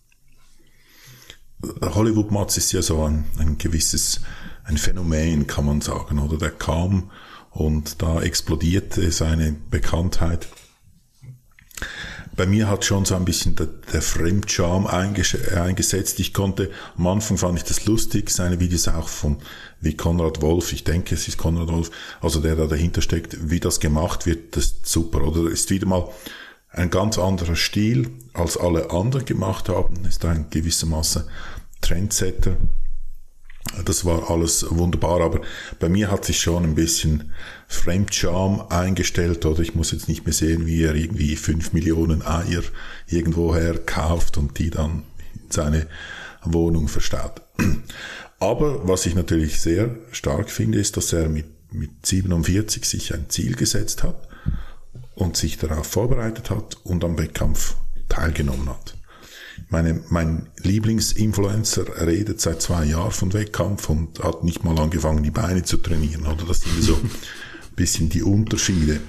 Hollywood 1.83 2.31
Matze 2.31 2.61
ist 2.61 2.73
ja 2.73 2.83
so 2.83 3.03
ein, 3.03 3.25
ein 3.39 3.59
gewisses 3.59 4.21
ein 4.65 4.77
Phänomen, 4.77 5.47
kann 5.47 5.65
man 5.65 5.81
sagen, 5.81 6.19
oder? 6.19 6.37
Der 6.37 6.51
kam 6.51 7.11
und 7.51 8.03
da 8.03 8.21
explodierte 8.21 9.11
seine 9.11 9.57
Bekanntheit 9.71 10.47
bei 12.39 12.47
mir 12.47 12.69
hat 12.69 12.85
schon 12.85 13.05
so 13.05 13.17
ein 13.17 13.25
bisschen 13.25 13.57
der, 13.57 13.67
der 13.93 14.01
Fremdscham 14.01 14.87
eingesetzt. 14.87 16.21
Ich 16.21 16.33
konnte, 16.33 16.71
am 16.97 17.09
Anfang 17.09 17.37
fand 17.37 17.59
ich 17.59 17.65
das 17.65 17.85
lustig, 17.85 18.31
seine 18.31 18.61
Videos 18.61 18.87
auch 18.87 19.09
von, 19.09 19.39
wie 19.81 19.97
Konrad 19.97 20.41
Wolf, 20.41 20.73
ich 20.73 20.85
denke, 20.85 21.17
es 21.17 21.27
ist 21.27 21.37
Konrad 21.37 21.69
Wolf, 21.69 21.91
also 22.21 22.41
der 22.41 22.55
da 22.55 22.67
dahinter 22.67 23.03
steckt, 23.03 23.51
wie 23.51 23.59
das 23.59 23.81
gemacht 23.81 24.25
wird, 24.25 24.57
das 24.57 24.67
ist 24.67 24.87
super, 24.87 25.23
oder? 25.25 25.51
Ist 25.51 25.69
wieder 25.71 25.87
mal 25.87 26.09
ein 26.79 26.91
ganz 26.91 27.19
anderer 27.19 27.57
Stil, 27.57 28.11
als 28.33 28.57
alle 28.57 28.91
anderen 28.91 29.25
gemacht 29.25 29.69
haben, 29.69 30.05
ist 30.07 30.25
ein 30.25 30.47
gewissermaßen 30.51 31.25
Trendsetter. 31.81 32.57
Das 33.85 34.05
war 34.05 34.31
alles 34.31 34.65
wunderbar, 34.71 35.21
aber 35.21 35.41
bei 35.79 35.89
mir 35.89 36.11
hat 36.11 36.25
sich 36.25 36.41
schon 36.41 36.65
ein 36.65 36.75
bisschen 36.75 37.33
Fremdscham 37.67 38.63
eingestellt 38.71 39.45
oder 39.45 39.61
ich 39.61 39.75
muss 39.75 39.91
jetzt 39.91 40.09
nicht 40.09 40.25
mehr 40.25 40.33
sehen, 40.33 40.67
wie 40.67 40.83
er 40.83 40.95
irgendwie 40.95 41.37
fünf 41.37 41.73
Millionen 41.73 42.23
Eier 42.23 42.63
irgendwoher 43.07 43.77
kauft 43.79 44.39
und 44.39 44.59
die 44.59 44.71
dann 44.71 45.03
in 45.35 45.51
seine 45.51 45.87
Wohnung 46.45 46.89
verstaut. 46.89 47.43
Aber 48.41 48.87
was 48.89 49.05
ich 49.05 49.15
natürlich 49.15 49.61
sehr 49.61 49.97
stark 50.13 50.51
finde, 50.51 50.79
ist, 50.79 50.97
dass 50.97 51.13
er 51.13 51.29
mit, 51.29 51.47
mit 51.73 52.07
47 52.07 52.85
sich 52.85 53.13
ein 53.13 53.29
Ziel 53.29 53.57
gesetzt 53.57 54.03
hat 54.03 54.28
und 55.19 55.37
sich 55.37 55.59
darauf 55.59 55.87
vorbereitet 55.87 56.51
hat 56.51 56.79
und 56.85 57.05
am 57.05 57.19
Wettkampf 57.19 57.77
teilgenommen 58.09 58.69
hat 58.69 58.99
meine, 59.69 60.01
mein 60.09 60.49
Lieblingsinfluencer 60.63 62.07
redet 62.07 62.41
seit 62.41 62.63
zwei 62.63 62.85
Jahren 62.85 63.11
von 63.11 63.33
Wettkampf 63.33 63.91
und 63.91 64.23
hat 64.23 64.45
nicht 64.45 64.65
mal 64.65 64.79
angefangen, 64.79 65.23
die 65.23 65.31
Beine 65.31 65.63
zu 65.63 65.77
trainieren. 65.77 66.27
Oder 66.27 66.45
das 66.47 66.61
sind 66.61 66.83
so 66.83 66.95
ein 66.95 67.11
bisschen 67.77 68.09
die 68.09 68.23
Unterschiede. 68.23 69.01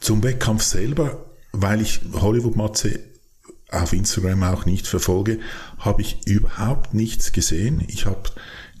Zum 0.00 0.22
Wettkampf 0.22 0.62
selber, 0.62 1.26
weil 1.52 1.80
ich 1.80 2.00
Hollywood-Matze 2.12 3.00
auf 3.70 3.92
Instagram 3.92 4.42
auch 4.42 4.66
nicht 4.66 4.86
verfolge, 4.86 5.38
habe 5.78 6.02
ich 6.02 6.26
überhaupt 6.26 6.92
nichts 6.92 7.32
gesehen. 7.32 7.84
Ich 7.88 8.06
habe 8.06 8.30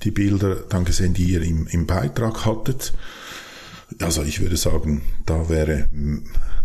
die 0.02 0.10
Bilder 0.10 0.56
dann 0.56 0.84
gesehen, 0.84 1.14
die 1.14 1.24
ihr 1.24 1.42
im, 1.42 1.66
im 1.68 1.86
Beitrag 1.86 2.44
hattet. 2.44 2.92
Also 4.00 4.22
ich 4.22 4.40
würde 4.40 4.56
sagen, 4.56 5.02
da 5.26 5.48
wäre 5.48 5.88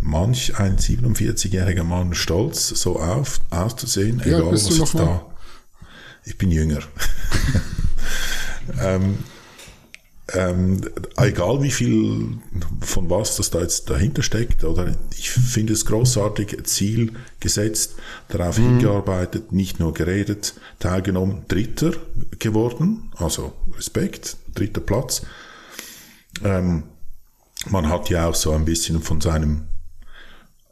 manch 0.01 0.57
ein 0.59 0.77
47-jähriger 0.77 1.83
Mann 1.83 2.13
stolz, 2.13 2.69
so 2.69 2.99
auf, 2.99 3.41
auszusehen, 3.49 4.19
ja, 4.19 4.37
egal 4.37 4.51
was 4.51 4.77
jetzt 4.77 4.95
da. 4.95 5.25
Ich 6.23 6.37
bin 6.37 6.51
jünger. 6.51 6.79
ähm, 8.81 9.17
ähm, 10.33 10.81
egal 11.17 11.61
wie 11.61 11.71
viel 11.71 12.39
von 12.81 13.09
was 13.09 13.35
das 13.35 13.51
da 13.51 13.61
jetzt 13.61 13.89
dahinter 13.91 14.23
steckt, 14.23 14.63
oder 14.63 14.95
ich 15.17 15.29
finde 15.29 15.73
es 15.73 15.85
großartig, 15.85 16.63
Ziel 16.63 17.13
gesetzt, 17.39 17.95
darauf 18.29 18.57
mhm. 18.57 18.79
hingearbeitet, 18.79 19.51
nicht 19.51 19.79
nur 19.79 19.93
geredet, 19.93 20.55
teilgenommen, 20.79 21.43
Dritter 21.47 21.91
geworden, 22.39 23.11
also 23.17 23.53
Respekt, 23.77 24.37
dritter 24.55 24.81
Platz. 24.81 25.21
Ähm, 26.43 26.83
man 27.65 27.89
hat 27.89 28.09
ja 28.09 28.27
auch 28.27 28.35
so 28.35 28.51
ein 28.51 28.65
bisschen 28.65 29.01
von 29.01 29.21
seinem 29.21 29.67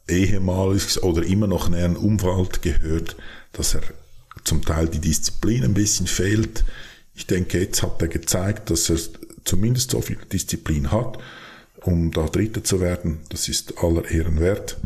ehemals 0.08 1.02
oder 1.02 1.24
immer 1.24 1.46
noch 1.46 1.68
näheren 1.68 1.96
Umwelt 1.96 2.62
gehört, 2.62 3.16
dass 3.52 3.74
er 3.74 3.82
zum 4.44 4.64
Teil 4.64 4.88
die 4.88 5.00
Disziplin 5.00 5.64
ein 5.64 5.74
bisschen 5.74 6.06
fehlt. 6.06 6.64
Ich 7.14 7.26
denke, 7.26 7.60
jetzt 7.60 7.82
hat 7.82 8.02
er 8.02 8.08
gezeigt, 8.08 8.70
dass 8.70 8.90
er 8.90 8.98
zumindest 9.44 9.92
so 9.92 10.00
viel 10.00 10.18
Disziplin 10.32 10.90
hat, 10.90 11.18
um 11.80 12.10
da 12.10 12.26
Dritter 12.26 12.64
zu 12.64 12.80
werden. 12.80 13.20
Das 13.30 13.48
ist 13.48 13.78
aller 13.82 14.10
Ehren 14.10 14.40
wert. 14.40 14.78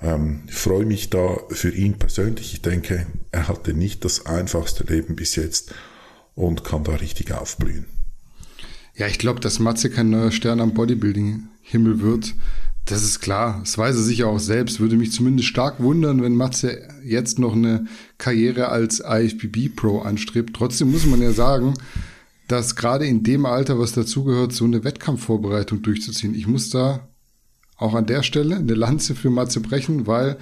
Ähm, 0.00 0.44
ich 0.48 0.54
freue 0.54 0.86
mich 0.86 1.10
da 1.10 1.38
für 1.50 1.70
ihn 1.70 1.98
persönlich. 1.98 2.54
Ich 2.54 2.62
denke, 2.62 3.06
er 3.30 3.48
hatte 3.48 3.74
nicht 3.74 4.04
das 4.04 4.26
einfachste 4.26 4.84
Leben 4.84 5.16
bis 5.16 5.36
jetzt 5.36 5.72
und 6.34 6.64
kann 6.64 6.84
da 6.84 6.94
richtig 6.94 7.32
aufblühen. 7.32 7.86
Ja, 8.98 9.06
ich 9.06 9.18
glaube, 9.18 9.38
dass 9.38 9.60
Matze 9.60 9.90
kein 9.90 10.10
neuer 10.10 10.32
Stern 10.32 10.60
am 10.60 10.74
Bodybuilding-Himmel 10.74 12.00
wird 12.00 12.34
Das 12.84 13.04
ist 13.04 13.20
klar. 13.20 13.60
Das 13.60 13.78
weiß 13.78 13.94
er 13.94 14.02
sicher 14.02 14.26
auch 14.26 14.40
selbst. 14.40 14.80
Würde 14.80 14.96
mich 14.96 15.12
zumindest 15.12 15.48
stark 15.48 15.78
wundern, 15.78 16.20
wenn 16.20 16.34
Matze 16.34 16.88
jetzt 17.04 17.38
noch 17.38 17.54
eine 17.54 17.86
Karriere 18.16 18.70
als 18.70 19.00
IFBB 19.06 19.76
Pro 19.76 20.00
anstrebt. 20.00 20.56
Trotzdem 20.56 20.90
muss 20.90 21.06
man 21.06 21.22
ja 21.22 21.32
sagen, 21.32 21.74
dass 22.48 22.74
gerade 22.74 23.06
in 23.06 23.22
dem 23.22 23.46
Alter, 23.46 23.78
was 23.78 23.92
dazugehört, 23.92 24.52
so 24.52 24.64
eine 24.64 24.82
Wettkampfvorbereitung 24.82 25.82
durchzuziehen. 25.82 26.34
Ich 26.34 26.48
muss 26.48 26.70
da 26.70 27.06
auch 27.76 27.94
an 27.94 28.06
der 28.06 28.24
Stelle 28.24 28.56
eine 28.56 28.74
Lanze 28.74 29.14
für 29.14 29.30
Matze 29.30 29.60
brechen, 29.60 30.08
weil 30.08 30.38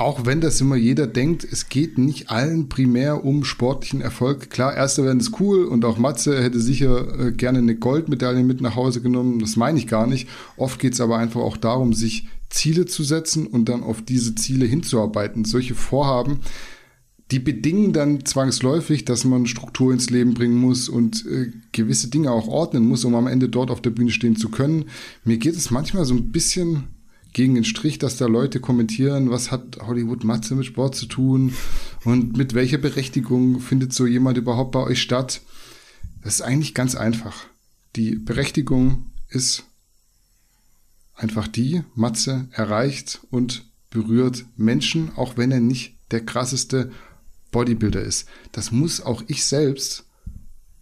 auch 0.00 0.24
wenn 0.24 0.40
das 0.40 0.62
immer 0.62 0.76
jeder 0.76 1.06
denkt, 1.06 1.44
es 1.44 1.68
geht 1.68 1.98
nicht 1.98 2.30
allen 2.30 2.70
primär 2.70 3.22
um 3.22 3.44
sportlichen 3.44 4.00
Erfolg. 4.00 4.48
Klar, 4.48 4.74
Erste 4.74 5.04
werden 5.04 5.20
es 5.20 5.32
cool 5.38 5.66
und 5.66 5.84
auch 5.84 5.98
Matze 5.98 6.42
hätte 6.42 6.58
sicher 6.58 7.18
äh, 7.20 7.32
gerne 7.32 7.58
eine 7.58 7.76
Goldmedaille 7.76 8.42
mit 8.42 8.62
nach 8.62 8.76
Hause 8.76 9.02
genommen. 9.02 9.40
Das 9.40 9.56
meine 9.56 9.78
ich 9.78 9.86
gar 9.86 10.06
nicht. 10.06 10.26
Oft 10.56 10.80
geht 10.80 10.94
es 10.94 11.02
aber 11.02 11.18
einfach 11.18 11.42
auch 11.42 11.58
darum, 11.58 11.92
sich 11.92 12.28
Ziele 12.48 12.86
zu 12.86 13.04
setzen 13.04 13.46
und 13.46 13.68
dann 13.68 13.82
auf 13.82 14.00
diese 14.00 14.34
Ziele 14.34 14.64
hinzuarbeiten. 14.64 15.44
Solche 15.44 15.74
Vorhaben, 15.74 16.40
die 17.30 17.38
bedingen 17.38 17.92
dann 17.92 18.24
zwangsläufig, 18.24 19.04
dass 19.04 19.26
man 19.26 19.46
Struktur 19.46 19.92
ins 19.92 20.08
Leben 20.08 20.32
bringen 20.32 20.56
muss 20.56 20.88
und 20.88 21.26
äh, 21.26 21.50
gewisse 21.72 22.08
Dinge 22.08 22.30
auch 22.30 22.48
ordnen 22.48 22.88
muss, 22.88 23.04
um 23.04 23.14
am 23.14 23.26
Ende 23.26 23.50
dort 23.50 23.70
auf 23.70 23.82
der 23.82 23.90
Bühne 23.90 24.12
stehen 24.12 24.36
zu 24.36 24.48
können. 24.48 24.86
Mir 25.24 25.36
geht 25.36 25.56
es 25.56 25.70
manchmal 25.70 26.06
so 26.06 26.14
ein 26.14 26.32
bisschen 26.32 26.84
gegen 27.32 27.54
den 27.54 27.64
Strich, 27.64 27.98
dass 27.98 28.16
da 28.16 28.26
Leute 28.26 28.60
kommentieren, 28.60 29.30
was 29.30 29.50
hat 29.50 29.78
Hollywood 29.80 30.24
Matze 30.24 30.54
mit 30.54 30.66
Sport 30.66 30.96
zu 30.96 31.06
tun 31.06 31.54
und 32.04 32.36
mit 32.36 32.54
welcher 32.54 32.78
Berechtigung 32.78 33.60
findet 33.60 33.92
so 33.92 34.06
jemand 34.06 34.38
überhaupt 34.38 34.72
bei 34.72 34.80
euch 34.80 35.00
statt. 35.00 35.40
Das 36.22 36.34
ist 36.34 36.42
eigentlich 36.42 36.74
ganz 36.74 36.94
einfach. 36.94 37.46
Die 37.96 38.16
Berechtigung 38.16 39.06
ist 39.28 39.64
einfach 41.14 41.48
die, 41.48 41.82
Matze 41.94 42.48
erreicht 42.52 43.20
und 43.30 43.66
berührt 43.90 44.44
Menschen, 44.56 45.10
auch 45.16 45.36
wenn 45.36 45.50
er 45.50 45.60
nicht 45.60 45.96
der 46.10 46.24
krasseste 46.24 46.90
Bodybuilder 47.50 48.02
ist. 48.02 48.26
Das 48.52 48.70
muss 48.70 49.00
auch 49.00 49.22
ich 49.26 49.44
selbst 49.44 50.06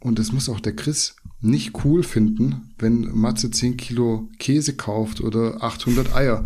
und 0.00 0.18
das 0.18 0.32
muss 0.32 0.48
auch 0.48 0.60
der 0.60 0.76
Chris 0.76 1.16
nicht 1.40 1.84
cool 1.84 2.02
finden, 2.02 2.74
wenn 2.78 3.14
Matze 3.16 3.50
10 3.50 3.76
Kilo 3.76 4.28
Käse 4.38 4.74
kauft 4.74 5.20
oder 5.20 5.62
800 5.62 6.14
Eier. 6.14 6.44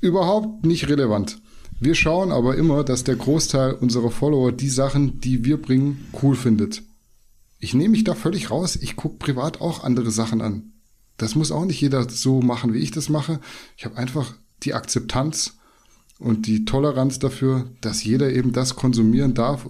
Überhaupt 0.00 0.64
nicht 0.64 0.88
relevant. 0.88 1.38
Wir 1.80 1.94
schauen 1.94 2.32
aber 2.32 2.56
immer, 2.56 2.84
dass 2.84 3.04
der 3.04 3.16
Großteil 3.16 3.74
unserer 3.74 4.10
Follower 4.10 4.52
die 4.52 4.68
Sachen, 4.68 5.20
die 5.20 5.44
wir 5.44 5.60
bringen, 5.60 6.06
cool 6.22 6.36
findet. 6.36 6.82
Ich 7.58 7.74
nehme 7.74 7.90
mich 7.90 8.04
da 8.04 8.14
völlig 8.14 8.50
raus. 8.50 8.76
Ich 8.76 8.96
gucke 8.96 9.18
privat 9.18 9.60
auch 9.60 9.84
andere 9.84 10.10
Sachen 10.10 10.40
an. 10.40 10.72
Das 11.16 11.34
muss 11.34 11.52
auch 11.52 11.64
nicht 11.64 11.80
jeder 11.80 12.08
so 12.08 12.42
machen, 12.42 12.74
wie 12.74 12.78
ich 12.78 12.90
das 12.90 13.08
mache. 13.08 13.40
Ich 13.76 13.84
habe 13.84 13.96
einfach 13.96 14.34
die 14.62 14.74
Akzeptanz 14.74 15.56
und 16.18 16.46
die 16.46 16.64
Toleranz 16.64 17.18
dafür, 17.18 17.70
dass 17.80 18.04
jeder 18.04 18.32
eben 18.32 18.52
das 18.52 18.76
konsumieren 18.76 19.34
darf, 19.34 19.68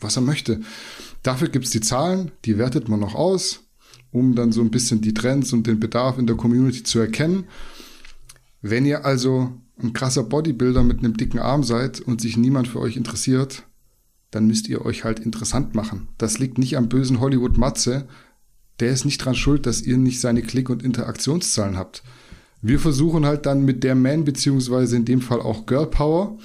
was 0.00 0.16
er 0.16 0.22
möchte. 0.22 0.60
Dafür 1.22 1.48
gibt 1.48 1.64
es 1.64 1.70
die 1.70 1.80
Zahlen, 1.80 2.32
die 2.44 2.58
wertet 2.58 2.88
man 2.88 3.00
noch 3.00 3.14
aus, 3.14 3.64
um 4.10 4.34
dann 4.34 4.52
so 4.52 4.60
ein 4.60 4.70
bisschen 4.70 5.00
die 5.00 5.14
Trends 5.14 5.52
und 5.52 5.66
den 5.66 5.80
Bedarf 5.80 6.18
in 6.18 6.26
der 6.26 6.36
Community 6.36 6.82
zu 6.82 6.98
erkennen. 6.98 7.44
Wenn 8.60 8.86
ihr 8.86 9.04
also 9.04 9.52
ein 9.82 9.92
krasser 9.92 10.24
Bodybuilder 10.24 10.84
mit 10.84 11.00
einem 11.00 11.16
dicken 11.16 11.38
Arm 11.38 11.64
seid 11.64 12.00
und 12.00 12.20
sich 12.20 12.36
niemand 12.36 12.68
für 12.68 12.80
euch 12.80 12.96
interessiert, 12.96 13.64
dann 14.30 14.46
müsst 14.46 14.68
ihr 14.68 14.84
euch 14.84 15.04
halt 15.04 15.20
interessant 15.20 15.74
machen. 15.74 16.08
Das 16.18 16.38
liegt 16.38 16.58
nicht 16.58 16.76
am 16.76 16.88
bösen 16.88 17.20
Hollywood 17.20 17.56
Matze. 17.56 18.06
Der 18.80 18.90
ist 18.90 19.04
nicht 19.04 19.18
dran 19.18 19.34
schuld, 19.34 19.66
dass 19.66 19.82
ihr 19.82 19.96
nicht 19.96 20.20
seine 20.20 20.42
Klick- 20.42 20.70
und 20.70 20.82
Interaktionszahlen 20.82 21.76
habt. 21.76 22.02
Wir 22.60 22.80
versuchen 22.80 23.26
halt 23.26 23.46
dann 23.46 23.64
mit 23.64 23.84
der 23.84 23.94
Man, 23.94 24.24
beziehungsweise 24.24 24.96
in 24.96 25.04
dem 25.04 25.20
Fall 25.20 25.40
auch 25.40 25.66
Girl 25.66 25.86
Power, 25.86 26.38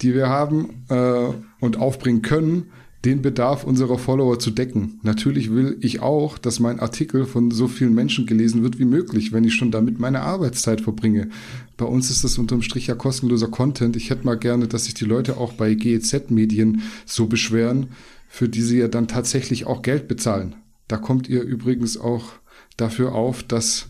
die 0.00 0.14
wir 0.14 0.28
haben 0.28 0.84
äh, 0.88 1.28
und 1.60 1.76
aufbringen 1.76 2.22
können, 2.22 2.70
den 3.04 3.22
Bedarf 3.22 3.64
unserer 3.64 3.98
Follower 3.98 4.38
zu 4.38 4.50
decken. 4.50 4.98
Natürlich 5.02 5.52
will 5.52 5.76
ich 5.80 6.00
auch, 6.00 6.36
dass 6.36 6.58
mein 6.58 6.80
Artikel 6.80 7.26
von 7.26 7.50
so 7.50 7.68
vielen 7.68 7.94
Menschen 7.94 8.26
gelesen 8.26 8.62
wird 8.62 8.78
wie 8.78 8.84
möglich, 8.84 9.32
wenn 9.32 9.44
ich 9.44 9.54
schon 9.54 9.70
damit 9.70 10.00
meine 10.00 10.22
Arbeitszeit 10.22 10.80
verbringe. 10.80 11.28
Bei 11.76 11.84
uns 11.84 12.10
ist 12.10 12.24
das 12.24 12.38
unterm 12.38 12.62
Strich 12.62 12.88
ja 12.88 12.96
kostenloser 12.96 13.48
Content. 13.48 13.94
Ich 13.94 14.10
hätte 14.10 14.26
mal 14.26 14.36
gerne, 14.36 14.66
dass 14.66 14.86
sich 14.86 14.94
die 14.94 15.04
Leute 15.04 15.36
auch 15.36 15.52
bei 15.52 15.74
GEZ-Medien 15.74 16.82
so 17.06 17.26
beschweren, 17.26 17.90
für 18.28 18.48
die 18.48 18.62
sie 18.62 18.78
ja 18.78 18.88
dann 18.88 19.06
tatsächlich 19.06 19.66
auch 19.66 19.82
Geld 19.82 20.08
bezahlen. 20.08 20.56
Da 20.88 20.96
kommt 20.96 21.28
ihr 21.28 21.42
übrigens 21.42 21.98
auch 21.98 22.32
dafür 22.76 23.14
auf, 23.14 23.42
dass 23.42 23.86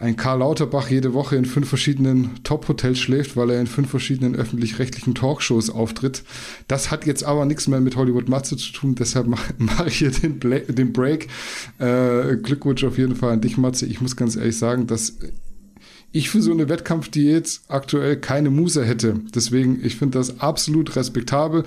ein 0.00 0.14
Karl 0.14 0.38
Lauterbach 0.38 0.90
jede 0.90 1.12
Woche 1.12 1.34
in 1.34 1.44
fünf 1.44 1.68
verschiedenen 1.68 2.42
Top-Hotels 2.44 2.98
schläft, 2.98 3.36
weil 3.36 3.50
er 3.50 3.60
in 3.60 3.66
fünf 3.66 3.90
verschiedenen 3.90 4.36
öffentlich-rechtlichen 4.36 5.14
Talkshows 5.14 5.70
auftritt. 5.70 6.22
Das 6.68 6.92
hat 6.92 7.04
jetzt 7.04 7.24
aber 7.24 7.44
nichts 7.44 7.66
mehr 7.66 7.80
mit 7.80 7.96
Hollywood 7.96 8.28
Matze 8.28 8.56
zu 8.56 8.72
tun, 8.72 8.94
deshalb 8.94 9.26
mache 9.28 9.54
mach 9.58 9.86
ich 9.86 9.98
hier 9.98 10.12
den, 10.12 10.38
Bla 10.38 10.58
den 10.60 10.92
Break. 10.92 11.28
Äh, 11.78 12.36
Glückwunsch 12.36 12.84
auf 12.84 12.96
jeden 12.96 13.16
Fall 13.16 13.32
an 13.32 13.40
dich, 13.40 13.58
Matze. 13.58 13.86
Ich 13.86 14.00
muss 14.00 14.14
ganz 14.14 14.36
ehrlich 14.36 14.56
sagen, 14.56 14.86
dass 14.86 15.16
ich 16.12 16.30
für 16.30 16.42
so 16.42 16.52
eine 16.52 16.68
Wettkampfdiät 16.68 17.60
aktuell 17.68 18.18
keine 18.18 18.50
Muse 18.50 18.84
hätte. 18.84 19.20
Deswegen, 19.34 19.84
ich 19.84 19.96
finde 19.96 20.18
das 20.18 20.40
absolut 20.40 20.94
respektabel. 20.94 21.64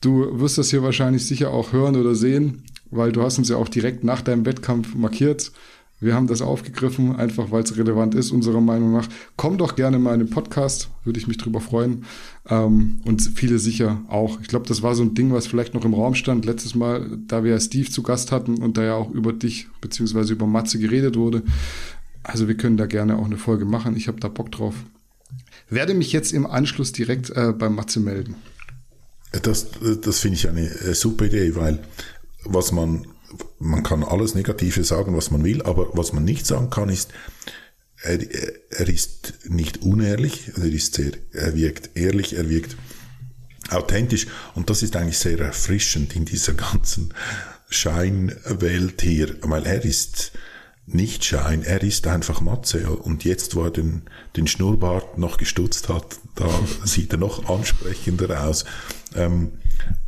Du 0.00 0.40
wirst 0.40 0.58
das 0.58 0.70
hier 0.70 0.82
wahrscheinlich 0.82 1.24
sicher 1.24 1.50
auch 1.50 1.72
hören 1.72 1.96
oder 1.96 2.16
sehen, 2.16 2.64
weil 2.90 3.12
du 3.12 3.22
hast 3.22 3.38
uns 3.38 3.48
ja 3.48 3.56
auch 3.56 3.68
direkt 3.68 4.02
nach 4.02 4.22
deinem 4.22 4.44
Wettkampf 4.44 4.94
markiert. 4.94 5.52
Wir 6.00 6.14
haben 6.14 6.26
das 6.26 6.42
aufgegriffen, 6.42 7.16
einfach 7.16 7.50
weil 7.50 7.62
es 7.62 7.76
relevant 7.76 8.14
ist, 8.14 8.30
unserer 8.30 8.60
Meinung 8.60 8.92
nach. 8.92 9.08
Komm 9.36 9.58
doch 9.58 9.76
gerne 9.76 9.98
mal 9.98 10.12
in 10.14 10.20
den 10.20 10.30
Podcast, 10.30 10.90
würde 11.04 11.18
ich 11.18 11.28
mich 11.28 11.38
drüber 11.38 11.60
freuen. 11.60 12.04
Ähm, 12.48 13.00
und 13.04 13.22
viele 13.22 13.58
sicher 13.58 14.02
auch. 14.08 14.40
Ich 14.40 14.48
glaube, 14.48 14.66
das 14.66 14.82
war 14.82 14.94
so 14.94 15.02
ein 15.02 15.14
Ding, 15.14 15.32
was 15.32 15.46
vielleicht 15.46 15.72
noch 15.72 15.84
im 15.84 15.94
Raum 15.94 16.14
stand. 16.14 16.44
Letztes 16.44 16.74
Mal, 16.74 17.18
da 17.26 17.44
wir 17.44 17.52
ja 17.52 17.60
Steve 17.60 17.88
zu 17.90 18.02
Gast 18.02 18.32
hatten 18.32 18.58
und 18.58 18.76
da 18.76 18.82
ja 18.82 18.94
auch 18.94 19.10
über 19.10 19.32
dich 19.32 19.68
beziehungsweise 19.80 20.32
über 20.32 20.46
Matze 20.46 20.78
geredet 20.78 21.16
wurde. 21.16 21.42
Also 22.22 22.48
wir 22.48 22.56
können 22.56 22.76
da 22.76 22.86
gerne 22.86 23.16
auch 23.16 23.26
eine 23.26 23.38
Folge 23.38 23.64
machen. 23.64 23.96
Ich 23.96 24.08
habe 24.08 24.20
da 24.20 24.28
Bock 24.28 24.50
drauf. 24.50 24.74
Werde 25.68 25.94
mich 25.94 26.12
jetzt 26.12 26.32
im 26.32 26.46
Anschluss 26.46 26.92
direkt 26.92 27.30
äh, 27.30 27.52
bei 27.52 27.68
Matze 27.68 28.00
melden. 28.00 28.34
Das, 29.42 29.68
das 30.02 30.20
finde 30.20 30.36
ich 30.36 30.48
eine 30.48 30.62
äh, 30.62 30.94
super 30.94 31.26
Idee, 31.26 31.54
weil 31.56 31.82
was 32.44 32.72
man 32.72 33.06
man 33.58 33.82
kann 33.82 34.04
alles 34.04 34.34
Negative 34.34 34.84
sagen, 34.84 35.16
was 35.16 35.30
man 35.30 35.44
will, 35.44 35.62
aber 35.62 35.88
was 35.96 36.12
man 36.12 36.24
nicht 36.24 36.46
sagen 36.46 36.70
kann, 36.70 36.88
ist, 36.88 37.10
er, 38.02 38.18
er 38.70 38.88
ist 38.88 39.34
nicht 39.48 39.82
unehrlich, 39.82 40.52
er 40.56 40.64
ist 40.64 40.94
sehr, 40.94 41.12
er 41.32 41.54
wirkt 41.54 41.96
ehrlich, 41.96 42.36
er 42.36 42.48
wirkt 42.48 42.76
authentisch 43.70 44.26
und 44.54 44.70
das 44.70 44.82
ist 44.82 44.96
eigentlich 44.96 45.18
sehr 45.18 45.40
erfrischend 45.40 46.14
in 46.14 46.24
dieser 46.24 46.54
ganzen 46.54 47.14
Scheinwelt 47.70 49.00
hier, 49.00 49.36
weil 49.42 49.66
er 49.66 49.84
ist 49.84 50.32
nicht 50.86 51.24
Schein, 51.24 51.62
er 51.62 51.82
ist 51.82 52.06
einfach 52.06 52.40
Matze 52.40 52.90
und 52.90 53.24
jetzt, 53.24 53.56
wo 53.56 53.64
er 53.64 53.70
den, 53.70 54.02
den 54.36 54.46
Schnurrbart 54.46 55.16
noch 55.18 55.38
gestutzt 55.38 55.88
hat, 55.88 56.18
da 56.34 56.48
sieht 56.84 57.12
er 57.12 57.18
noch 57.18 57.48
ansprechender 57.48 58.44
aus. 58.44 58.64
Ähm, 59.14 59.52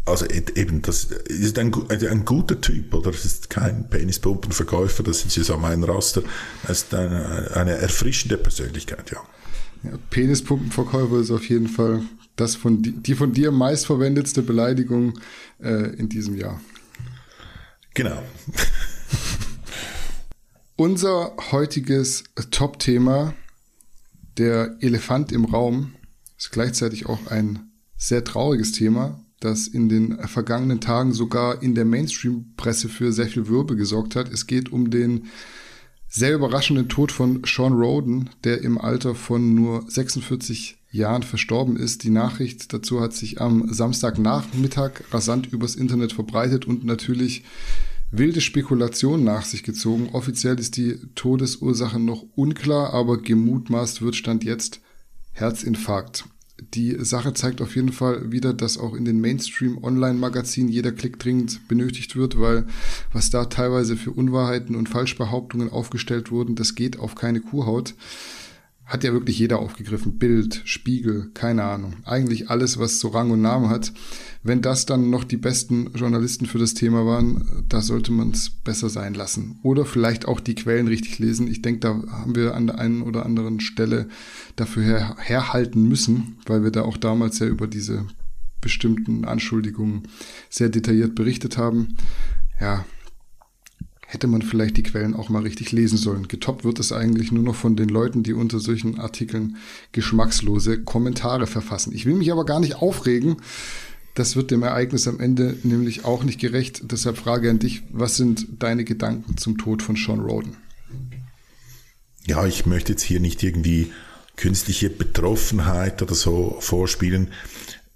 also 0.07 0.25
eben, 0.27 0.83
das 0.83 1.05
ist 1.05 1.59
ein, 1.59 1.73
ein 1.91 2.25
guter 2.25 2.61
Typ, 2.61 2.95
oder? 2.95 3.11
Das 3.11 3.25
ist 3.25 3.51
kein 3.51 3.91
Penispumpenverkäufer, 3.91 5.03
das 5.03 5.25
ist 5.25 5.37
jetzt 5.37 5.47
so 5.47 5.57
mein 5.57 5.83
Raster. 5.83 6.23
Das 6.63 6.83
ist 6.83 6.95
eine, 6.95 7.51
eine 7.55 7.73
erfrischende 7.73 8.39
Persönlichkeit, 8.39 9.11
ja. 9.11 9.21
ja. 9.83 9.99
Penispumpenverkäufer 10.11 11.19
ist 11.19 11.33
auf 11.33 11.49
jeden 11.49 11.69
Fall 11.69 12.03
das 12.37 12.55
von 12.55 12.83
die 12.83 13.15
von 13.15 13.33
dir 13.33 13.51
meistverwendetste 13.51 14.43
Beleidigung 14.43 15.19
äh, 15.61 15.97
in 15.97 16.09
diesem 16.09 16.37
Jahr. 16.37 16.61
Genau. 17.95 18.23
Unser 20.77 21.35
heutiges 21.51 22.25
Top-Thema, 22.51 23.35
der 24.37 24.77
Elefant 24.81 25.33
im 25.33 25.47
Raum, 25.47 25.95
ist 26.37 26.53
gleichzeitig 26.53 27.07
auch 27.07 27.27
ein 27.29 27.71
sehr 27.97 28.23
trauriges 28.23 28.73
Thema, 28.73 29.19
das 29.41 29.69
in 29.69 29.89
den 29.89 30.19
vergangenen 30.27 30.81
Tagen 30.81 31.13
sogar 31.13 31.63
in 31.63 31.75
der 31.75 31.85
Mainstream-Presse 31.85 32.89
für 32.89 33.13
sehr 33.13 33.27
viel 33.27 33.49
Wirbel 33.49 33.77
gesorgt 33.77 34.17
hat. 34.17 34.33
Es 34.33 34.47
geht 34.47 34.73
um 34.73 34.91
den 34.91 35.27
sehr 36.09 36.35
überraschenden 36.35 36.89
Tod 36.89 37.13
von 37.13 37.43
Sean 37.45 37.75
Roden, 37.75 38.31
der 38.45 38.63
im 38.63 38.79
Alter 38.79 39.15
von 39.15 39.55
nur 39.55 39.85
46 39.89 40.79
Jahren 40.91 41.23
verstorben 41.23 41.77
ist. 41.77 42.05
Die 42.05 42.11
Nachricht 42.11 42.73
dazu 42.73 43.01
hat 43.01 43.13
sich 43.13 43.41
am 43.41 43.73
Samstagnachmittag 43.73 45.03
rasant 45.13 45.53
übers 45.53 45.77
Internet 45.77 46.13
verbreitet 46.13 46.67
und 46.67 46.85
natürlich 46.85 47.45
wilde 48.11 48.41
Spekulationen 48.41 49.25
nach 49.25 49.45
sich 49.45 49.63
gezogen. 49.63 50.11
Offiziell 50.13 50.59
ist 50.59 50.77
die 50.77 50.97
Todesursache 51.15 52.01
noch 52.01 52.25
unklar, 52.35 52.95
aber 52.95 53.19
gemutmaßt 53.19 54.01
wird 54.01 54.17
Stand 54.17 54.45
jetzt 54.45 54.81
Herzinfarkt. 55.33 56.25
Die 56.59 56.97
Sache 57.05 57.35
zeigt 57.35 57.61
auf 57.61 57.77
jeden 57.77 57.93
Fall 57.93 58.33
wieder, 58.33 58.55
dass 58.55 58.79
auch 58.79 58.95
in 58.95 59.05
den 59.05 59.21
Mainstream-Online-Magazinen 59.21 60.71
jeder 60.71 60.93
Klick 60.93 61.19
dringend 61.19 61.69
benötigt 61.69 62.17
wird, 62.17 62.41
weil 62.41 62.67
was 63.13 63.31
da 63.31 63.45
teilweise 63.45 63.97
für 63.97 64.11
Unwahrheiten 64.11 64.75
und 64.75 64.89
Falschbehauptungen 64.89 65.71
aufgestellt 65.71 66.31
wurden, 66.31 66.55
das 66.55 66.75
geht 66.75 66.99
auf 66.99 67.15
keine 67.15 67.41
Kuhhaut 67.41 67.95
hat 68.87 69.03
ja 69.03 69.13
wirklich 69.13 69.39
jeder 69.39 69.59
aufgegriffen. 69.59 70.17
Bild, 70.19 70.63
Spiegel, 70.65 71.31
keine 71.35 71.65
Ahnung. 71.65 71.95
Eigentlich 72.05 72.51
alles, 72.51 72.79
was 72.79 73.01
so 73.01 73.09
Rang 73.09 73.33
und 73.33 73.43
Namen 73.43 73.69
hat. 73.69 73.93
Wenn 74.45 74.63
das 74.63 74.87
dann 74.87 75.11
noch 75.11 75.25
die 75.25 75.37
besten 75.37 75.91
Journalisten 75.95 76.47
für 76.47 76.59
das 76.59 76.75
Thema 76.75 77.05
waren, 77.05 77.65
da 77.69 77.83
sollte 77.83 78.13
man 78.13 78.31
es 78.31 78.49
besser 78.51 78.89
sein 78.89 79.15
lassen. 79.15 79.59
Oder 79.65 79.85
vielleicht 79.85 80.29
auch 80.29 80.39
die 80.39 80.55
Quellen 80.55 80.87
richtig 80.87 81.19
lesen. 81.19 81.49
Ich 81.49 81.63
denke, 81.63 81.81
da 81.81 81.89
haben 82.13 82.37
wir 82.37 82.55
an 82.55 82.69
der 82.69 82.79
einen 82.79 83.03
oder 83.03 83.27
anderen 83.27 83.59
Stelle 83.59 84.09
dafür 84.55 84.85
her 84.85 85.17
herhalten 85.19 85.89
müssen, 85.89 86.39
weil 86.47 86.63
wir 86.63 86.71
da 86.71 86.83
auch 86.83 86.97
damals 86.97 87.41
ja 87.41 87.47
über 87.47 87.67
diese 87.67 88.07
bestimmten 88.61 89.25
Anschuldigungen 89.25 90.05
sehr 90.49 90.69
detailliert 90.69 91.17
berichtet 91.17 91.59
haben. 91.59 91.97
Ja, 92.61 92.85
hätte 94.07 94.29
man 94.29 94.43
vielleicht 94.43 94.77
die 94.77 94.83
Quellen 94.83 95.15
auch 95.15 95.29
mal 95.29 95.43
richtig 95.43 95.73
lesen 95.73 95.99
sollen. 95.99 96.29
Getoppt 96.29 96.65
wird 96.65 96.79
es 96.79 96.93
eigentlich 96.93 97.33
nur 97.33 97.43
noch 97.43 97.57
von 97.57 97.77
den 97.77 97.89
Leuten, 97.89 98.23
die 98.23 98.33
unter 98.33 98.61
solchen 98.61 98.99
Artikeln 98.99 99.57
geschmackslose 99.93 100.83
Kommentare 100.83 101.47
verfassen. 101.47 101.93
Ich 101.93 102.07
will 102.07 102.15
mich 102.15 102.31
aber 102.31 102.45
gar 102.45 102.61
nicht 102.61 102.77
aufregen. 102.77 103.37
Das 104.15 104.37
wird 104.37 104.51
dem 104.51 104.63
Ereignis 104.63 105.09
am 105.09 105.21
Ende 105.21 105.57
nämlich 105.65 106.05
auch 106.05 106.25
nicht 106.25 106.41
gerecht. 106.41 106.83
Deshalb 106.91 107.19
frage 107.19 107.51
an 107.51 107.59
dich, 107.59 107.83
was 107.91 108.17
sind 108.17 108.47
deine 108.61 108.85
Gedanken 108.85 109.37
zum 109.37 109.59
Tod 109.59 109.83
von 109.83 109.97
Sean 109.97 110.21
Roden? 110.21 110.57
Ja, 112.27 112.47
ich 112.47 112.65
möchte 112.65 112.93
jetzt 112.93 113.03
hier 113.03 113.21
nicht 113.21 113.43
irgendwie 113.43 113.93
künstliche 114.37 114.89
Betroffenheit 114.89 116.01
oder 116.01 116.15
so 116.15 116.57
vorspielen. 116.61 117.29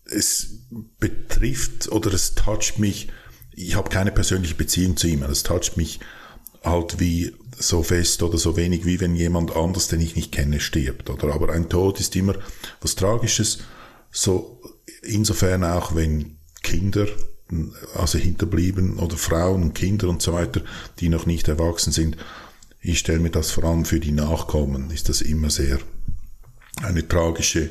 Es 0.04 0.58
betrifft 0.98 1.90
oder 1.90 2.12
es 2.12 2.34
toucht 2.34 2.78
mich 2.78 3.08
ich 3.66 3.74
habe 3.74 3.90
keine 3.90 4.12
persönliche 4.12 4.54
Beziehung 4.54 4.96
zu 4.96 5.06
ihm. 5.06 5.20
Das 5.20 5.42
toucht 5.42 5.76
mich 5.76 6.00
halt 6.64 7.00
wie 7.00 7.32
so 7.58 7.82
fest 7.82 8.22
oder 8.22 8.38
so 8.38 8.56
wenig, 8.56 8.84
wie 8.86 9.00
wenn 9.00 9.14
jemand 9.14 9.54
anders, 9.54 9.88
den 9.88 10.00
ich 10.00 10.16
nicht 10.16 10.32
kenne, 10.32 10.60
stirbt. 10.60 11.10
Oder 11.10 11.34
aber 11.34 11.52
ein 11.52 11.68
Tod 11.68 12.00
ist 12.00 12.16
immer 12.16 12.34
was 12.80 12.94
Tragisches. 12.94 13.60
So 14.10 14.60
insofern 15.02 15.64
auch, 15.64 15.94
wenn 15.94 16.38
Kinder, 16.62 17.06
also 17.94 18.18
hinterblieben 18.18 18.98
oder 18.98 19.16
Frauen 19.16 19.62
und 19.62 19.74
Kinder 19.74 20.08
und 20.08 20.22
so 20.22 20.32
weiter, 20.32 20.62
die 21.00 21.08
noch 21.08 21.26
nicht 21.26 21.48
erwachsen 21.48 21.92
sind, 21.92 22.16
ich 22.80 22.98
stelle 22.98 23.20
mir 23.20 23.30
das 23.30 23.50
vor 23.50 23.64
allem 23.64 23.84
für 23.84 24.00
die 24.00 24.12
Nachkommen, 24.12 24.90
ist 24.90 25.08
das 25.08 25.20
immer 25.20 25.50
sehr 25.50 25.78
eine 26.82 27.06
tragische 27.06 27.68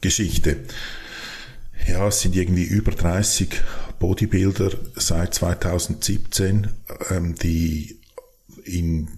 Geschichte. 0.00 0.58
Ja, 1.86 2.08
es 2.08 2.20
sind 2.20 2.34
irgendwie 2.36 2.64
über 2.64 2.92
30 2.92 3.60
Bodybuilder 3.98 4.70
seit 4.96 5.34
2017, 5.34 6.68
ähm, 7.10 7.34
die 7.34 8.00
in 8.64 9.08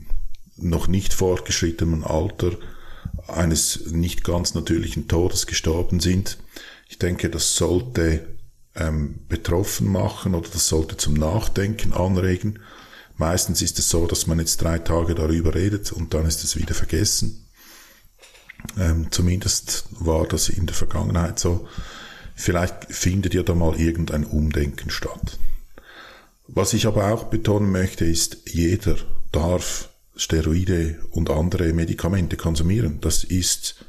noch 0.56 0.86
nicht 0.86 1.14
fortgeschrittenem 1.14 2.04
Alter 2.04 2.52
eines 3.26 3.86
nicht 3.86 4.24
ganz 4.24 4.54
natürlichen 4.54 5.08
Todes 5.08 5.46
gestorben 5.46 6.00
sind. 6.00 6.38
Ich 6.88 6.98
denke, 6.98 7.30
das 7.30 7.56
sollte 7.56 8.26
ähm, 8.74 9.20
betroffen 9.28 9.90
machen 9.90 10.34
oder 10.34 10.48
das 10.48 10.68
sollte 10.68 10.96
zum 10.96 11.14
Nachdenken 11.14 11.92
anregen. 11.92 12.60
Meistens 13.16 13.62
ist 13.62 13.78
es 13.78 13.88
so, 13.88 14.06
dass 14.06 14.26
man 14.26 14.38
jetzt 14.38 14.60
drei 14.62 14.78
Tage 14.78 15.14
darüber 15.14 15.54
redet 15.54 15.92
und 15.92 16.14
dann 16.14 16.26
ist 16.26 16.42
es 16.44 16.56
wieder 16.56 16.74
vergessen. 16.74 17.46
Ähm, 18.78 19.08
zumindest 19.10 19.84
war 19.90 20.26
das 20.26 20.48
in 20.48 20.66
der 20.66 20.74
Vergangenheit 20.74 21.38
so. 21.38 21.68
Vielleicht 22.34 22.92
findet 22.92 23.34
ja 23.34 23.42
da 23.42 23.54
mal 23.54 23.78
irgendein 23.78 24.24
Umdenken 24.24 24.90
statt. 24.90 25.38
Was 26.46 26.72
ich 26.74 26.86
aber 26.86 27.12
auch 27.12 27.24
betonen 27.24 27.70
möchte, 27.70 28.04
ist, 28.04 28.38
jeder 28.46 28.96
darf 29.32 29.88
Steroide 30.16 30.98
und 31.10 31.30
andere 31.30 31.72
Medikamente 31.72 32.36
konsumieren. 32.36 33.00
Das 33.00 33.24
ist, 33.24 33.84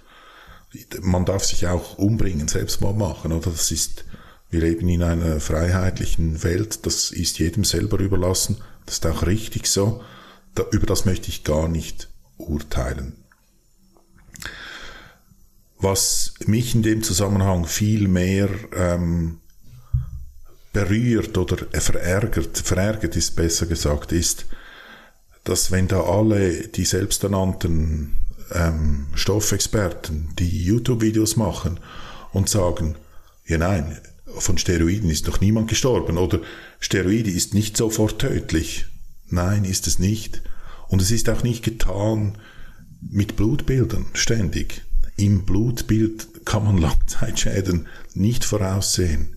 man 1.02 1.26
darf 1.26 1.44
sich 1.44 1.68
auch 1.68 1.98
umbringen, 1.98 2.48
Selbstmord 2.48 2.98
machen, 2.98 3.32
oder? 3.32 3.52
Das 3.52 3.72
ist, 3.72 4.06
wir 4.50 4.62
leben 4.62 4.88
in 4.88 5.04
einer 5.04 5.40
freiheitlichen 5.40 6.44
Welt, 6.44 6.86
das 6.86 7.12
ist 7.12 7.40
jedem 7.40 7.64
selber 7.64 8.00
überlassen. 8.00 8.58
Das 8.86 8.96
ist 8.96 9.06
auch 9.06 9.26
richtig 9.26 9.68
so. 9.68 10.02
Da, 10.54 10.64
über 10.72 10.86
das 10.86 11.06
möchte 11.06 11.30
ich 11.30 11.44
gar 11.44 11.68
nicht 11.68 12.10
urteilen. 12.38 13.25
Was 15.78 16.34
mich 16.46 16.74
in 16.74 16.84
dem 16.84 17.04
Zusammenhang 17.04 17.66
viel 17.66 18.08
mehr 18.08 18.50
ähm, 18.76 19.40
berührt 20.74 21.38
oder 21.38 21.58
verärgert, 21.80 22.58
verärgert 22.58 23.16
ist 23.16 23.36
besser 23.36 23.66
gesagt, 23.66 24.12
ist, 24.12 24.46
dass 25.44 25.72
wenn 25.72 25.88
da 25.88 26.02
alle 26.02 26.68
die 26.68 26.86
selbsternannten 26.86 28.18
ähm, 28.52 29.08
Stoffexperten, 29.14 30.30
die 30.40 30.64
YouTube-Videos 30.64 31.36
machen 31.36 31.80
und 32.32 32.50
sagen, 32.50 32.96
ja 33.46 33.58
nein, 33.58 33.98
von 34.38 34.58
Steroiden 34.58 35.10
ist 35.10 35.28
noch 35.28 35.40
niemand 35.40 35.68
gestorben 35.68 36.18
oder 36.18 36.40
Steroide 36.80 37.30
ist 37.32 37.54
nicht 37.54 37.78
sofort 37.78 38.20
tödlich. 38.20 38.86
Nein, 39.30 39.66
ist 39.66 39.88
es 39.88 40.00
nicht. 40.00 40.42
Und 40.88 41.02
es 41.02 41.12
ist 41.12 41.30
auch 41.30 41.44
nicht 41.44 41.64
getan 41.64 42.38
mit 43.02 43.36
Blutbildern 43.36 44.08
ständig. 44.14 44.85
Im 45.18 45.46
Blutbild 45.46 46.46
kann 46.46 46.66
man 46.66 46.78
Langzeitschäden 46.80 47.88
nicht 48.14 48.46
voraussehen. 48.46 49.36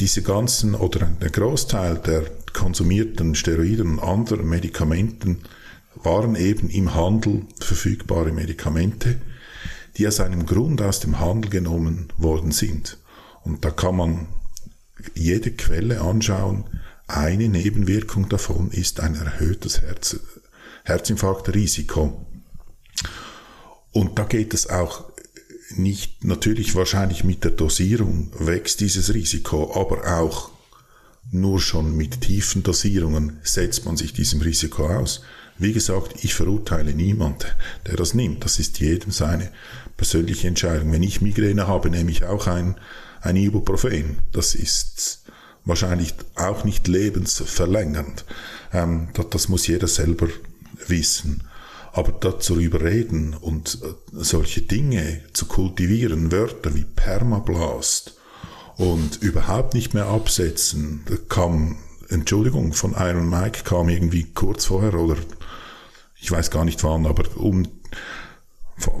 Diese 0.00 0.22
ganzen 0.22 0.74
oder 0.74 1.06
der 1.06 1.30
Großteil 1.30 1.98
der 1.98 2.24
konsumierten 2.52 3.34
Steroiden 3.34 3.98
und 3.98 4.00
anderen 4.00 4.48
Medikamenten 4.48 5.42
waren 5.94 6.34
eben 6.34 6.68
im 6.68 6.94
Handel 6.94 7.42
verfügbare 7.60 8.32
Medikamente, 8.32 9.20
die 9.96 10.08
aus 10.08 10.18
einem 10.20 10.46
Grund 10.46 10.82
aus 10.82 11.00
dem 11.00 11.20
Handel 11.20 11.50
genommen 11.50 12.08
worden 12.16 12.50
sind. 12.50 12.98
Und 13.44 13.64
da 13.64 13.70
kann 13.70 13.96
man 13.96 14.26
jede 15.14 15.52
Quelle 15.52 16.00
anschauen. 16.00 16.64
Eine 17.06 17.48
Nebenwirkung 17.48 18.28
davon 18.28 18.70
ist 18.70 19.00
ein 19.00 19.14
erhöhtes 19.14 19.82
Herz, 19.82 20.18
Herzinfarktrisiko. 20.84 22.26
Und 23.94 24.18
da 24.18 24.24
geht 24.24 24.52
es 24.54 24.68
auch 24.68 25.04
nicht, 25.76 26.24
natürlich 26.24 26.74
wahrscheinlich 26.74 27.22
mit 27.22 27.44
der 27.44 27.52
Dosierung 27.52 28.30
wächst 28.38 28.80
dieses 28.80 29.14
Risiko, 29.14 29.72
aber 29.80 30.18
auch 30.18 30.50
nur 31.30 31.60
schon 31.60 31.96
mit 31.96 32.20
tiefen 32.20 32.64
Dosierungen 32.64 33.38
setzt 33.44 33.84
man 33.86 33.96
sich 33.96 34.12
diesem 34.12 34.40
Risiko 34.42 34.88
aus. 34.88 35.22
Wie 35.58 35.72
gesagt, 35.72 36.24
ich 36.24 36.34
verurteile 36.34 36.92
niemand, 36.92 37.56
der 37.86 37.96
das 37.96 38.14
nimmt. 38.14 38.44
Das 38.44 38.58
ist 38.58 38.80
jedem 38.80 39.12
seine 39.12 39.50
persönliche 39.96 40.48
Entscheidung. 40.48 40.90
Wenn 40.90 41.04
ich 41.04 41.20
Migräne 41.20 41.68
habe, 41.68 41.88
nehme 41.88 42.10
ich 42.10 42.24
auch 42.24 42.48
ein, 42.48 42.74
ein 43.20 43.36
Ibuprofen. 43.36 44.18
Das 44.32 44.56
ist 44.56 45.22
wahrscheinlich 45.64 46.14
auch 46.34 46.64
nicht 46.64 46.88
lebensverlängernd. 46.88 48.24
Ähm, 48.72 49.10
das, 49.14 49.30
das 49.30 49.48
muss 49.48 49.68
jeder 49.68 49.86
selber 49.86 50.26
wissen. 50.88 51.44
Aber 51.94 52.10
dazu 52.10 52.58
überreden 52.58 53.34
und 53.40 53.78
äh, 53.82 53.94
solche 54.12 54.62
Dinge 54.62 55.20
zu 55.32 55.46
kultivieren, 55.46 56.32
Wörter 56.32 56.74
wie 56.74 56.84
Permablast 56.84 58.16
und 58.76 59.22
überhaupt 59.22 59.74
nicht 59.74 59.94
mehr 59.94 60.06
absetzen, 60.06 61.04
da 61.06 61.14
kam, 61.28 61.76
Entschuldigung, 62.08 62.72
von 62.72 62.96
Iron 62.98 63.30
Mike 63.30 63.62
kam 63.62 63.88
irgendwie 63.88 64.24
kurz 64.24 64.64
vorher 64.64 64.94
oder 64.94 65.16
ich 66.20 66.32
weiß 66.32 66.50
gar 66.50 66.64
nicht 66.64 66.82
wann, 66.82 67.06
aber 67.06 67.24
um 67.36 67.68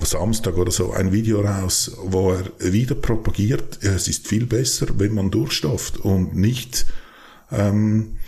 Samstag 0.02 0.56
oder 0.56 0.70
so 0.70 0.92
ein 0.92 1.10
Video 1.10 1.40
raus, 1.40 1.96
wo 2.04 2.32
er 2.32 2.44
wieder 2.72 2.94
propagiert, 2.94 3.82
es 3.82 4.06
ist 4.06 4.28
viel 4.28 4.46
besser, 4.46 4.86
wenn 4.98 5.14
man 5.14 5.32
durchstofft 5.32 5.98
und 5.98 6.36
nicht 6.36 6.86
ähm, 7.50 8.18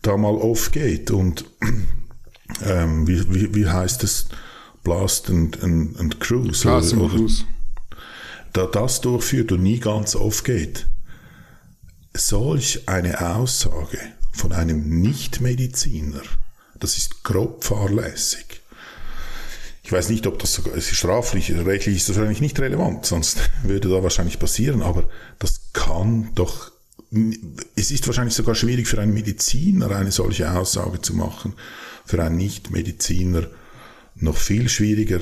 da 0.00 0.16
mal 0.16 0.34
off 0.36 0.72
geht 0.72 1.10
und 1.10 1.44
ähm, 2.64 3.06
wie, 3.06 3.34
wie, 3.34 3.54
wie 3.54 3.68
heißt 3.68 4.04
es? 4.04 4.26
Blast 4.82 5.28
and, 5.30 5.62
and, 5.62 5.98
and 5.98 6.20
Cruise. 6.20 6.62
Blast 6.62 6.92
and 6.92 7.10
Cruise. 7.10 7.44
Da 8.52 8.66
das 8.66 9.00
durchführt 9.00 9.52
und 9.52 9.62
nie 9.62 9.80
ganz 9.80 10.14
aufgeht. 10.14 10.86
Solch 12.14 12.88
eine 12.88 13.34
Aussage 13.34 13.98
von 14.32 14.52
einem 14.52 15.00
Nichtmediziner, 15.00 16.22
das 16.78 16.96
ist 16.96 17.24
grob 17.24 17.64
fahrlässig. 17.64 18.62
Ich 19.82 19.92
weiß 19.92 20.08
nicht, 20.08 20.26
ob 20.26 20.38
das 20.38 20.54
sogar, 20.54 20.80
straflich, 20.80 21.52
rechtlich 21.52 21.96
ist 21.96 22.08
das 22.08 22.16
wahrscheinlich 22.16 22.40
nicht 22.40 22.58
relevant, 22.58 23.06
sonst 23.06 23.38
würde 23.62 23.88
da 23.88 24.02
wahrscheinlich 24.02 24.38
passieren, 24.38 24.82
aber 24.82 25.08
das 25.38 25.72
kann 25.72 26.30
doch, 26.34 26.72
es 27.76 27.90
ist 27.90 28.06
wahrscheinlich 28.06 28.34
sogar 28.34 28.54
schwierig 28.54 28.88
für 28.88 29.00
einen 29.00 29.14
Mediziner 29.14 29.90
eine 29.90 30.12
solche 30.12 30.50
Aussage 30.50 31.00
zu 31.02 31.14
machen 31.14 31.54
für 32.06 32.22
einen 32.22 32.36
Nichtmediziner 32.36 33.48
noch 34.14 34.36
viel 34.36 34.68
schwieriger. 34.68 35.20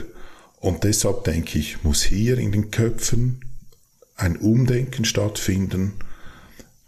Und 0.61 0.85
deshalb 0.85 1.25
denke 1.25 1.59
ich, 1.59 1.83
muss 1.83 2.03
hier 2.03 2.39
in 2.39 2.53
den 2.53 2.71
Köpfen 2.71 3.41
ein 4.17 4.37
Umdenken 4.37 5.05
stattfinden. 5.05 5.95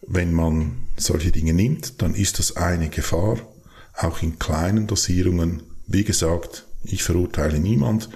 Wenn 0.07 0.33
man 0.33 0.77
solche 0.97 1.33
Dinge 1.33 1.53
nimmt, 1.53 2.01
dann 2.01 2.15
ist 2.15 2.39
das 2.39 2.57
eine 2.57 2.89
Gefahr, 2.89 3.39
auch 3.95 4.23
in 4.23 4.39
kleinen 4.39 4.87
Dosierungen. 4.87 5.63
Wie 5.87 6.05
gesagt, 6.05 6.65
ich 6.85 7.03
verurteile 7.03 7.59
niemand, 7.59 8.09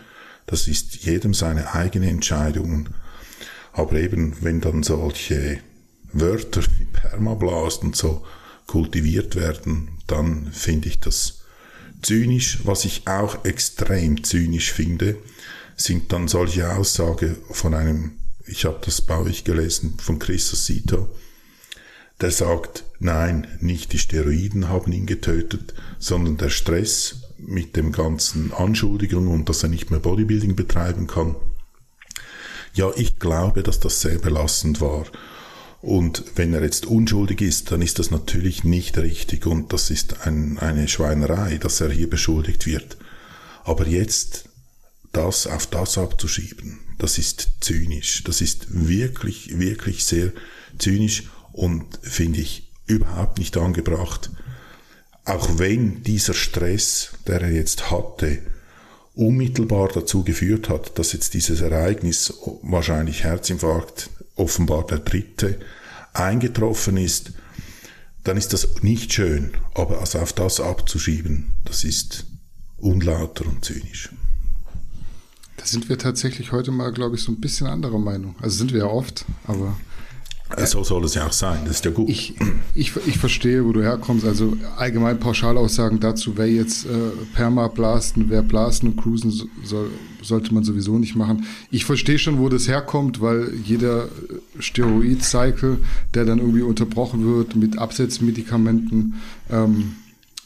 das 0.47 0.69
ist 0.69 0.97
jedem 1.05 1.35
seine 1.35 1.75
eigene 1.75 2.09
Entscheidung. 2.09 2.89
Aber 3.73 3.95
eben, 3.95 4.37
wenn 4.41 4.61
dann 4.61 4.83
solche 4.83 5.59
Wörter 6.13 6.63
wie 6.79 6.85
Permablast 6.85 7.83
und 7.83 7.97
so 7.97 8.25
kultiviert 8.67 9.37
werden, 9.37 9.91
dann 10.07 10.51
finde 10.53 10.89
ich 10.89 11.01
das 11.01 11.40
zynisch. 12.03 12.61
Was 12.65 12.85
ich 12.85 13.07
auch 13.07 13.45
extrem 13.45 14.23
zynisch 14.25 14.73
finde, 14.73 15.17
sind 15.77 16.13
dann 16.13 16.29
solche 16.29 16.73
Aussagen 16.73 17.37
von 17.51 17.75
einem, 17.75 18.13
ich 18.47 18.65
habe 18.65 18.81
das 18.85 19.01
bei 19.01 19.19
euch 19.19 19.45
gelesen, 19.45 19.99
von 19.99 20.19
Chris 20.19 20.53
Osito, 20.53 21.09
der 22.21 22.31
sagt, 22.31 22.85
nein, 22.99 23.47
nicht 23.61 23.93
die 23.93 23.99
Steroiden 23.99 24.69
haben 24.69 24.93
ihn 24.93 25.07
getötet, 25.07 25.75
sondern 25.99 26.37
der 26.37 26.51
Stress 26.51 27.23
mit 27.39 27.77
dem 27.77 27.93
ganzen 27.93 28.53
Anschuldigungen 28.53 29.33
und 29.33 29.49
dass 29.49 29.63
er 29.63 29.71
nicht 29.71 29.91
mehr 29.91 30.01
Bodybuilding 30.01 30.55
betreiben 30.55 31.07
kann. 31.07 31.37
Ja, 32.75 32.91
ich 32.95 33.19
glaube, 33.19 33.63
dass 33.63 33.81
das 33.81 34.01
sehr 34.01 34.19
belastend 34.19 34.81
war. 34.81 35.07
Und 35.83 36.25
wenn 36.35 36.53
er 36.53 36.63
jetzt 36.63 36.87
unschuldig 36.87 37.41
ist, 37.41 37.73
dann 37.73 37.81
ist 37.81 37.99
das 37.99 38.11
natürlich 38.11 38.65
nicht 38.65 38.99
richtig 38.99 39.47
und 39.47 39.73
das 39.73 39.91
ist 39.91 40.27
ein, 40.27 40.59
eine 40.59 40.89
Schweinerei, 40.89 41.57
dass 41.57 41.81
er 41.81 41.91
hier 41.91 42.11
beschuldigt 42.11 42.67
wird. 42.67 42.99
Aber 43.65 43.87
jetzt 43.87 44.45
das 45.13 45.47
auf 45.47 45.67
das 45.67 45.97
abzuschieben, 45.97 46.81
das 46.99 47.19
ist 47.19 47.49
zynisch. 47.61 48.23
Das 48.25 48.41
ist 48.43 48.67
wirklich, 48.69 49.59
wirklich 49.59 50.05
sehr 50.05 50.33
zynisch 50.79 51.25
und 51.53 51.87
finde 52.03 52.41
ich 52.41 52.71
überhaupt 52.87 53.39
nicht 53.39 53.57
angebracht. 53.57 54.31
Auch 55.25 55.59
wenn 55.59 56.03
dieser 56.03 56.35
Stress, 56.35 57.13
der 57.27 57.41
er 57.41 57.51
jetzt 57.51 57.91
hatte, 57.91 58.39
unmittelbar 59.15 59.89
dazu 59.89 60.25
geführt 60.25 60.69
hat, 60.69 60.99
dass 60.99 61.13
jetzt 61.13 61.35
dieses 61.35 61.61
Ereignis, 61.61 62.35
wahrscheinlich 62.63 63.25
Herzinfarkt, 63.25 64.11
offenbar 64.41 64.87
der 64.87 64.99
dritte, 64.99 65.61
eingetroffen 66.13 66.97
ist, 66.97 67.33
dann 68.25 68.37
ist 68.37 68.53
das 68.53 68.83
nicht 68.83 69.13
schön. 69.13 69.53
Aber 69.75 70.01
also 70.01 70.19
auf 70.19 70.33
das 70.33 70.61
abzuschieben, 70.61 71.53
das 71.65 71.85
ist 71.85 72.27
unlauter 72.79 73.47
und 73.47 73.65
zynisch. 73.65 74.11
Da 75.57 75.67
sind 75.67 75.89
wir 75.91 75.99
tatsächlich 75.99 76.53
heute 76.53 76.71
mal, 76.71 76.91
glaube 76.93 77.17
ich, 77.17 77.23
so 77.23 77.33
ein 77.33 77.41
bisschen 77.41 77.67
anderer 77.67 77.99
Meinung. 77.99 78.35
Also 78.41 78.57
sind 78.57 78.73
wir 78.73 78.81
ja 78.81 78.87
oft, 78.87 79.27
aber 79.45 79.77
so 80.67 80.85
soll 80.85 81.05
es 81.05 81.15
ja 81.15 81.27
auch 81.27 81.33
sein, 81.33 81.61
das 81.65 81.77
ist 81.77 81.85
ja 81.85 81.91
gut. 81.91 82.09
Ich, 82.09 82.35
ich, 82.75 82.93
ich 83.07 83.19
verstehe, 83.19 83.65
wo 83.65 83.73
du 83.73 83.83
herkommst. 83.83 84.25
Also 84.25 84.57
allgemein 84.77 85.19
Pauschalaussagen 85.19 86.01
dazu, 86.01 86.33
wer 86.37 86.51
jetzt 86.51 86.87
äh, 86.87 86.89
Perma 87.35 87.69
blasten, 87.69 88.27
wer 88.29 88.43
blasten 88.43 88.89
und 88.89 88.97
cruisen 88.97 89.33
soll, 89.65 89.91
sollte 90.23 90.53
man 90.53 90.65
sowieso 90.65 90.99
nicht 90.99 91.17
machen. 91.17 91.47
Ich 91.71 91.85
verstehe 91.85 92.19
schon, 92.19 92.39
wo 92.39 92.49
das 92.49 92.69
herkommt, 92.69 93.21
weil 93.21 93.53
jeder 93.65 94.09
Steroid-Cycle, 94.59 95.79
der 96.15 96.25
dann 96.25 96.39
irgendwie 96.39 96.63
unterbrochen 96.63 97.27
wird 97.27 97.57
mit 97.57 97.79
Absetzmedikamenten, 97.79 99.15
ähm, 99.51 99.97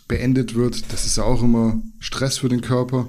beendet 0.07 0.55
wird, 0.55 0.92
das 0.92 1.07
ist 1.07 1.18
auch 1.18 1.42
immer 1.42 1.80
Stress 1.98 2.38
für 2.38 2.48
den 2.48 2.61
Körper, 2.61 3.07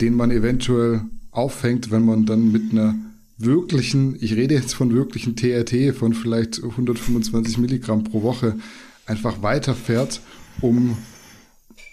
den 0.00 0.14
man 0.14 0.30
eventuell 0.30 1.02
auffängt, 1.30 1.90
wenn 1.90 2.04
man 2.04 2.26
dann 2.26 2.50
mit 2.50 2.72
einer 2.72 2.94
wirklichen, 3.38 4.16
ich 4.20 4.34
rede 4.34 4.54
jetzt 4.54 4.74
von 4.74 4.92
wirklichen 4.94 5.36
TRT 5.36 5.94
von 5.94 6.14
vielleicht 6.14 6.62
125 6.62 7.58
Milligramm 7.58 8.04
pro 8.04 8.22
Woche, 8.22 8.56
einfach 9.06 9.42
weiterfährt, 9.42 10.20
um 10.60 10.96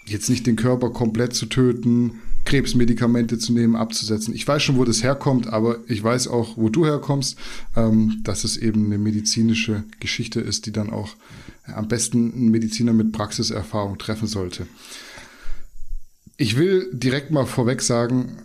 jetzt 0.06 0.30
nicht 0.30 0.46
den 0.46 0.56
Körper 0.56 0.90
komplett 0.90 1.34
zu 1.34 1.46
töten, 1.46 2.20
Krebsmedikamente 2.44 3.38
zu 3.38 3.52
nehmen, 3.52 3.74
abzusetzen. 3.74 4.34
Ich 4.34 4.46
weiß 4.46 4.62
schon, 4.62 4.76
wo 4.76 4.84
das 4.84 5.02
herkommt, 5.02 5.46
aber 5.46 5.78
ich 5.88 6.02
weiß 6.02 6.28
auch, 6.28 6.56
wo 6.56 6.68
du 6.68 6.84
herkommst, 6.84 7.38
ähm, 7.74 8.20
dass 8.22 8.44
es 8.44 8.56
eben 8.56 8.86
eine 8.86 8.98
medizinische 8.98 9.84
Geschichte 10.00 10.40
ist, 10.40 10.66
die 10.66 10.72
dann 10.72 10.90
auch 10.90 11.16
am 11.66 11.88
besten 11.88 12.32
ein 12.34 12.50
Mediziner 12.50 12.92
mit 12.92 13.12
Praxiserfahrung 13.12 13.98
treffen 13.98 14.28
sollte. 14.28 14.66
Ich 16.36 16.58
will 16.58 16.90
direkt 16.92 17.30
mal 17.30 17.46
vorweg 17.46 17.80
sagen, 17.80 18.42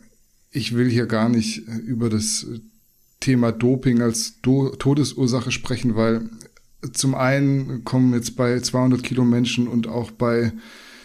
ich 0.51 0.75
will 0.75 0.89
hier 0.89 1.05
gar 1.05 1.27
nicht 1.27 1.67
über 1.67 2.09
das 2.09 2.47
Thema 3.19 3.51
Doping 3.51 4.01
als 4.01 4.41
Do 4.41 4.69
Todesursache 4.69 5.51
sprechen, 5.51 5.95
weil 5.95 6.29
zum 6.93 7.15
einen 7.15 7.83
kommen 7.83 8.13
jetzt 8.13 8.35
bei 8.35 8.59
200 8.59 9.03
Kilo 9.03 9.25
Menschen 9.25 9.67
und 9.67 9.87
auch 9.87 10.11
bei 10.11 10.53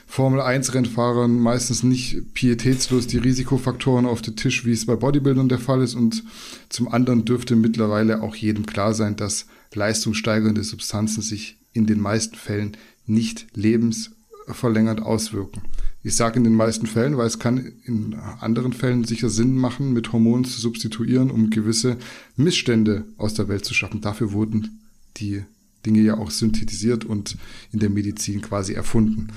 Formel 0.06 0.40
1 0.40 0.74
Rennfahrern 0.74 1.40
meistens 1.40 1.82
nicht 1.82 2.34
pietätslos 2.34 3.06
die 3.06 3.18
Risikofaktoren 3.18 4.06
auf 4.06 4.22
den 4.22 4.36
Tisch, 4.36 4.64
wie 4.64 4.72
es 4.72 4.86
bei 4.86 4.94
Bodybuildern 4.94 5.48
der 5.48 5.58
Fall 5.58 5.82
ist. 5.82 5.94
Und 5.94 6.22
zum 6.68 6.88
anderen 6.88 7.24
dürfte 7.24 7.56
mittlerweile 7.56 8.22
auch 8.22 8.36
jedem 8.36 8.66
klar 8.66 8.94
sein, 8.94 9.16
dass 9.16 9.46
leistungssteigernde 9.74 10.62
Substanzen 10.62 11.22
sich 11.22 11.56
in 11.72 11.86
den 11.86 12.00
meisten 12.00 12.36
Fällen 12.36 12.76
nicht 13.06 13.46
lebensverlängernd 13.54 15.02
auswirken. 15.02 15.62
Ich 16.06 16.16
sage 16.16 16.36
in 16.36 16.44
den 16.44 16.54
meisten 16.54 16.86
Fällen, 16.86 17.16
weil 17.16 17.26
es 17.26 17.38
kann 17.38 17.72
in 17.84 18.14
anderen 18.14 18.74
Fällen 18.74 19.04
sicher 19.04 19.30
Sinn 19.30 19.56
machen, 19.56 19.94
mit 19.94 20.12
Hormonen 20.12 20.44
zu 20.44 20.60
substituieren, 20.60 21.30
um 21.30 21.48
gewisse 21.48 21.96
Missstände 22.36 23.06
aus 23.16 23.32
der 23.32 23.48
Welt 23.48 23.64
zu 23.64 23.72
schaffen. 23.72 24.02
Dafür 24.02 24.32
wurden 24.32 24.82
die 25.16 25.44
Dinge 25.86 26.02
ja 26.02 26.18
auch 26.18 26.30
synthetisiert 26.30 27.06
und 27.06 27.38
in 27.72 27.78
der 27.78 27.88
Medizin 27.88 28.42
quasi 28.42 28.74
erfunden. 28.74 29.28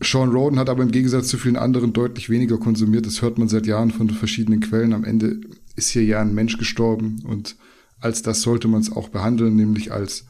Sean 0.00 0.30
Roden 0.30 0.60
hat 0.60 0.68
aber 0.68 0.84
im 0.84 0.92
Gegensatz 0.92 1.26
zu 1.26 1.36
vielen 1.36 1.56
anderen 1.56 1.92
deutlich 1.92 2.30
weniger 2.30 2.58
konsumiert. 2.58 3.04
Das 3.04 3.20
hört 3.20 3.36
man 3.36 3.48
seit 3.48 3.66
Jahren 3.66 3.90
von 3.90 4.08
verschiedenen 4.08 4.60
Quellen. 4.60 4.92
Am 4.92 5.02
Ende 5.02 5.40
ist 5.74 5.88
hier 5.88 6.04
ja 6.04 6.20
ein 6.20 6.32
Mensch 6.32 6.58
gestorben 6.58 7.22
und 7.24 7.56
als 7.98 8.22
das 8.22 8.42
sollte 8.42 8.68
man 8.68 8.82
es 8.82 8.92
auch 8.92 9.08
behandeln, 9.08 9.56
nämlich 9.56 9.90
als 9.90 10.26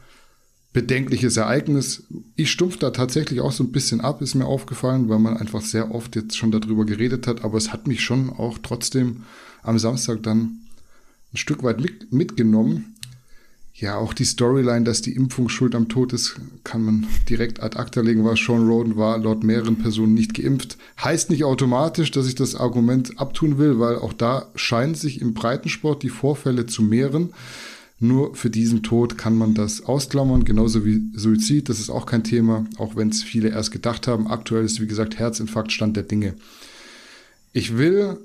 bedenkliches 0.78 1.36
Ereignis. 1.36 2.04
Ich 2.36 2.52
stumpf 2.52 2.76
da 2.76 2.90
tatsächlich 2.90 3.40
auch 3.40 3.50
so 3.50 3.64
ein 3.64 3.72
bisschen 3.72 4.00
ab, 4.00 4.22
ist 4.22 4.36
mir 4.36 4.46
aufgefallen, 4.46 5.08
weil 5.08 5.18
man 5.18 5.36
einfach 5.36 5.60
sehr 5.60 5.92
oft 5.92 6.14
jetzt 6.14 6.36
schon 6.36 6.52
darüber 6.52 6.86
geredet 6.86 7.26
hat, 7.26 7.42
aber 7.42 7.58
es 7.58 7.72
hat 7.72 7.88
mich 7.88 8.04
schon 8.04 8.30
auch 8.30 8.58
trotzdem 8.62 9.24
am 9.64 9.80
Samstag 9.80 10.22
dann 10.22 10.60
ein 11.32 11.36
Stück 11.36 11.64
weit 11.64 11.80
mit, 11.80 12.12
mitgenommen. 12.12 12.94
Ja, 13.74 13.96
auch 13.96 14.12
die 14.12 14.24
Storyline, 14.24 14.84
dass 14.84 15.02
die 15.02 15.16
Impfung 15.16 15.48
schuld 15.48 15.74
am 15.74 15.88
Tod 15.88 16.12
ist, 16.12 16.36
kann 16.62 16.84
man 16.84 17.08
direkt 17.28 17.60
ad 17.60 17.76
acta 17.76 18.00
legen, 18.00 18.24
weil 18.24 18.36
Sean 18.36 18.68
Roden 18.68 18.96
war 18.96 19.18
laut 19.18 19.42
mehreren 19.42 19.78
Personen 19.78 20.14
nicht 20.14 20.34
geimpft. 20.34 20.78
Heißt 21.02 21.28
nicht 21.28 21.42
automatisch, 21.42 22.12
dass 22.12 22.28
ich 22.28 22.36
das 22.36 22.54
Argument 22.54 23.18
abtun 23.18 23.58
will, 23.58 23.80
weil 23.80 23.96
auch 23.96 24.12
da 24.12 24.46
scheinen 24.54 24.94
sich 24.94 25.20
im 25.20 25.34
Breitensport 25.34 26.04
die 26.04 26.08
Vorfälle 26.08 26.66
zu 26.66 26.82
mehren. 26.82 27.30
Nur 28.00 28.36
für 28.36 28.48
diesen 28.48 28.84
Tod 28.84 29.18
kann 29.18 29.36
man 29.36 29.54
das 29.54 29.84
ausklammern, 29.84 30.44
genauso 30.44 30.84
wie 30.84 31.02
Suizid. 31.14 31.68
Das 31.68 31.80
ist 31.80 31.90
auch 31.90 32.06
kein 32.06 32.22
Thema, 32.22 32.64
auch 32.76 32.94
wenn 32.94 33.08
es 33.08 33.24
viele 33.24 33.48
erst 33.48 33.72
gedacht 33.72 34.06
haben. 34.06 34.28
Aktuell 34.28 34.64
ist, 34.64 34.80
wie 34.80 34.86
gesagt, 34.86 35.18
Herzinfarkt 35.18 35.72
Stand 35.72 35.96
der 35.96 36.04
Dinge. 36.04 36.34
Ich 37.52 37.76
will 37.76 38.18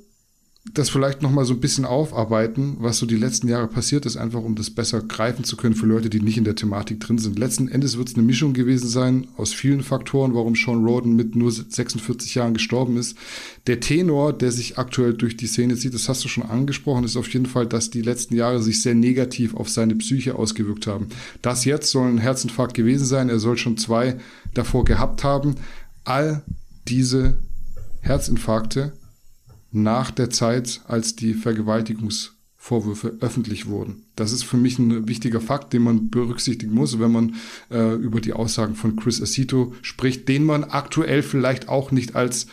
das 0.72 0.90
vielleicht 0.90 1.22
nochmal 1.22 1.44
so 1.44 1.54
ein 1.54 1.60
bisschen 1.60 1.84
aufarbeiten, 1.84 2.78
was 2.80 2.98
so 2.98 3.06
die 3.06 3.18
letzten 3.18 3.50
Jahre 3.50 3.68
passiert 3.68 4.06
ist, 4.06 4.16
einfach 4.16 4.42
um 4.42 4.56
das 4.56 4.70
besser 4.70 5.02
greifen 5.02 5.44
zu 5.44 5.58
können 5.58 5.76
für 5.76 5.86
Leute, 5.86 6.10
die 6.10 6.22
nicht 6.22 6.38
in 6.38 6.46
der 6.46 6.56
Thematik 6.56 7.02
drin 7.02 7.18
sind. 7.18 7.38
Letzten 7.38 7.68
Endes 7.68 7.98
wird 7.98 8.08
es 8.08 8.16
eine 8.16 8.24
Mischung 8.24 8.54
gewesen 8.54 8.88
sein 8.88 9.28
aus 9.36 9.54
vielen 9.54 9.84
Faktoren, 9.84 10.34
warum 10.34 10.56
Sean 10.56 10.86
Roden 10.86 11.18
mit 11.18 11.36
nur 11.36 11.52
46 11.52 12.36
Jahren 12.36 12.54
gestorben 12.54 12.96
ist. 12.96 13.18
Der 13.68 13.82
Tenor, 13.82 14.32
der 14.32 14.54
sich 14.54 14.78
aktuell 14.78 15.14
durch 15.14 15.36
die 15.36 15.48
Szene 15.48 15.76
zieht, 15.76 15.94
das 15.94 16.08
hast 16.08 16.24
du 16.24 16.30
schon 16.30 16.46
angesprochen, 16.46 17.04
ist 17.04 17.18
auf 17.18 17.32
jeden 17.34 17.46
Fall, 17.46 17.68
dass 17.68 17.90
die 17.90 18.02
letzten 18.02 18.36
Jahre 18.36 18.64
sich 18.64 18.82
sehr 18.82 18.96
negativ 18.96 19.56
auf 19.56 19.70
seine 19.70 19.96
Psyche 19.96 20.36
ausgewirkt 20.36 20.88
haben. 20.88 21.08
Das 21.42 21.66
jetzt 21.66 21.92
soll 21.92 22.08
ein 22.08 22.20
Herzinfarkt 22.20 22.74
gewesen 22.74 23.06
sein, 23.06 23.28
er 23.28 23.40
soll 23.40 23.58
schon 23.58 23.78
zwei 23.78 24.16
davor 24.54 24.86
gehabt 24.86 25.26
haben. 25.26 25.56
All 26.06 26.42
diese 26.88 27.38
Herzinfarkte 28.00 28.94
nach 29.74 30.12
der 30.12 30.30
Zeit, 30.30 30.82
als 30.88 31.16
die 31.16 31.34
Vergewaltigungsvorwürfe 31.34 33.18
öffentlich 33.20 33.66
wurden. 33.66 34.06
Das 34.16 34.32
ist 34.32 34.44
für 34.44 34.58
mich 34.58 34.80
ein 34.80 35.08
wichtiger 35.08 35.42
Fakt, 35.42 35.74
den 35.74 35.82
man 35.82 36.10
berücksichtigen 36.10 36.74
muss, 36.74 37.00
wenn 37.00 37.12
man 37.12 37.36
äh, 37.72 37.96
über 37.96 38.22
die 38.22 38.34
Aussagen 38.34 38.76
von 38.76 38.96
Chris 38.96 39.22
Acito 39.22 39.74
spricht, 39.82 40.30
den 40.30 40.46
man 40.46 40.64
aktuell 40.64 41.24
vielleicht 41.24 41.68
auch 41.68 41.92
nicht 41.92 42.16
als 42.16 42.48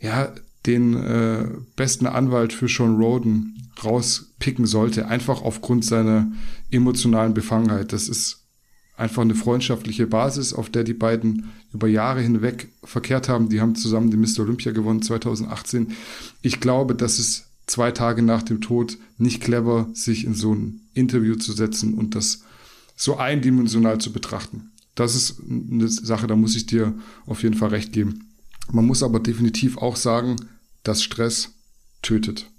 ja, 0.00 0.32
den 0.66 0.94
äh, 0.94 1.46
besten 1.76 2.06
Anwalt 2.06 2.52
für 2.52 2.68
Sean 2.68 2.96
Roden 2.96 3.70
rauspicken 3.82 4.66
sollte, 4.66 5.06
einfach 5.06 5.42
aufgrund 5.42 5.84
seiner 5.84 6.30
emotionalen 6.70 7.34
Befangenheit. 7.34 7.92
Das 7.92 8.08
ist 8.08 8.37
einfach 8.98 9.22
eine 9.22 9.36
freundschaftliche 9.36 10.08
Basis, 10.08 10.52
auf 10.52 10.68
der 10.68 10.82
die 10.82 10.94
beiden 10.94 11.50
über 11.72 11.86
Jahre 11.86 12.20
hinweg 12.20 12.68
verkehrt 12.82 13.28
haben. 13.28 13.48
Die 13.48 13.60
haben 13.60 13.76
zusammen 13.76 14.10
den 14.10 14.20
Mr. 14.20 14.40
Olympia 14.40 14.72
gewonnen 14.72 15.02
2018. 15.02 15.92
Ich 16.42 16.58
glaube, 16.58 16.96
dass 16.96 17.20
es 17.20 17.46
zwei 17.66 17.92
Tage 17.92 18.22
nach 18.22 18.42
dem 18.42 18.60
Tod 18.60 18.98
nicht 19.16 19.40
clever, 19.40 19.88
sich 19.94 20.24
in 20.24 20.34
so 20.34 20.52
ein 20.52 20.80
Interview 20.94 21.36
zu 21.36 21.52
setzen 21.52 21.94
und 21.94 22.16
das 22.16 22.42
so 22.96 23.16
eindimensional 23.16 23.98
zu 23.98 24.12
betrachten. 24.12 24.72
Das 24.96 25.14
ist 25.14 25.40
eine 25.48 25.88
Sache, 25.88 26.26
da 26.26 26.34
muss 26.34 26.56
ich 26.56 26.66
dir 26.66 26.92
auf 27.26 27.44
jeden 27.44 27.54
Fall 27.54 27.68
recht 27.68 27.92
geben. 27.92 28.34
Man 28.72 28.84
muss 28.84 29.04
aber 29.04 29.20
definitiv 29.20 29.78
auch 29.78 29.94
sagen, 29.94 30.36
dass 30.82 31.04
Stress 31.04 31.50
tötet. 32.02 32.50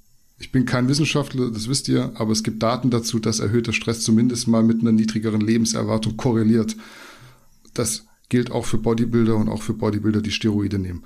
Ich 0.42 0.54
bin 0.54 0.66
kein 0.66 0.88
Wissenschaftler, 0.88 1.52
das 1.52 1.68
wisst 1.68 1.90
ihr, 1.90 2.14
aber 2.16 2.32
es 2.32 2.44
gibt 2.44 2.64
Daten 2.64 2.90
dazu, 2.90 3.20
dass 3.20 3.42
erhöhter 3.42 3.74
Stress 3.74 4.02
zumindest 4.02 4.48
mal 4.48 4.64
mit 4.64 4.80
einer 4.80 4.94
niedrigeren 4.94 5.42
Lebenserwartung 5.42 6.16
korreliert. 6.16 6.78
Das 7.74 8.06
gilt 8.30 8.50
auch 8.50 8.66
für 8.66 8.78
Bodybuilder 8.78 9.36
und 9.36 9.50
auch 9.50 9.62
für 9.62 9.74
Bodybuilder, 9.74 10.22
die 10.22 10.32
Steroide 10.32 10.80
nehmen. 10.80 11.04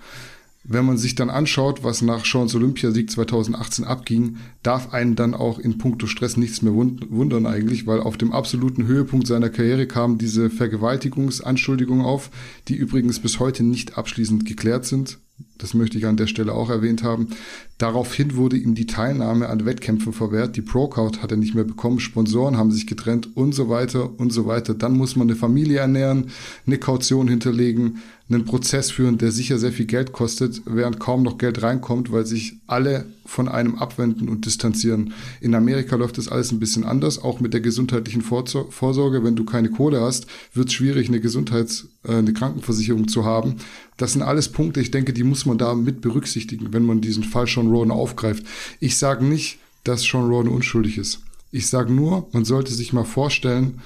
Wenn 0.65 0.85
man 0.85 0.97
sich 0.97 1.15
dann 1.15 1.29
anschaut, 1.29 1.83
was 1.83 2.01
nach 2.01 2.25
Sean's 2.25 2.55
Olympiasieg 2.55 3.09
2018 3.09 3.83
abging, 3.83 4.37
darf 4.61 4.93
einen 4.93 5.15
dann 5.15 5.33
auch 5.33 5.59
in 5.59 5.77
puncto 5.77 6.07
Stress 6.07 6.37
nichts 6.37 6.61
mehr 6.61 6.73
wundern 6.73 7.47
eigentlich, 7.47 7.85
weil 7.85 7.99
auf 7.99 8.17
dem 8.17 8.31
absoluten 8.31 8.85
Höhepunkt 8.85 9.27
seiner 9.27 9.49
Karriere 9.49 9.87
kamen 9.87 10.19
diese 10.19 10.49
Vergewaltigungsanschuldigungen 10.49 12.05
auf, 12.05 12.29
die 12.69 12.75
übrigens 12.75 13.19
bis 13.19 13.39
heute 13.39 13.63
nicht 13.63 13.97
abschließend 13.97 14.45
geklärt 14.45 14.85
sind 14.85 15.17
das 15.57 15.73
möchte 15.73 15.97
ich 15.97 16.05
an 16.05 16.17
der 16.17 16.27
Stelle 16.27 16.53
auch 16.53 16.69
erwähnt 16.69 17.03
haben. 17.03 17.29
Daraufhin 17.77 18.35
wurde 18.35 18.57
ihm 18.57 18.75
die 18.75 18.85
Teilnahme 18.85 19.49
an 19.49 19.65
Wettkämpfen 19.65 20.13
verwehrt. 20.13 20.55
Die 20.55 20.61
Procard 20.61 21.21
hat 21.21 21.31
er 21.31 21.37
nicht 21.37 21.55
mehr 21.55 21.63
bekommen, 21.63 21.99
Sponsoren 21.99 22.57
haben 22.57 22.71
sich 22.71 22.85
getrennt 22.85 23.35
und 23.35 23.53
so 23.53 23.69
weiter 23.69 24.19
und 24.19 24.31
so 24.31 24.45
weiter. 24.45 24.73
Dann 24.73 24.97
muss 24.97 25.15
man 25.15 25.27
eine 25.27 25.35
Familie 25.35 25.79
ernähren, 25.79 26.31
eine 26.67 26.77
Kaution 26.77 27.27
hinterlegen, 27.27 27.99
einen 28.29 28.45
Prozess 28.45 28.89
führen, 28.89 29.17
der 29.17 29.31
sicher 29.31 29.59
sehr 29.59 29.73
viel 29.73 29.85
Geld 29.85 30.13
kostet, 30.13 30.61
während 30.65 30.99
kaum 30.99 31.23
noch 31.23 31.37
Geld 31.37 31.61
reinkommt, 31.61 32.11
weil 32.11 32.25
sich 32.25 32.53
alle 32.67 33.05
von 33.25 33.49
einem 33.49 33.75
abwenden 33.75 34.29
und 34.29 34.45
distanzieren. 34.45 35.13
In 35.41 35.55
Amerika 35.55 35.95
läuft 35.95 36.17
das 36.17 36.29
alles 36.29 36.51
ein 36.51 36.59
bisschen 36.59 36.85
anders, 36.85 37.19
auch 37.19 37.41
mit 37.41 37.53
der 37.53 37.61
gesundheitlichen 37.61 38.21
Vorsorge. 38.21 39.23
Wenn 39.23 39.35
du 39.35 39.43
keine 39.43 39.69
Kohle 39.69 40.01
hast, 40.01 40.27
wird 40.53 40.69
es 40.69 40.73
schwierig, 40.73 41.09
eine 41.09 41.19
Gesundheits-, 41.19 41.87
äh, 42.03 42.15
eine 42.15 42.33
Krankenversicherung 42.33 43.07
zu 43.07 43.25
haben. 43.25 43.57
Das 43.97 44.13
sind 44.13 44.21
alles 44.21 44.49
Punkte, 44.49 44.79
ich 44.79 44.91
denke, 44.91 45.13
die 45.13 45.23
muss 45.23 45.45
man 45.45 45.57
da 45.57 45.75
mit 45.75 46.01
berücksichtigen, 46.01 46.71
wenn 46.71 46.85
man 46.85 47.01
diesen 47.01 47.23
Fall 47.23 47.47
Sean 47.47 47.67
Rowan 47.67 47.91
aufgreift. 47.91 48.45
Ich 48.79 48.97
sage 48.97 49.25
nicht, 49.25 49.59
dass 49.83 50.03
Sean 50.03 50.27
Rowan 50.27 50.47
unschuldig 50.47 50.97
ist. 50.97 51.19
Ich 51.51 51.67
sage 51.67 51.93
nur, 51.93 52.27
man 52.31 52.45
sollte 52.45 52.73
sich 52.73 52.93
mal 52.93 53.03
vorstellen, 53.03 53.81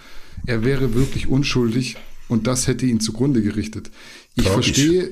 er 0.45 0.63
wäre 0.63 0.93
wirklich 0.93 1.27
unschuldig 1.27 1.97
und 2.29 2.47
das 2.47 2.67
hätte 2.67 2.85
ihn 2.85 2.99
zugrunde 2.99 3.41
gerichtet. 3.41 3.89
Ich 4.37 4.45
Tragisch. 4.45 4.65
verstehe 4.71 5.09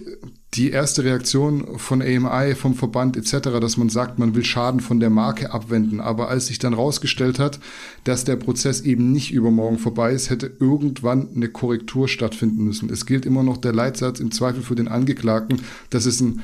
die 0.53 0.69
erste 0.69 1.03
Reaktion 1.03 1.77
von 1.77 2.01
AMI, 2.01 2.55
vom 2.55 2.75
Verband 2.75 3.17
etc., 3.17 3.49
dass 3.59 3.75
man 3.75 3.89
sagt, 3.89 4.19
man 4.19 4.35
will 4.35 4.45
Schaden 4.45 4.79
von 4.79 5.01
der 5.01 5.09
Marke 5.09 5.51
abwenden. 5.51 5.99
Aber 5.99 6.29
als 6.29 6.47
sich 6.47 6.59
dann 6.59 6.73
rausgestellt 6.73 7.39
hat, 7.39 7.59
dass 8.05 8.23
der 8.23 8.37
Prozess 8.37 8.81
eben 8.81 9.11
nicht 9.11 9.33
übermorgen 9.33 9.79
vorbei 9.79 10.13
ist, 10.13 10.29
hätte 10.29 10.51
irgendwann 10.59 11.27
eine 11.35 11.49
Korrektur 11.49 12.07
stattfinden 12.07 12.63
müssen. 12.63 12.89
Es 12.89 13.05
gilt 13.05 13.25
immer 13.25 13.43
noch 13.43 13.57
der 13.57 13.73
Leitsatz 13.73 14.21
im 14.21 14.31
Zweifel 14.31 14.61
für 14.61 14.75
den 14.75 14.87
Angeklagten. 14.87 15.61
Das 15.89 16.05
ist 16.05 16.21
ein 16.21 16.41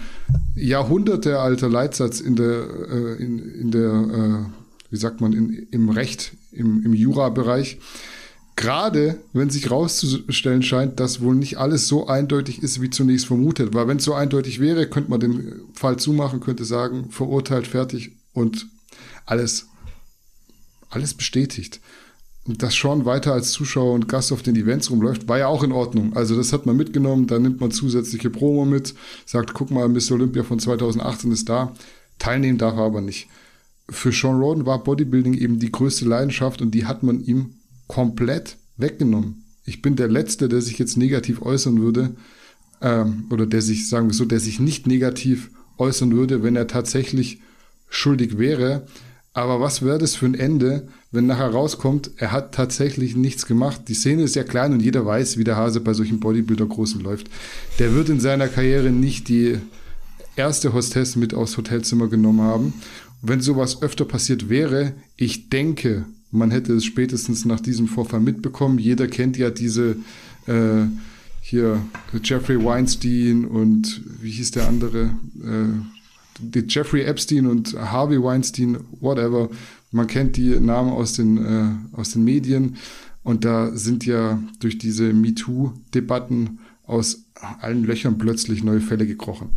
jahrhundertealter 0.56 1.70
Leitsatz 1.70 2.20
in 2.20 2.36
der, 2.36 2.68
äh, 2.90 3.24
in, 3.24 3.40
in 3.40 3.72
der 3.72 3.92
äh, 3.92 4.62
wie 4.92 4.98
sagt 4.98 5.22
man, 5.22 5.32
in, 5.32 5.68
im 5.72 5.90
Recht, 5.90 6.34
im, 6.52 6.84
im 6.84 6.94
Jura-Bereich 6.94 7.80
Gerade 8.56 9.22
wenn 9.34 9.50
sich 9.50 9.72
rauszustellen 9.72 10.62
scheint, 10.62 11.00
dass 11.00 11.22
wohl 11.22 11.36
nicht 11.36 11.58
alles 11.58 11.88
so 11.88 12.08
eindeutig 12.08 12.62
ist, 12.62 12.82
wie 12.82 12.90
zunächst 12.90 13.26
vermutet. 13.26 13.74
Weil 13.74 13.88
wenn 13.88 13.98
es 13.98 14.04
so 14.04 14.14
eindeutig 14.14 14.60
wäre, 14.60 14.88
könnte 14.88 15.10
man 15.10 15.20
den 15.20 15.62
Fall 15.74 15.98
zumachen, 15.98 16.42
könnte 16.42 16.66
sagen, 16.66 17.10
verurteilt, 17.10 17.66
fertig 17.66 18.12
und 18.34 18.68
alles, 19.26 19.68
alles 20.90 21.14
bestätigt. 21.14 21.80
Und 22.46 22.64
das 22.64 22.76
schon 22.76 23.06
weiter 23.06 23.34
als 23.34 23.52
Zuschauer 23.52 23.94
und 23.94 24.08
Gast 24.08 24.32
auf 24.32 24.42
den 24.42 24.56
Events 24.56 24.90
rumläuft, 24.90 25.28
war 25.28 25.38
ja 25.38 25.48
auch 25.48 25.64
in 25.64 25.72
Ordnung. 25.72 26.16
Also 26.16 26.36
das 26.36 26.54
hat 26.54 26.66
man 26.66 26.76
mitgenommen, 26.76 27.28
da 27.28 27.38
nimmt 27.38 27.62
man 27.62 27.72
zusätzliche 27.72 28.32
Promo 28.32 28.66
mit, 28.66 28.96
sagt, 29.26 29.54
guck 29.54 29.70
mal, 29.70 29.88
Miss 29.88 30.12
Olympia 30.12 30.44
von 30.44 30.60
2018 30.60 31.32
ist 31.32 31.50
da. 31.50 31.76
Teilnehmen 32.18 32.58
darf 32.58 32.76
er 32.76 32.84
aber 32.84 33.02
nicht. 33.02 33.28
Für 33.90 34.12
Sean 34.12 34.40
Roden 34.40 34.66
war 34.66 34.84
Bodybuilding 34.84 35.36
eben 35.36 35.60
die 35.60 35.72
größte 35.72 36.06
Leidenschaft 36.06 36.62
und 36.62 36.72
die 36.72 36.86
hat 36.86 37.04
man 37.04 37.24
ihm 37.24 37.56
komplett 37.92 38.56
weggenommen. 38.78 39.44
Ich 39.66 39.82
bin 39.82 39.98
der 39.98 40.08
Letzte, 40.08 40.48
der 40.48 40.62
sich 40.62 40.80
jetzt 40.80 40.96
negativ 40.96 41.42
äußern 41.42 41.82
würde, 41.82 42.16
ähm, 42.82 43.26
oder 43.30 43.46
der 43.46 43.62
sich, 43.62 43.90
sagen 43.90 44.08
wir 44.08 44.14
so, 44.14 44.24
der 44.24 44.40
sich 44.40 44.62
nicht 44.62 44.88
negativ 44.88 45.52
äußern 45.78 46.16
würde, 46.16 46.42
wenn 46.42 46.56
er 46.56 46.68
tatsächlich 46.68 47.42
schuldig 47.90 48.38
wäre. 48.38 48.88
Aber 49.34 49.60
was 49.60 49.82
wäre 49.82 49.98
das 49.98 50.16
für 50.16 50.26
ein 50.26 50.36
Ende, 50.36 50.88
wenn 51.12 51.26
nachher 51.26 51.50
rauskommt, 51.50 52.12
er 52.16 52.32
hat 52.32 52.54
tatsächlich 52.56 53.18
nichts 53.18 53.46
gemacht? 53.46 53.82
Die 53.90 53.94
Szene 53.94 54.24
ist 54.24 54.36
ja 54.36 54.44
klein 54.44 54.72
und 54.72 54.82
jeder 54.82 55.06
weiß, 55.06 55.38
wie 55.38 55.44
der 55.44 55.58
Hase 55.58 55.82
bei 55.82 55.94
solchen 55.94 56.22
Bodybuilder-Großen 56.22 57.02
läuft. 57.02 57.30
Der 57.80 57.94
wird 57.94 58.08
in 58.08 58.22
seiner 58.22 58.48
Karriere 58.48 58.90
nicht 58.90 59.28
die 59.28 59.58
erste 60.38 60.74
Hostess 60.74 61.18
mit 61.18 61.34
aufs 61.34 61.58
Hotelzimmer 61.58 62.08
genommen 62.08 62.42
haben. 62.42 62.74
wenn 63.24 63.42
sowas 63.42 63.84
öfter 63.84 64.06
passiert 64.06 64.50
wäre, 64.50 64.94
ich 65.16 65.50
denke, 65.50 66.06
man 66.32 66.52
hätte 66.52 66.74
es 66.74 66.86
spätestens 66.86 67.46
nach 67.46 67.60
diesem 67.60 67.88
Vorfall 67.88 68.22
mitbekommen. 68.22 68.80
Jeder 68.80 69.08
kennt 69.08 69.38
ja 69.38 69.50
diese 69.50 69.98
äh, 70.48 70.86
hier 71.42 71.82
Jeffrey 72.24 72.64
Weinstein 72.64 73.46
und 73.46 74.02
wie 74.22 74.32
hieß 74.32 74.52
der 74.52 74.68
andere? 74.68 75.12
Äh, 75.44 76.60
Jeffrey 76.68 77.04
Epstein 77.04 77.46
und 77.46 77.74
Harvey 77.74 78.22
Weinstein, 78.22 78.78
whatever. 79.00 79.50
Man 79.92 80.08
kennt 80.08 80.38
die 80.38 80.60
Namen 80.60 80.92
aus 80.92 81.14
den, 81.14 81.38
äh, 81.38 81.98
aus 81.98 82.12
den 82.12 82.24
Medien. 82.24 82.78
Und 83.24 83.46
da 83.46 83.76
sind 83.76 84.06
ja 84.06 84.42
durch 84.60 84.78
diese 84.78 85.14
MeToo-Debatten 85.14 86.60
aus 86.86 87.26
allen 87.60 87.84
Löchern 87.84 88.18
plötzlich 88.18 88.64
neue 88.64 88.82
Fälle 88.82 89.06
gekrochen. 89.06 89.50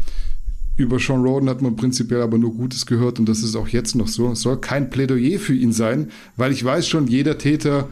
Über 0.76 0.98
Sean 0.98 1.22
Roden 1.22 1.48
hat 1.48 1.62
man 1.62 1.76
prinzipiell 1.76 2.20
aber 2.20 2.36
nur 2.36 2.52
Gutes 2.52 2.86
gehört 2.86 3.18
und 3.20 3.28
das 3.28 3.42
ist 3.42 3.54
auch 3.54 3.68
jetzt 3.68 3.94
noch 3.94 4.08
so. 4.08 4.32
Es 4.32 4.40
soll 4.40 4.60
kein 4.60 4.90
Plädoyer 4.90 5.38
für 5.38 5.54
ihn 5.54 5.72
sein, 5.72 6.10
weil 6.36 6.52
ich 6.52 6.64
weiß 6.64 6.88
schon, 6.88 7.06
jeder 7.06 7.38
Täter 7.38 7.88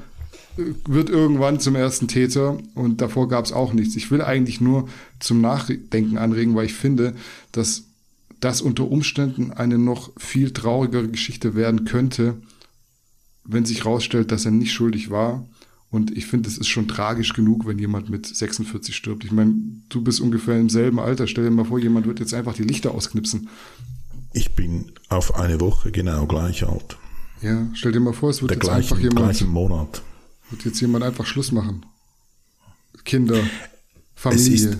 äh, 0.57 0.63
wird 0.87 1.09
irgendwann 1.09 1.61
zum 1.61 1.77
ersten 1.77 2.09
Täter 2.09 2.59
und 2.75 3.01
davor 3.01 3.29
gab 3.29 3.45
es 3.45 3.53
auch 3.53 3.73
nichts. 3.73 3.95
Ich 3.95 4.11
will 4.11 4.21
eigentlich 4.21 4.61
nur 4.61 4.89
zum 5.21 5.41
Nachdenken 5.41 6.19
anregen, 6.19 6.57
weil 6.57 6.67
ich 6.67 6.75
finde, 6.75 7.15
dass 7.53 7.85
das 8.41 8.61
unter 8.61 8.91
Umständen 8.91 9.53
eine 9.53 9.79
noch 9.79 10.11
viel 10.17 10.51
traurigere 10.51 11.07
Geschichte 11.07 11.55
werden 11.55 11.85
könnte, 11.85 12.35
wenn 13.45 13.65
sich 13.65 13.85
herausstellt, 13.85 14.33
dass 14.33 14.45
er 14.45 14.51
nicht 14.51 14.73
schuldig 14.73 15.11
war 15.11 15.47
und 15.93 16.17
ich 16.17 16.25
finde, 16.25 16.49
es 16.49 16.57
ist 16.57 16.69
schon 16.69 16.89
tragisch 16.89 17.35
genug, 17.35 17.67
wenn 17.67 17.79
jemand 17.79 18.09
mit 18.09 18.27
46 18.27 18.97
stirbt. 18.97 19.25
Ich 19.25 19.31
meine, 19.31 19.55
du 19.91 20.03
bist 20.03 20.23
ungefähr 20.23 20.59
im 20.59 20.71
selben 20.71 20.99
Alter. 20.99 21.27
Stell 21.27 21.45
dir 21.45 21.51
mal 21.51 21.67
vor, 21.67 21.79
jemand 21.79 22.07
wird 22.07 22.19
jetzt 22.19 22.33
einfach 22.33 22.55
die 22.55 22.63
Lichter 22.63 22.93
ausknipsen. 22.93 23.51
Ich 24.33 24.55
bin 24.55 24.93
auf 25.11 25.35
eine 25.35 25.61
Woche 25.61 25.93
genau 25.93 26.27
gleich 26.27 26.67
alt. 26.67 26.97
Ja, 27.43 27.69
stell 27.75 27.93
dir 27.93 28.01
mal 28.01 28.15
vor, 28.15 28.31
es 28.31 28.41
wird 28.41 28.53
Der 28.53 28.57
jetzt 28.57 28.65
gleichen, 28.65 28.85
einfach 28.95 28.99
jemand. 29.01 29.19
Gleichen 29.19 29.49
Monat. 29.51 30.03
Wird 30.49 30.65
jetzt 30.65 30.81
jemand 30.81 31.05
einfach 31.05 31.27
Schluss 31.27 31.53
machen. 31.53 31.85
Kinder, 33.05 33.43
Familie. 34.15 34.55
Es 34.55 34.63
ist, 34.63 34.79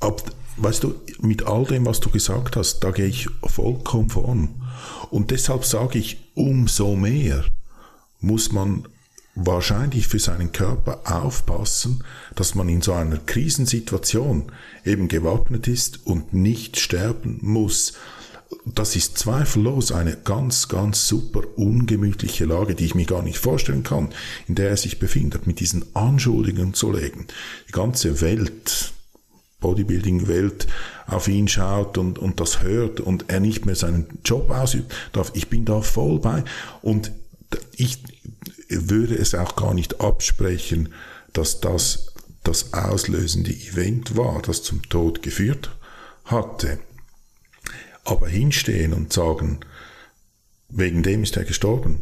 ab, 0.00 0.32
weißt 0.56 0.82
du, 0.82 0.96
mit 1.20 1.46
all 1.46 1.64
dem, 1.64 1.86
was 1.86 2.00
du 2.00 2.10
gesagt 2.10 2.56
hast, 2.56 2.80
da 2.80 2.90
gehe 2.90 3.06
ich 3.06 3.28
vollkommen 3.44 4.10
voran. 4.10 4.48
Und 5.10 5.30
deshalb 5.30 5.64
sage 5.64 6.00
ich, 6.00 6.18
umso 6.34 6.96
mehr 6.96 7.44
muss 8.20 8.50
man 8.50 8.88
wahrscheinlich 9.34 10.08
für 10.08 10.18
seinen 10.18 10.52
Körper 10.52 11.00
aufpassen, 11.04 12.04
dass 12.34 12.54
man 12.54 12.68
in 12.68 12.82
so 12.82 12.92
einer 12.92 13.18
Krisensituation 13.18 14.52
eben 14.84 15.08
gewappnet 15.08 15.68
ist 15.68 16.06
und 16.06 16.34
nicht 16.34 16.78
sterben 16.78 17.38
muss. 17.40 17.94
Das 18.66 18.94
ist 18.96 19.16
zweifellos 19.16 19.92
eine 19.92 20.16
ganz, 20.16 20.68
ganz 20.68 21.08
super 21.08 21.42
ungemütliche 21.56 22.44
Lage, 22.44 22.74
die 22.74 22.84
ich 22.84 22.94
mir 22.94 23.06
gar 23.06 23.22
nicht 23.22 23.38
vorstellen 23.38 23.82
kann, 23.82 24.10
in 24.46 24.54
der 24.54 24.68
er 24.68 24.76
sich 24.76 24.98
befindet, 24.98 25.46
mit 25.46 25.60
diesen 25.60 25.84
Anschuldigungen 25.94 26.74
zu 26.74 26.92
legen. 26.92 27.26
Die 27.68 27.72
ganze 27.72 28.20
Welt, 28.20 28.92
Bodybuilding-Welt 29.60 30.66
auf 31.06 31.28
ihn 31.28 31.48
schaut 31.48 31.96
und, 31.96 32.18
und 32.18 32.40
das 32.40 32.62
hört 32.62 33.00
und 33.00 33.24
er 33.28 33.40
nicht 33.40 33.64
mehr 33.64 33.76
seinen 33.76 34.18
Job 34.24 34.50
ausübt. 34.50 34.92
Ich 35.32 35.48
bin 35.48 35.64
da 35.64 35.80
voll 35.80 36.18
bei 36.18 36.44
und 36.82 37.12
ich 37.76 38.02
würde 38.88 39.16
es 39.16 39.34
auch 39.34 39.56
gar 39.56 39.74
nicht 39.74 40.00
absprechen, 40.00 40.92
dass 41.32 41.60
das 41.60 42.12
das 42.44 42.72
auslösende 42.72 43.52
Event 43.52 44.16
war, 44.16 44.42
das 44.42 44.62
zum 44.62 44.82
Tod 44.88 45.22
geführt 45.22 45.70
hatte. 46.24 46.78
Aber 48.04 48.28
hinstehen 48.28 48.92
und 48.92 49.12
sagen, 49.12 49.60
wegen 50.68 51.02
dem 51.02 51.22
ist 51.22 51.36
er 51.36 51.44
gestorben, 51.44 52.00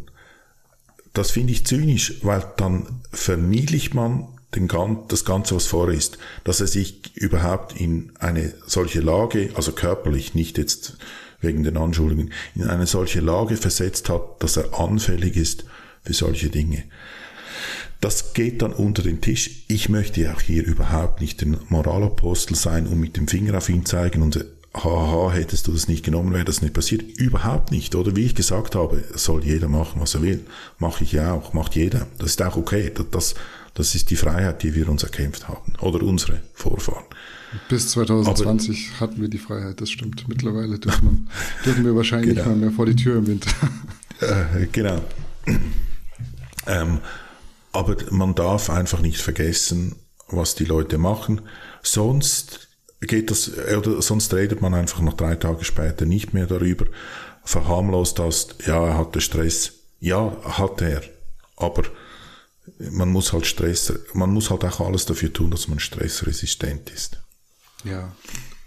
das 1.13 1.31
finde 1.31 1.53
ich 1.53 1.67
zynisch, 1.67 2.15
weil 2.23 2.45
dann 2.57 3.03
verniedlicht 3.13 3.95
man 3.95 4.29
den, 4.55 4.69
das 5.09 5.25
Ganze, 5.25 5.57
was 5.57 5.67
vor 5.67 5.91
ist, 5.91 6.19
dass 6.45 6.61
er 6.61 6.67
sich 6.67 7.17
überhaupt 7.17 7.79
in 7.79 8.13
eine 8.19 8.55
solche 8.67 9.01
Lage, 9.01 9.51
also 9.55 9.73
körperlich, 9.73 10.35
nicht 10.35 10.57
jetzt 10.57 10.97
wegen 11.41 11.65
den 11.65 11.77
Anschuldigungen, 11.77 12.33
in 12.55 12.65
eine 12.65 12.87
solche 12.87 13.21
Lage 13.21 13.57
versetzt 13.57 14.09
hat, 14.09 14.43
dass 14.43 14.57
er 14.57 14.79
anfällig 14.79 15.37
ist 15.37 15.65
für 16.03 16.15
solche 16.15 16.49
Dinge. 16.49 16.85
Das 18.01 18.33
geht 18.33 18.63
dann 18.63 18.73
unter 18.73 19.03
den 19.03 19.21
Tisch. 19.21 19.65
Ich 19.69 19.89
möchte 19.91 20.33
auch 20.33 20.41
hier 20.41 20.65
überhaupt 20.65 21.21
nicht 21.21 21.43
den 21.43 21.59
Moralapostel 21.69 22.57
sein 22.57 22.87
und 22.87 22.99
mit 22.99 23.17
dem 23.17 23.29
Finger 23.29 23.59
auf 23.59 23.69
ihn 23.69 23.85
zeigen 23.85 24.23
und 24.23 24.43
haha, 24.75 25.33
hättest 25.33 25.67
du 25.67 25.73
das 25.73 25.89
nicht 25.89 26.05
genommen, 26.05 26.33
wäre 26.33 26.45
das 26.45 26.63
nicht 26.63 26.75
passiert. 26.75 27.03
Überhaupt 27.03 27.71
nicht. 27.71 27.95
Oder 27.95 28.17
wie 28.17 28.25
ich 28.25 28.35
gesagt 28.35 28.75
habe, 28.75 29.05
soll 29.15 29.45
jeder 29.45 29.69
machen, 29.69 30.01
was 30.01 30.15
er 30.15 30.23
will. 30.23 30.45
Mache 30.79 31.05
ich 31.05 31.13
ja 31.13 31.35
auch, 31.35 31.53
macht 31.53 31.75
jeder. 31.75 32.07
Das 32.19 32.31
ist 32.31 32.43
auch 32.43 32.57
okay. 32.57 32.91
Das, 33.11 33.35
das 33.75 33.95
ist 33.95 34.11
die 34.11 34.17
Freiheit, 34.17 34.63
die 34.63 34.75
wir 34.75 34.89
uns 34.89 35.03
erkämpft 35.03 35.49
haben. 35.49 35.75
Oder 35.81 36.03
unsere 36.03 36.41
Vorfahren. 36.55 37.05
Bis 37.69 37.89
2020 37.89 38.93
Aber, 38.93 39.01
hatten 39.01 39.21
wir 39.21 39.29
die 39.29 39.39
Freiheit, 39.39 39.81
das 39.81 39.91
stimmt. 39.91 40.29
Mittlerweile 40.29 40.79
dürfen, 40.79 41.29
wir 41.65 41.97
wahrscheinlich 41.97 42.37
genau. 42.37 42.49
nicht 42.49 42.57
mehr, 42.59 42.69
mehr 42.69 42.77
vor 42.77 42.87
die 42.87 42.97
Tür 42.97 43.19
im 43.19 43.27
Winter. 43.27 43.51
Äh, 44.21 44.67
genau. 44.71 45.01
Ähm, 46.67 47.01
aber 47.73 47.97
man 48.11 48.35
darf 48.35 48.71
einfach 48.71 49.01
nicht 49.01 49.21
vergessen, 49.21 49.97
was 50.29 50.55
die 50.55 50.65
Leute 50.65 50.99
machen. 50.99 51.43
Sonst 51.83 52.69
geht 53.01 53.31
das, 53.31 53.51
oder 53.57 54.03
sonst 54.03 54.33
redet 54.35 54.61
man 54.61 54.75
einfach 54.75 55.01
noch 55.01 55.15
drei 55.15 55.37
Tage 55.37 55.65
später 55.65 56.05
nicht 56.05 56.35
mehr 56.35 56.47
darüber, 56.47 56.87
verharmlost 57.45 58.19
das, 58.19 58.49
ja, 58.67 58.87
er 58.87 58.99
hatte 58.99 59.21
Stress. 59.21 59.73
Ja, 60.01 60.37
hat 60.45 60.83
er. 60.83 61.03
Aber 61.57 61.83
man 62.79 63.11
muss 63.11 63.33
halt 63.33 63.47
Stress, 63.47 63.93
man 64.15 64.33
muss 64.33 64.51
halt 64.51 64.65
auch 64.65 64.81
alles 64.81 65.07
dafür 65.07 65.33
tun, 65.33 65.51
dass 65.51 65.69
man 65.69 65.79
stressresistent 65.79 66.91
ist. 66.91 67.19
Ja, 67.85 68.13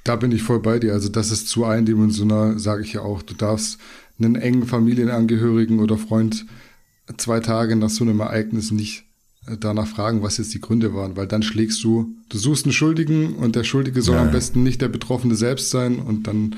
da 0.03 0.15
bin 0.15 0.31
ich 0.31 0.43
voll 0.43 0.59
bei 0.59 0.79
dir. 0.79 0.93
Also 0.93 1.09
das 1.09 1.31
ist 1.31 1.47
zu 1.47 1.65
eindimensional, 1.65 2.59
sage 2.59 2.83
ich 2.83 2.93
ja 2.93 3.01
auch. 3.01 3.21
Du 3.21 3.33
darfst 3.33 3.77
einen 4.19 4.35
engen 4.35 4.65
Familienangehörigen 4.65 5.79
oder 5.79 5.97
Freund 5.97 6.45
zwei 7.17 7.39
Tage 7.39 7.75
nach 7.75 7.89
so 7.89 8.03
einem 8.03 8.19
Ereignis 8.19 8.71
nicht 8.71 9.05
äh, 9.47 9.57
danach 9.59 9.87
fragen, 9.87 10.21
was 10.21 10.37
jetzt 10.37 10.53
die 10.53 10.61
Gründe 10.61 10.93
waren, 10.93 11.15
weil 11.17 11.27
dann 11.27 11.43
schlägst 11.43 11.83
du, 11.83 12.15
du 12.29 12.37
suchst 12.37 12.65
einen 12.65 12.73
Schuldigen 12.73 13.35
und 13.35 13.55
der 13.55 13.63
Schuldige 13.63 14.01
soll 14.01 14.15
ja. 14.15 14.21
am 14.21 14.31
besten 14.31 14.63
nicht 14.63 14.81
der 14.81 14.89
Betroffene 14.89 15.35
selbst 15.35 15.69
sein 15.69 15.99
und 15.99 16.27
dann 16.27 16.55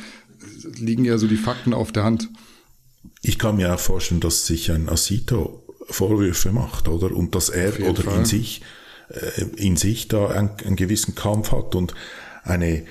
liegen 0.78 1.06
ja 1.06 1.18
so 1.18 1.28
die 1.28 1.38
Fakten 1.38 1.74
auf 1.74 1.92
der 1.92 2.04
Hand. 2.04 2.30
Ich 3.22 3.40
kann 3.40 3.56
mir 3.56 3.74
auch 3.74 3.80
vorstellen, 3.80 4.22
dass 4.22 4.46
sich 4.46 4.72
ein 4.72 4.90
Asito 4.90 5.64
Vorwürfe 5.90 6.52
macht, 6.52 6.88
oder? 6.88 7.16
Und 7.16 7.36
dass 7.36 7.50
er 7.50 7.80
oder 7.88 8.04
Fall. 8.04 8.20
in 8.20 8.26
sich, 8.26 8.62
äh, 9.10 9.44
in 9.56 9.78
sich 9.78 10.08
da 10.08 10.28
einen, 10.28 10.52
einen 10.64 10.76
gewissen 10.76 11.16
Kampf 11.16 11.52
hat 11.52 11.76
und 11.76 11.94
eine, 12.44 12.84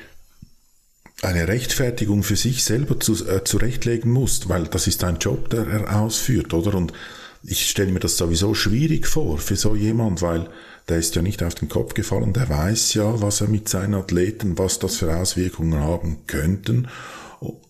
eine 1.22 1.48
Rechtfertigung 1.48 2.22
für 2.22 2.36
sich 2.36 2.64
selber 2.64 3.00
zu, 3.00 3.26
äh, 3.26 3.44
zurechtlegen 3.44 4.10
muss, 4.10 4.48
weil 4.48 4.64
das 4.64 4.86
ist 4.86 5.02
ein 5.04 5.18
Job, 5.18 5.50
der 5.50 5.66
er 5.66 6.00
ausführt, 6.00 6.54
oder? 6.54 6.74
Und 6.74 6.92
ich 7.46 7.68
stelle 7.68 7.92
mir 7.92 8.00
das 8.00 8.16
sowieso 8.16 8.54
schwierig 8.54 9.06
vor 9.06 9.38
für 9.38 9.56
so 9.56 9.74
jemand, 9.74 10.22
weil 10.22 10.48
der 10.88 10.98
ist 10.98 11.14
ja 11.14 11.22
nicht 11.22 11.42
auf 11.42 11.54
den 11.54 11.68
Kopf 11.68 11.94
gefallen, 11.94 12.32
der 12.32 12.48
weiß 12.48 12.94
ja, 12.94 13.20
was 13.20 13.40
er 13.40 13.48
mit 13.48 13.68
seinen 13.68 13.94
Athleten, 13.94 14.58
was 14.58 14.78
das 14.78 14.96
für 14.96 15.14
Auswirkungen 15.16 15.80
haben 15.80 16.18
könnten. 16.26 16.88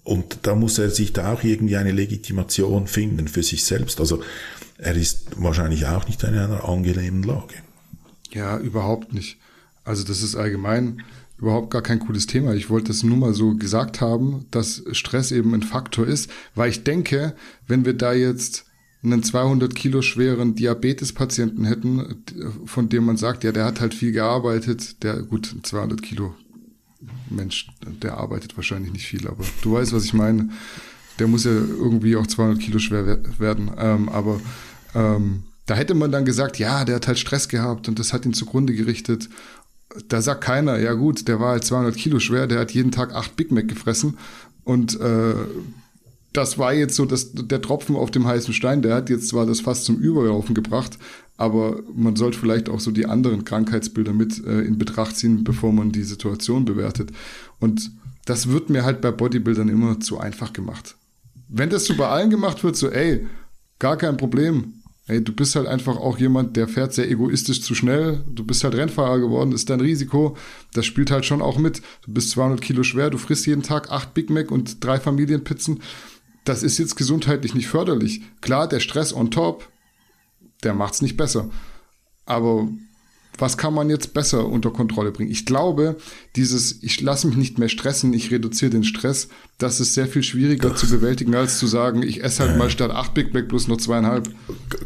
Und 0.05 0.41
da 0.43 0.55
muss 0.55 0.79
er 0.79 0.91
sich 0.91 1.13
da 1.13 1.33
auch 1.33 1.43
irgendwie 1.43 1.77
eine 1.77 1.93
Legitimation 1.93 2.87
finden 2.87 3.27
für 3.27 3.43
sich 3.43 3.65
selbst. 3.65 4.01
Also 4.01 4.23
er 4.79 4.95
ist 4.95 5.29
wahrscheinlich 5.37 5.87
auch 5.87 6.07
nicht 6.07 6.23
in 6.23 6.31
einer 6.31 6.69
angenehmen 6.69 7.23
Lage. 7.23 7.55
Ja, 8.31 8.59
überhaupt 8.59 9.13
nicht. 9.13 9.39
Also 9.85 10.05
das 10.05 10.23
ist 10.23 10.37
allgemein 10.37 11.03
überhaupt 11.39 11.71
gar 11.71 11.83
kein 11.83 11.99
cooles 11.99 12.27
Thema. 12.27 12.55
Ich 12.55 12.71
wollte 12.71 12.89
das 12.89 13.03
nur 13.03 13.17
mal 13.17 13.35
so 13.35 13.55
gesagt 13.55 14.01
haben, 14.01 14.47
dass 14.51 14.83
Stress 14.93 15.33
eben 15.33 15.55
ein 15.55 15.63
Faktor 15.63 16.07
ist, 16.07 16.31
weil 16.55 16.71
ich 16.71 16.85
denke, 16.85 17.35
wenn 17.67 17.85
wir 17.85 17.95
da 17.95 18.13
jetzt 18.13 18.65
einen 19.05 19.23
200 19.23 19.75
Kilo 19.75 20.03
schweren 20.03 20.55
Diabetespatienten 20.55 21.65
hätten, 21.65 22.23
von 22.65 22.89
dem 22.89 23.05
man 23.05 23.17
sagt, 23.17 23.45
ja, 23.45 23.53
der 23.53 23.65
hat 23.67 23.81
halt 23.81 23.95
viel 23.95 24.13
gearbeitet, 24.13 25.03
der, 25.03 25.23
gut, 25.23 25.55
200 25.63 26.03
Kilo 26.03 26.35
Mensch, 27.29 27.69
der 28.03 28.17
arbeitet 28.17 28.57
wahrscheinlich 28.57 28.93
nicht 28.93 29.07
viel, 29.07 29.27
aber 29.29 29.45
du 29.63 29.73
weißt, 29.73 29.93
was 29.93 30.05
ich 30.05 30.15
meine. 30.15 30.51
Der 31.19 31.29
muss 31.29 31.45
ja 31.45 31.53
irgendwie 31.53 32.17
auch 32.17 32.27
200 32.27 32.59
Kilo 32.59 32.79
schwer 32.79 33.07
werden. 33.39 33.71
Ähm, 33.79 34.09
aber 34.09 34.41
ähm, 34.95 35.45
da 35.67 35.75
hätte 35.75 35.95
man 35.95 36.11
dann 36.11 36.25
gesagt, 36.25 36.59
ja, 36.59 36.85
der 36.85 36.97
hat 36.97 37.07
halt 37.07 37.19
Stress 37.19 37.49
gehabt 37.49 37.89
und 37.89 37.99
das 37.99 38.13
hat 38.13 38.27
ihn 38.27 38.35
zugrunde 38.35 38.75
gerichtet. 38.75 39.29
Da 40.09 40.21
sagt 40.21 40.43
keiner, 40.43 40.79
ja 40.79 40.95
gut, 40.95 41.29
der 41.29 41.39
war 41.39 41.53
halt 41.53 41.65
200 41.65 41.95
Kilo 41.97 42.19
schwer, 42.19 42.47
der 42.47 42.59
hat 42.59 42.73
jeden 42.73 42.91
Tag 42.91 43.15
acht 43.15 43.37
Big 43.37 43.53
Mac 43.53 43.69
gefressen 43.69 44.19
und 44.65 44.99
äh, 45.01 45.35
das 46.35 46.59
war 46.59 46.75
jetzt 46.75 46.97
so 46.97 47.07
das, 47.07 47.33
der 47.33 47.63
Tropfen 47.63 47.97
auf 47.97 48.11
dem 48.11 48.27
heißen 48.27 48.53
Stein. 48.53 48.83
Der 48.83 48.95
hat 48.95 49.09
jetzt 49.09 49.29
zwar 49.29 49.47
das 49.47 49.61
fast 49.61 49.85
zum 49.85 49.97
Überlaufen 49.97 50.55
gebracht, 50.55 50.99
aber 51.37 51.81
man 51.95 52.17
sollte 52.17 52.39
vielleicht 52.39 52.69
auch 52.69 52.81
so 52.81 52.91
die 52.91 53.07
anderen 53.07 53.45
Krankheitsbilder 53.45 54.13
mit 54.13 54.45
äh, 54.45 54.63
in 54.63 54.77
Betracht 54.77 55.17
ziehen, 55.17 55.45
bevor 55.45 55.73
man 55.73 55.93
die 55.93 56.03
Situation 56.03 56.65
bewertet. 56.65 57.13
Und 57.61 57.93
das 58.25 58.49
wird 58.49 58.69
mir 58.69 58.85
halt 58.85 59.01
bei 59.01 59.13
Bodybuildern 59.13 59.69
immer 59.69 60.01
zu 60.01 60.19
einfach 60.19 60.53
gemacht. 60.53 60.97
Wenn 61.49 61.71
das 61.71 61.85
so 61.85 61.95
bei 61.95 62.09
allen 62.09 62.31
gemacht 62.31 62.65
wird, 62.65 62.75
so, 62.75 62.91
ey, 62.91 63.27
gar 63.79 63.97
kein 63.97 64.17
Problem. 64.17 64.75
Ey, 65.07 65.23
du 65.23 65.33
bist 65.33 65.55
halt 65.55 65.69
einfach 65.69 65.99
auch 65.99 66.19
jemand, 66.19 66.57
der 66.57 66.67
fährt 66.67 66.95
sehr 66.95 67.09
egoistisch 67.09 67.61
zu 67.61 67.75
schnell. 67.77 68.25
Du 68.27 68.43
bist 68.43 68.65
halt 68.65 68.75
Rennfahrer 68.75 69.21
geworden, 69.21 69.53
ist 69.53 69.71
dein 69.71 69.81
Risiko. 69.81 70.37
Das 70.73 70.87
spielt 70.87 71.11
halt 71.13 71.27
schon 71.27 71.43
auch 71.43 71.59
mit. 71.59 71.83
Du 72.07 72.13
bist 72.13 72.31
200 72.31 72.61
Kilo 72.61 72.83
schwer, 72.83 73.11
du 73.11 73.19
frisst 73.19 73.47
jeden 73.47 73.63
Tag 73.63 73.93
acht 73.93 74.15
Big 74.15 74.31
Mac 74.31 74.51
und 74.51 74.83
drei 74.83 74.99
Familienpizzen 74.99 75.81
das 76.45 76.63
ist 76.63 76.79
jetzt 76.79 76.97
gesundheitlich 76.97 77.55
nicht 77.55 77.69
förderlich. 77.69 78.23
Klar, 78.41 78.69
der 78.69 78.81
Stress 78.81 79.15
on 79.15 79.31
top, 79.31 79.69
der 80.63 80.75
macht's 80.75 81.03
nicht 81.03 81.17
besser. 81.17 81.51
Aber 82.27 82.69
was 83.39 83.57
kann 83.59 83.75
man 83.75 83.91
jetzt 83.91 84.15
besser 84.15 84.47
unter 84.47 84.71
Kontrolle 84.71 85.11
bringen? 85.11 85.31
Ich 85.31 85.47
glaube, 85.47 85.97
dieses, 86.37 86.83
ich 86.83 87.01
lasse 87.01 87.27
mich 87.27 87.37
nicht 87.37 87.59
mehr 87.59 87.69
stressen, 87.69 88.13
ich 88.13 88.31
reduziere 88.31 88.71
den 88.71 88.85
Stress, 88.85 89.29
das 89.59 89.81
ist 89.81 89.95
sehr 89.95 90.07
viel 90.07 90.23
schwieriger 90.23 90.77
zu 90.77 90.89
bewältigen, 90.89 91.35
als 91.35 91.59
zu 91.59 91.67
sagen, 91.67 92.03
ich 92.03 92.23
esse 92.23 92.45
halt 92.45 92.55
äh, 92.55 92.59
mal 92.59 92.71
statt 92.71 92.91
acht 92.91 93.15
Big 93.15 93.35
Mac 93.35 93.49
plus 93.49 93.67
noch 93.67 93.79
zweieinhalb. 93.79 94.29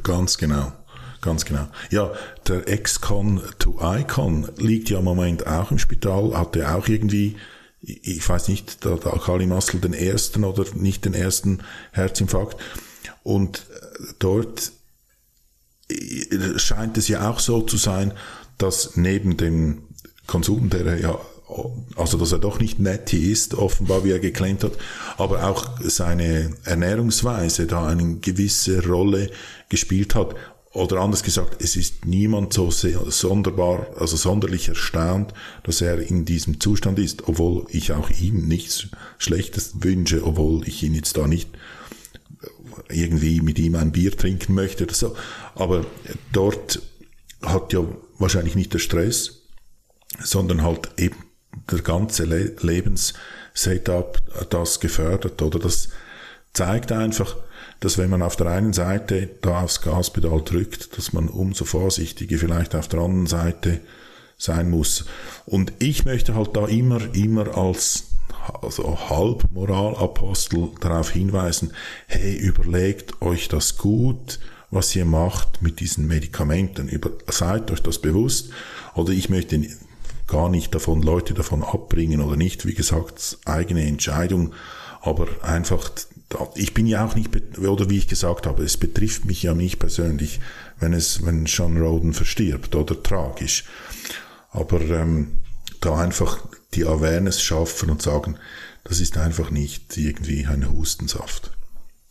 Ganz 0.02 0.38
genau. 0.38 0.72
Ganz 1.20 1.44
genau. 1.44 1.66
Ja, 1.90 2.12
der 2.46 2.68
Ex-Con 2.68 3.42
to 3.58 3.78
Icon 3.82 4.48
liegt 4.56 4.88
ja 4.88 5.00
im 5.00 5.04
Moment 5.04 5.46
auch 5.46 5.72
im 5.72 5.78
Spital, 5.78 6.38
hatte 6.38 6.72
auch 6.72 6.86
irgendwie 6.86 7.34
ich 7.80 8.28
weiß 8.28 8.48
nicht, 8.48 8.84
der, 8.84 8.96
der 8.96 9.12
Kali 9.12 9.46
Massel 9.46 9.80
den 9.80 9.94
ersten 9.94 10.44
oder 10.44 10.64
nicht 10.74 11.04
den 11.04 11.14
ersten 11.14 11.62
Herzinfarkt. 11.92 12.56
Und 13.22 13.58
äh, 13.58 14.04
dort 14.18 14.72
äh, 15.88 16.58
scheint 16.58 16.98
es 16.98 17.08
ja 17.08 17.30
auch 17.30 17.40
so 17.40 17.62
zu 17.62 17.76
sein, 17.76 18.12
dass 18.58 18.96
neben 18.96 19.36
dem 19.36 19.82
Konsum, 20.26 20.70
der 20.70 20.98
ja, 20.98 21.18
also 21.96 22.18
dass 22.18 22.32
er 22.32 22.38
doch 22.38 22.60
nicht 22.60 22.78
nett 22.78 23.12
ist, 23.12 23.54
offenbar 23.54 24.04
wie 24.04 24.10
er 24.10 24.18
geklemmt 24.18 24.64
hat, 24.64 24.72
aber 25.16 25.44
auch 25.44 25.78
seine 25.80 26.50
Ernährungsweise 26.64 27.66
da 27.66 27.86
eine 27.86 28.16
gewisse 28.16 28.86
Rolle 28.86 29.30
gespielt 29.70 30.14
hat 30.14 30.34
oder 30.78 31.00
anders 31.00 31.22
gesagt, 31.22 31.60
es 31.62 31.76
ist 31.76 32.06
niemand 32.06 32.52
so 32.52 32.70
sonderbar, 32.70 33.88
also 33.98 34.16
sonderlich 34.16 34.68
erstaunt, 34.68 35.34
dass 35.64 35.80
er 35.80 35.98
in 35.98 36.24
diesem 36.24 36.60
Zustand 36.60 36.98
ist, 36.98 37.28
obwohl 37.28 37.66
ich 37.70 37.92
auch 37.92 38.10
ihm 38.10 38.46
nichts 38.46 38.88
Schlechtes 39.18 39.82
wünsche, 39.82 40.24
obwohl 40.24 40.66
ich 40.66 40.82
ihn 40.82 40.94
jetzt 40.94 41.16
da 41.16 41.26
nicht 41.26 41.50
irgendwie 42.88 43.40
mit 43.40 43.58
ihm 43.58 43.74
ein 43.74 43.92
Bier 43.92 44.16
trinken 44.16 44.54
möchte 44.54 44.84
oder 44.84 44.94
so. 44.94 45.16
Aber 45.54 45.84
dort 46.32 46.80
hat 47.42 47.72
ja 47.72 47.84
wahrscheinlich 48.18 48.54
nicht 48.54 48.72
der 48.72 48.78
Stress, 48.78 49.42
sondern 50.22 50.62
halt 50.62 50.90
eben 50.96 51.16
der 51.70 51.80
ganze 51.80 52.24
Le 52.24 52.56
Lebenssetup 52.60 54.22
das 54.50 54.80
gefördert 54.80 55.42
oder 55.42 55.58
das 55.58 55.88
zeigt 56.52 56.92
einfach, 56.92 57.36
dass 57.80 57.98
wenn 57.98 58.10
man 58.10 58.22
auf 58.22 58.36
der 58.36 58.48
einen 58.48 58.72
Seite 58.72 59.30
da 59.40 59.62
aufs 59.62 59.80
Gaspedal 59.82 60.42
drückt, 60.42 60.96
dass 60.96 61.12
man 61.12 61.28
umso 61.28 61.64
vorsichtiger 61.64 62.38
vielleicht 62.38 62.74
auf 62.74 62.88
der 62.88 63.00
anderen 63.00 63.26
Seite 63.26 63.80
sein 64.36 64.70
muss. 64.70 65.04
Und 65.46 65.72
ich 65.78 66.04
möchte 66.04 66.34
halt 66.34 66.56
da 66.56 66.66
immer, 66.66 67.00
immer 67.14 67.56
als 67.56 68.04
also 68.62 68.98
Halbmoralapostel 69.10 70.70
darauf 70.80 71.10
hinweisen, 71.10 71.72
hey, 72.06 72.36
überlegt 72.36 73.20
euch 73.20 73.48
das 73.48 73.76
gut, 73.76 74.38
was 74.70 74.94
ihr 74.94 75.04
macht 75.04 75.62
mit 75.62 75.80
diesen 75.80 76.06
Medikamenten. 76.06 76.88
Über, 76.88 77.10
seid 77.26 77.70
euch 77.70 77.82
das 77.82 78.00
bewusst. 78.00 78.50
Oder 78.94 79.12
ich 79.12 79.28
möchte 79.28 79.60
gar 80.26 80.48
nicht 80.48 80.74
davon, 80.74 81.02
Leute 81.02 81.34
davon 81.34 81.62
abbringen 81.62 82.20
oder 82.20 82.36
nicht. 82.36 82.66
Wie 82.66 82.74
gesagt, 82.74 83.38
eigene 83.44 83.86
Entscheidung. 83.86 84.52
Aber 85.00 85.26
einfach 85.42 85.90
ich 86.54 86.74
bin 86.74 86.86
ja 86.86 87.06
auch 87.06 87.14
nicht, 87.14 87.30
oder 87.58 87.88
wie 87.88 87.98
ich 87.98 88.08
gesagt 88.08 88.46
habe, 88.46 88.62
es 88.62 88.76
betrifft 88.76 89.24
mich 89.24 89.42
ja 89.42 89.54
nicht 89.54 89.78
persönlich, 89.78 90.40
wenn 90.78 90.92
es, 90.92 91.24
wenn 91.24 91.46
Sean 91.46 91.78
Roden 91.78 92.12
verstirbt 92.12 92.74
oder 92.74 93.02
tragisch. 93.02 93.64
Aber 94.50 94.80
ähm, 94.80 95.38
da 95.80 95.96
einfach 95.96 96.46
die 96.74 96.84
Awareness 96.84 97.40
schaffen 97.40 97.90
und 97.90 98.02
sagen, 98.02 98.36
das 98.84 99.00
ist 99.00 99.16
einfach 99.16 99.50
nicht 99.50 99.96
irgendwie 99.96 100.46
ein 100.46 100.70
Hustensaft. 100.70 101.50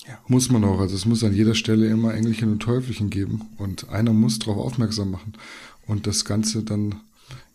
Ja, 0.07 0.17
muss 0.27 0.49
man 0.49 0.63
auch. 0.63 0.79
Also 0.79 0.95
es 0.95 1.05
muss 1.05 1.23
an 1.23 1.33
jeder 1.33 1.53
Stelle 1.53 1.87
immer 1.87 2.13
Engelchen 2.13 2.51
und 2.51 2.59
Teufelchen 2.59 3.09
geben 3.09 3.41
und 3.57 3.89
einer 3.89 4.13
muss 4.13 4.39
darauf 4.39 4.57
aufmerksam 4.57 5.11
machen 5.11 5.33
und 5.85 6.07
das 6.07 6.25
Ganze 6.25 6.63
dann, 6.63 7.01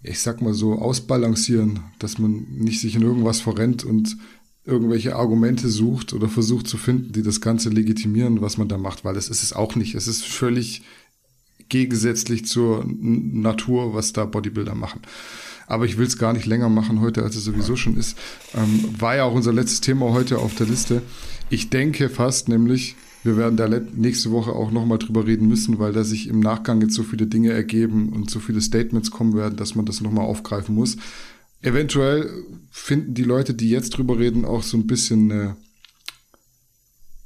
ich 0.03 0.21
sag 0.21 0.43
mal 0.43 0.55
so, 0.55 0.75
ausbalancieren, 0.75 1.81
dass 1.99 2.19
man 2.19 2.47
nicht 2.51 2.81
sich 2.81 2.95
in 2.95 3.03
irgendwas 3.03 3.41
verrennt 3.41 3.85
und 3.85 4.17
irgendwelche 4.65 5.17
Argumente 5.17 5.69
sucht 5.69 6.13
oder 6.13 6.29
versucht 6.29 6.69
zu 6.69 6.77
finden, 6.77 7.13
die 7.13 7.23
das 7.23 7.41
Ganze 7.41 7.69
legitimieren, 7.69 8.41
was 8.41 8.59
man 8.59 8.69
da 8.69 8.79
macht, 8.79 9.05
weil 9.05 9.15
das 9.15 9.29
ist 9.29 9.43
es 9.43 9.53
auch 9.53 9.75
nicht. 9.75 9.95
Es 9.95 10.07
ist 10.07 10.25
völlig 10.25 10.83
gegensätzlich 11.69 12.45
zur 12.45 12.85
Natur, 12.87 13.95
was 13.95 14.13
da 14.13 14.25
Bodybuilder 14.25 14.75
machen. 14.75 15.01
Aber 15.67 15.87
ich 15.87 15.97
will 15.97 16.07
es 16.07 16.19
gar 16.19 16.33
nicht 16.33 16.47
länger 16.47 16.69
machen 16.69 17.01
heute, 17.01 17.23
als 17.23 17.35
es 17.35 17.45
sowieso 17.45 17.77
schon 17.77 17.97
ist. 17.97 18.17
Ähm, 18.55 18.85
war 18.99 19.17
ja 19.17 19.25
auch 19.25 19.35
unser 19.35 19.53
letztes 19.53 19.81
Thema 19.81 20.13
heute 20.13 20.39
auf 20.39 20.55
der 20.55 20.67
Liste. 20.67 21.03
Ich 21.51 21.71
denke 21.71 22.09
fast 22.09 22.49
nämlich, 22.49 22.95
wir 23.25 23.37
werden 23.37 23.57
da 23.57 23.69
nächste 23.69 24.33
Woche 24.33 24.53
auch 24.53 24.71
nochmal 24.71 24.99
drüber 24.99 25.27
reden 25.27 25.49
müssen, 25.49 25.79
weil 25.79 25.93
da 25.93 26.05
sich 26.05 26.29
im 26.29 26.41
Nachgang 26.41 26.81
jetzt 26.81 26.95
so 26.95 27.05
viele 27.05 27.27
Dinge 27.27 27.53
ergeben 27.53 28.11
und 28.11 28.31
so 28.31 28.41
viele 28.41 28.61
Statements 28.61 29.11
kommen 29.11 29.35
werden, 29.35 29.57
dass 29.57 29.75
man 29.75 29.87
das 29.87 30.01
nochmal 30.01 30.27
aufgreifen 30.27 30.75
muss. 30.75 30.97
Eventuell 31.63 32.29
finden 32.71 33.15
die 33.15 33.23
Leute, 33.23 33.55
die 33.55 33.71
jetzt 33.71 33.91
drüber 33.91 34.19
reden, 34.19 34.45
auch 34.45 34.63
so 34.63 34.77
ein 34.77 34.87
bisschen 34.87 35.31
eine 35.31 35.57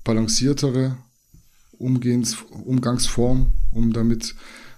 balanciertere 0.05 0.99
Umgehens 1.79 2.37
Umgangsform, 2.51 3.53
um 3.73 3.93
damit 3.93 4.35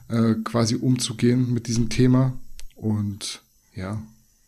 äh, 0.08 0.34
quasi 0.44 0.74
umzugehen 0.76 1.52
mit 1.52 1.66
diesem 1.68 1.88
Thema. 1.88 2.38
Und 2.74 3.42
ja, 3.74 4.02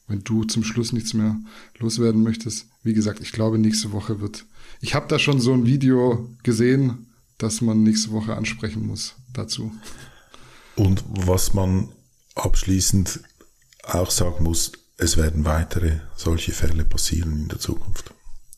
wenn 0.09 0.25
du 0.25 0.45
zum 0.45 0.65
Schluss 0.65 0.93
nichts 0.93 1.15
mehr 1.15 1.39
loswerden 1.79 2.23
möchtest, 2.23 2.67
wie 2.83 2.95
gesagt, 2.95 3.21
ich 3.21 3.33
glaube, 3.33 3.59
nächste 3.59 3.93
Woche 3.93 4.21
wird. 4.21 4.47
Ich 4.81 4.95
habe 4.95 5.07
da 5.09 5.19
schon 5.19 5.41
so 5.41 5.53
ein 5.53 5.67
Video 5.67 6.29
gesehen, 6.43 7.07
das 7.39 7.61
man 7.61 7.83
nächste 7.83 8.11
Woche 8.11 8.35
ansprechen 8.37 8.87
muss 8.87 9.15
dazu. 9.33 9.73
Und 10.77 11.05
was 11.09 11.55
man 11.55 11.91
abschließend 12.35 13.21
auch 13.85 14.11
sagen 14.11 14.45
muss, 14.45 14.73
es 15.01 15.17
werden 15.17 15.45
weitere 15.45 16.01
solche 16.17 16.53
Fälle 16.53 16.85
passieren 16.85 17.33
in 17.33 17.49
der 17.49 17.59
Zukunft. 17.59 18.15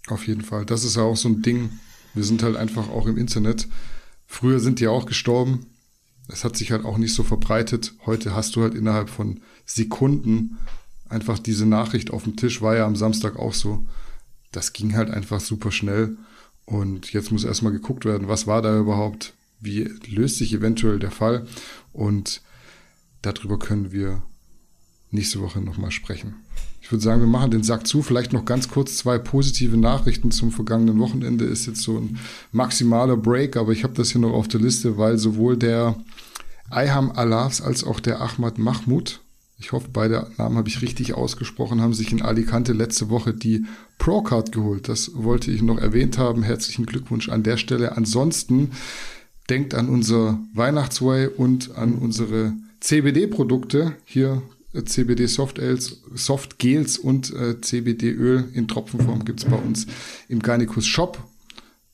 Auf 0.09 0.27
jeden 0.27 0.43
Fall. 0.43 0.67
Das 0.67 0.85
ist 0.85 0.97
ja 0.97 1.03
auch 1.03 1.17
so 1.17 1.29
ein 1.29 1.43
Ding. 1.43 1.71
Wir 2.15 2.25
sind 2.25 2.43
halt 2.43 2.57
einfach 2.57 2.89
auch 2.89 3.07
im 3.07 3.17
Internet. 3.17 3.69
Früher 4.27 4.61
sind 4.61 4.81
die 4.81 4.89
auch 4.89 5.07
gestorben. 5.07 5.67
Es 6.29 6.45
hat 6.45 6.57
sich 6.57 6.73
halt 6.73 6.85
auch 6.85 6.99
nicht 6.99 7.15
so 7.15 7.23
verbreitet. 7.23 7.95
Heute 8.07 8.35
hast 8.35 8.57
du 8.57 8.63
halt 8.63 8.75
innerhalb 8.75 9.09
von 9.09 9.41
Sekunden 9.65 10.59
einfach 11.09 11.39
diese 11.39 11.67
Nachricht 11.67 12.11
auf 12.11 12.25
dem 12.25 12.37
Tisch. 12.37 12.61
War 12.61 12.77
ja 12.77 12.87
am 12.87 12.97
Samstag 12.97 13.37
auch 13.37 13.55
so 13.55 13.87
das 14.53 14.73
ging 14.73 14.95
halt 14.95 15.11
einfach 15.11 15.41
super 15.41 15.73
schnell. 15.73 16.17
Und 16.65 17.13
jetzt 17.13 17.33
muss 17.33 17.45
erstmal 17.45 17.73
geguckt 17.73 18.05
werden, 18.05 18.29
was 18.29 18.47
war 18.47 18.63
da 18.63 18.79
überhaupt, 18.79 19.35
wie 19.61 19.91
löst 20.07 20.39
sich 20.39 20.55
eventuell 20.55 20.99
der 20.99 21.11
Fall. 21.11 21.47
Und 21.93 22.43
darüber 23.23 23.59
können 23.59 23.91
wir 23.91 24.23
nächste 25.13 25.41
Woche 25.41 25.61
nochmal 25.61 25.91
sprechen. 25.91 26.35
Ich 26.81 26.91
würde 26.91 27.03
sagen, 27.05 27.21
wir 27.21 27.29
machen 27.29 27.53
den 27.53 27.63
Sack 27.63 27.87
zu. 27.87 28.03
Vielleicht 28.03 28.33
noch 28.33 28.45
ganz 28.45 28.69
kurz 28.69 28.97
zwei 28.97 29.19
positive 29.19 29.77
Nachrichten 29.77 30.33
zum 30.33 30.51
vergangenen 30.51 30.99
Wochenende. 30.99 31.45
Ist 31.45 31.67
jetzt 31.67 31.83
so 31.83 31.97
ein 31.97 32.19
maximaler 32.51 33.17
Break, 33.17 33.57
aber 33.57 33.73
ich 33.73 33.85
habe 33.85 33.95
das 33.95 34.11
hier 34.11 34.21
noch 34.21 34.33
auf 34.33 34.49
der 34.49 34.61
Liste, 34.61 34.99
weil 34.99 35.17
sowohl 35.17 35.57
der 35.57 35.95
Ayham 36.71 37.13
Alafs 37.13 37.61
als 37.61 37.85
auch 37.85 38.01
der 38.01 38.21
Ahmad 38.21 38.59
Mahmoud 38.59 39.21
ich 39.63 39.71
hoffe, 39.71 39.89
beide 39.93 40.27
Namen 40.39 40.57
habe 40.57 40.69
ich 40.69 40.83
richtig 40.83 41.15
ausgesprochen, 41.15 41.81
haben 41.81 41.95
sich 41.95 42.11
in 42.11 42.21
Alicante 42.21 42.73
letzte 42.73 43.11
Woche 43.11 43.33
die 43.33 43.65
Procard 43.97 44.51
geholt. 44.51 44.89
Das 44.89 45.13
wollte 45.15 45.53
ich 45.53 45.63
noch 45.63 45.79
erwähnt 45.79 46.19
haben. 46.19 46.43
Herzlichen 46.43 46.85
Glückwunsch 46.85 47.29
an 47.29 47.45
der 47.45 47.57
Stelle. 47.57 47.97
Ansonsten 47.97 48.73
denkt 49.49 49.75
an 49.75 49.89
unser 49.89 50.41
Weihnachtsway 50.53 51.29
und 51.29 51.77
an 51.77 51.95
unsere 51.95 52.55
CBD-Produkte. 52.81 53.95
Hier 54.05 54.43
äh, 54.73 54.85
CBD 54.85 55.27
Soft, 55.27 55.59
Gels 56.59 56.99
und 56.99 57.33
äh, 57.35 57.61
CBD 57.61 58.11
Öl 58.11 58.49
in 58.53 58.69
Tropfenform 58.69 59.25
gibt 59.25 59.41
es 59.41 59.51
bei 59.51 59.57
uns 59.57 59.87
im 60.29 60.41
Garnicus 60.41 60.87
Shop 60.87 61.19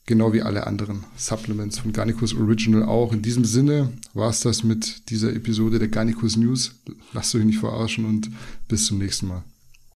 genau 0.09 0.33
wie 0.33 0.43
alle 0.43 0.67
anderen 0.67 1.05
Supplements 1.17 1.79
von 1.79 1.93
Garnicus 1.93 2.35
Original 2.35 2.83
auch. 2.85 3.13
In 3.13 3.23
diesem 3.23 3.45
Sinne 3.45 3.93
war 4.15 4.31
es 4.31 4.41
das 4.41 4.65
mit 4.65 5.11
dieser 5.11 5.33
Episode 5.35 5.79
der 5.79 5.89
Garnicus 5.89 6.37
News. 6.37 6.73
Lasst 7.13 7.35
euch 7.35 7.45
nicht 7.45 7.59
verarschen 7.59 8.07
und 8.07 8.31
bis 8.69 8.87
zum 8.87 8.99
nächsten 8.99 9.29
Mal. 9.29 9.45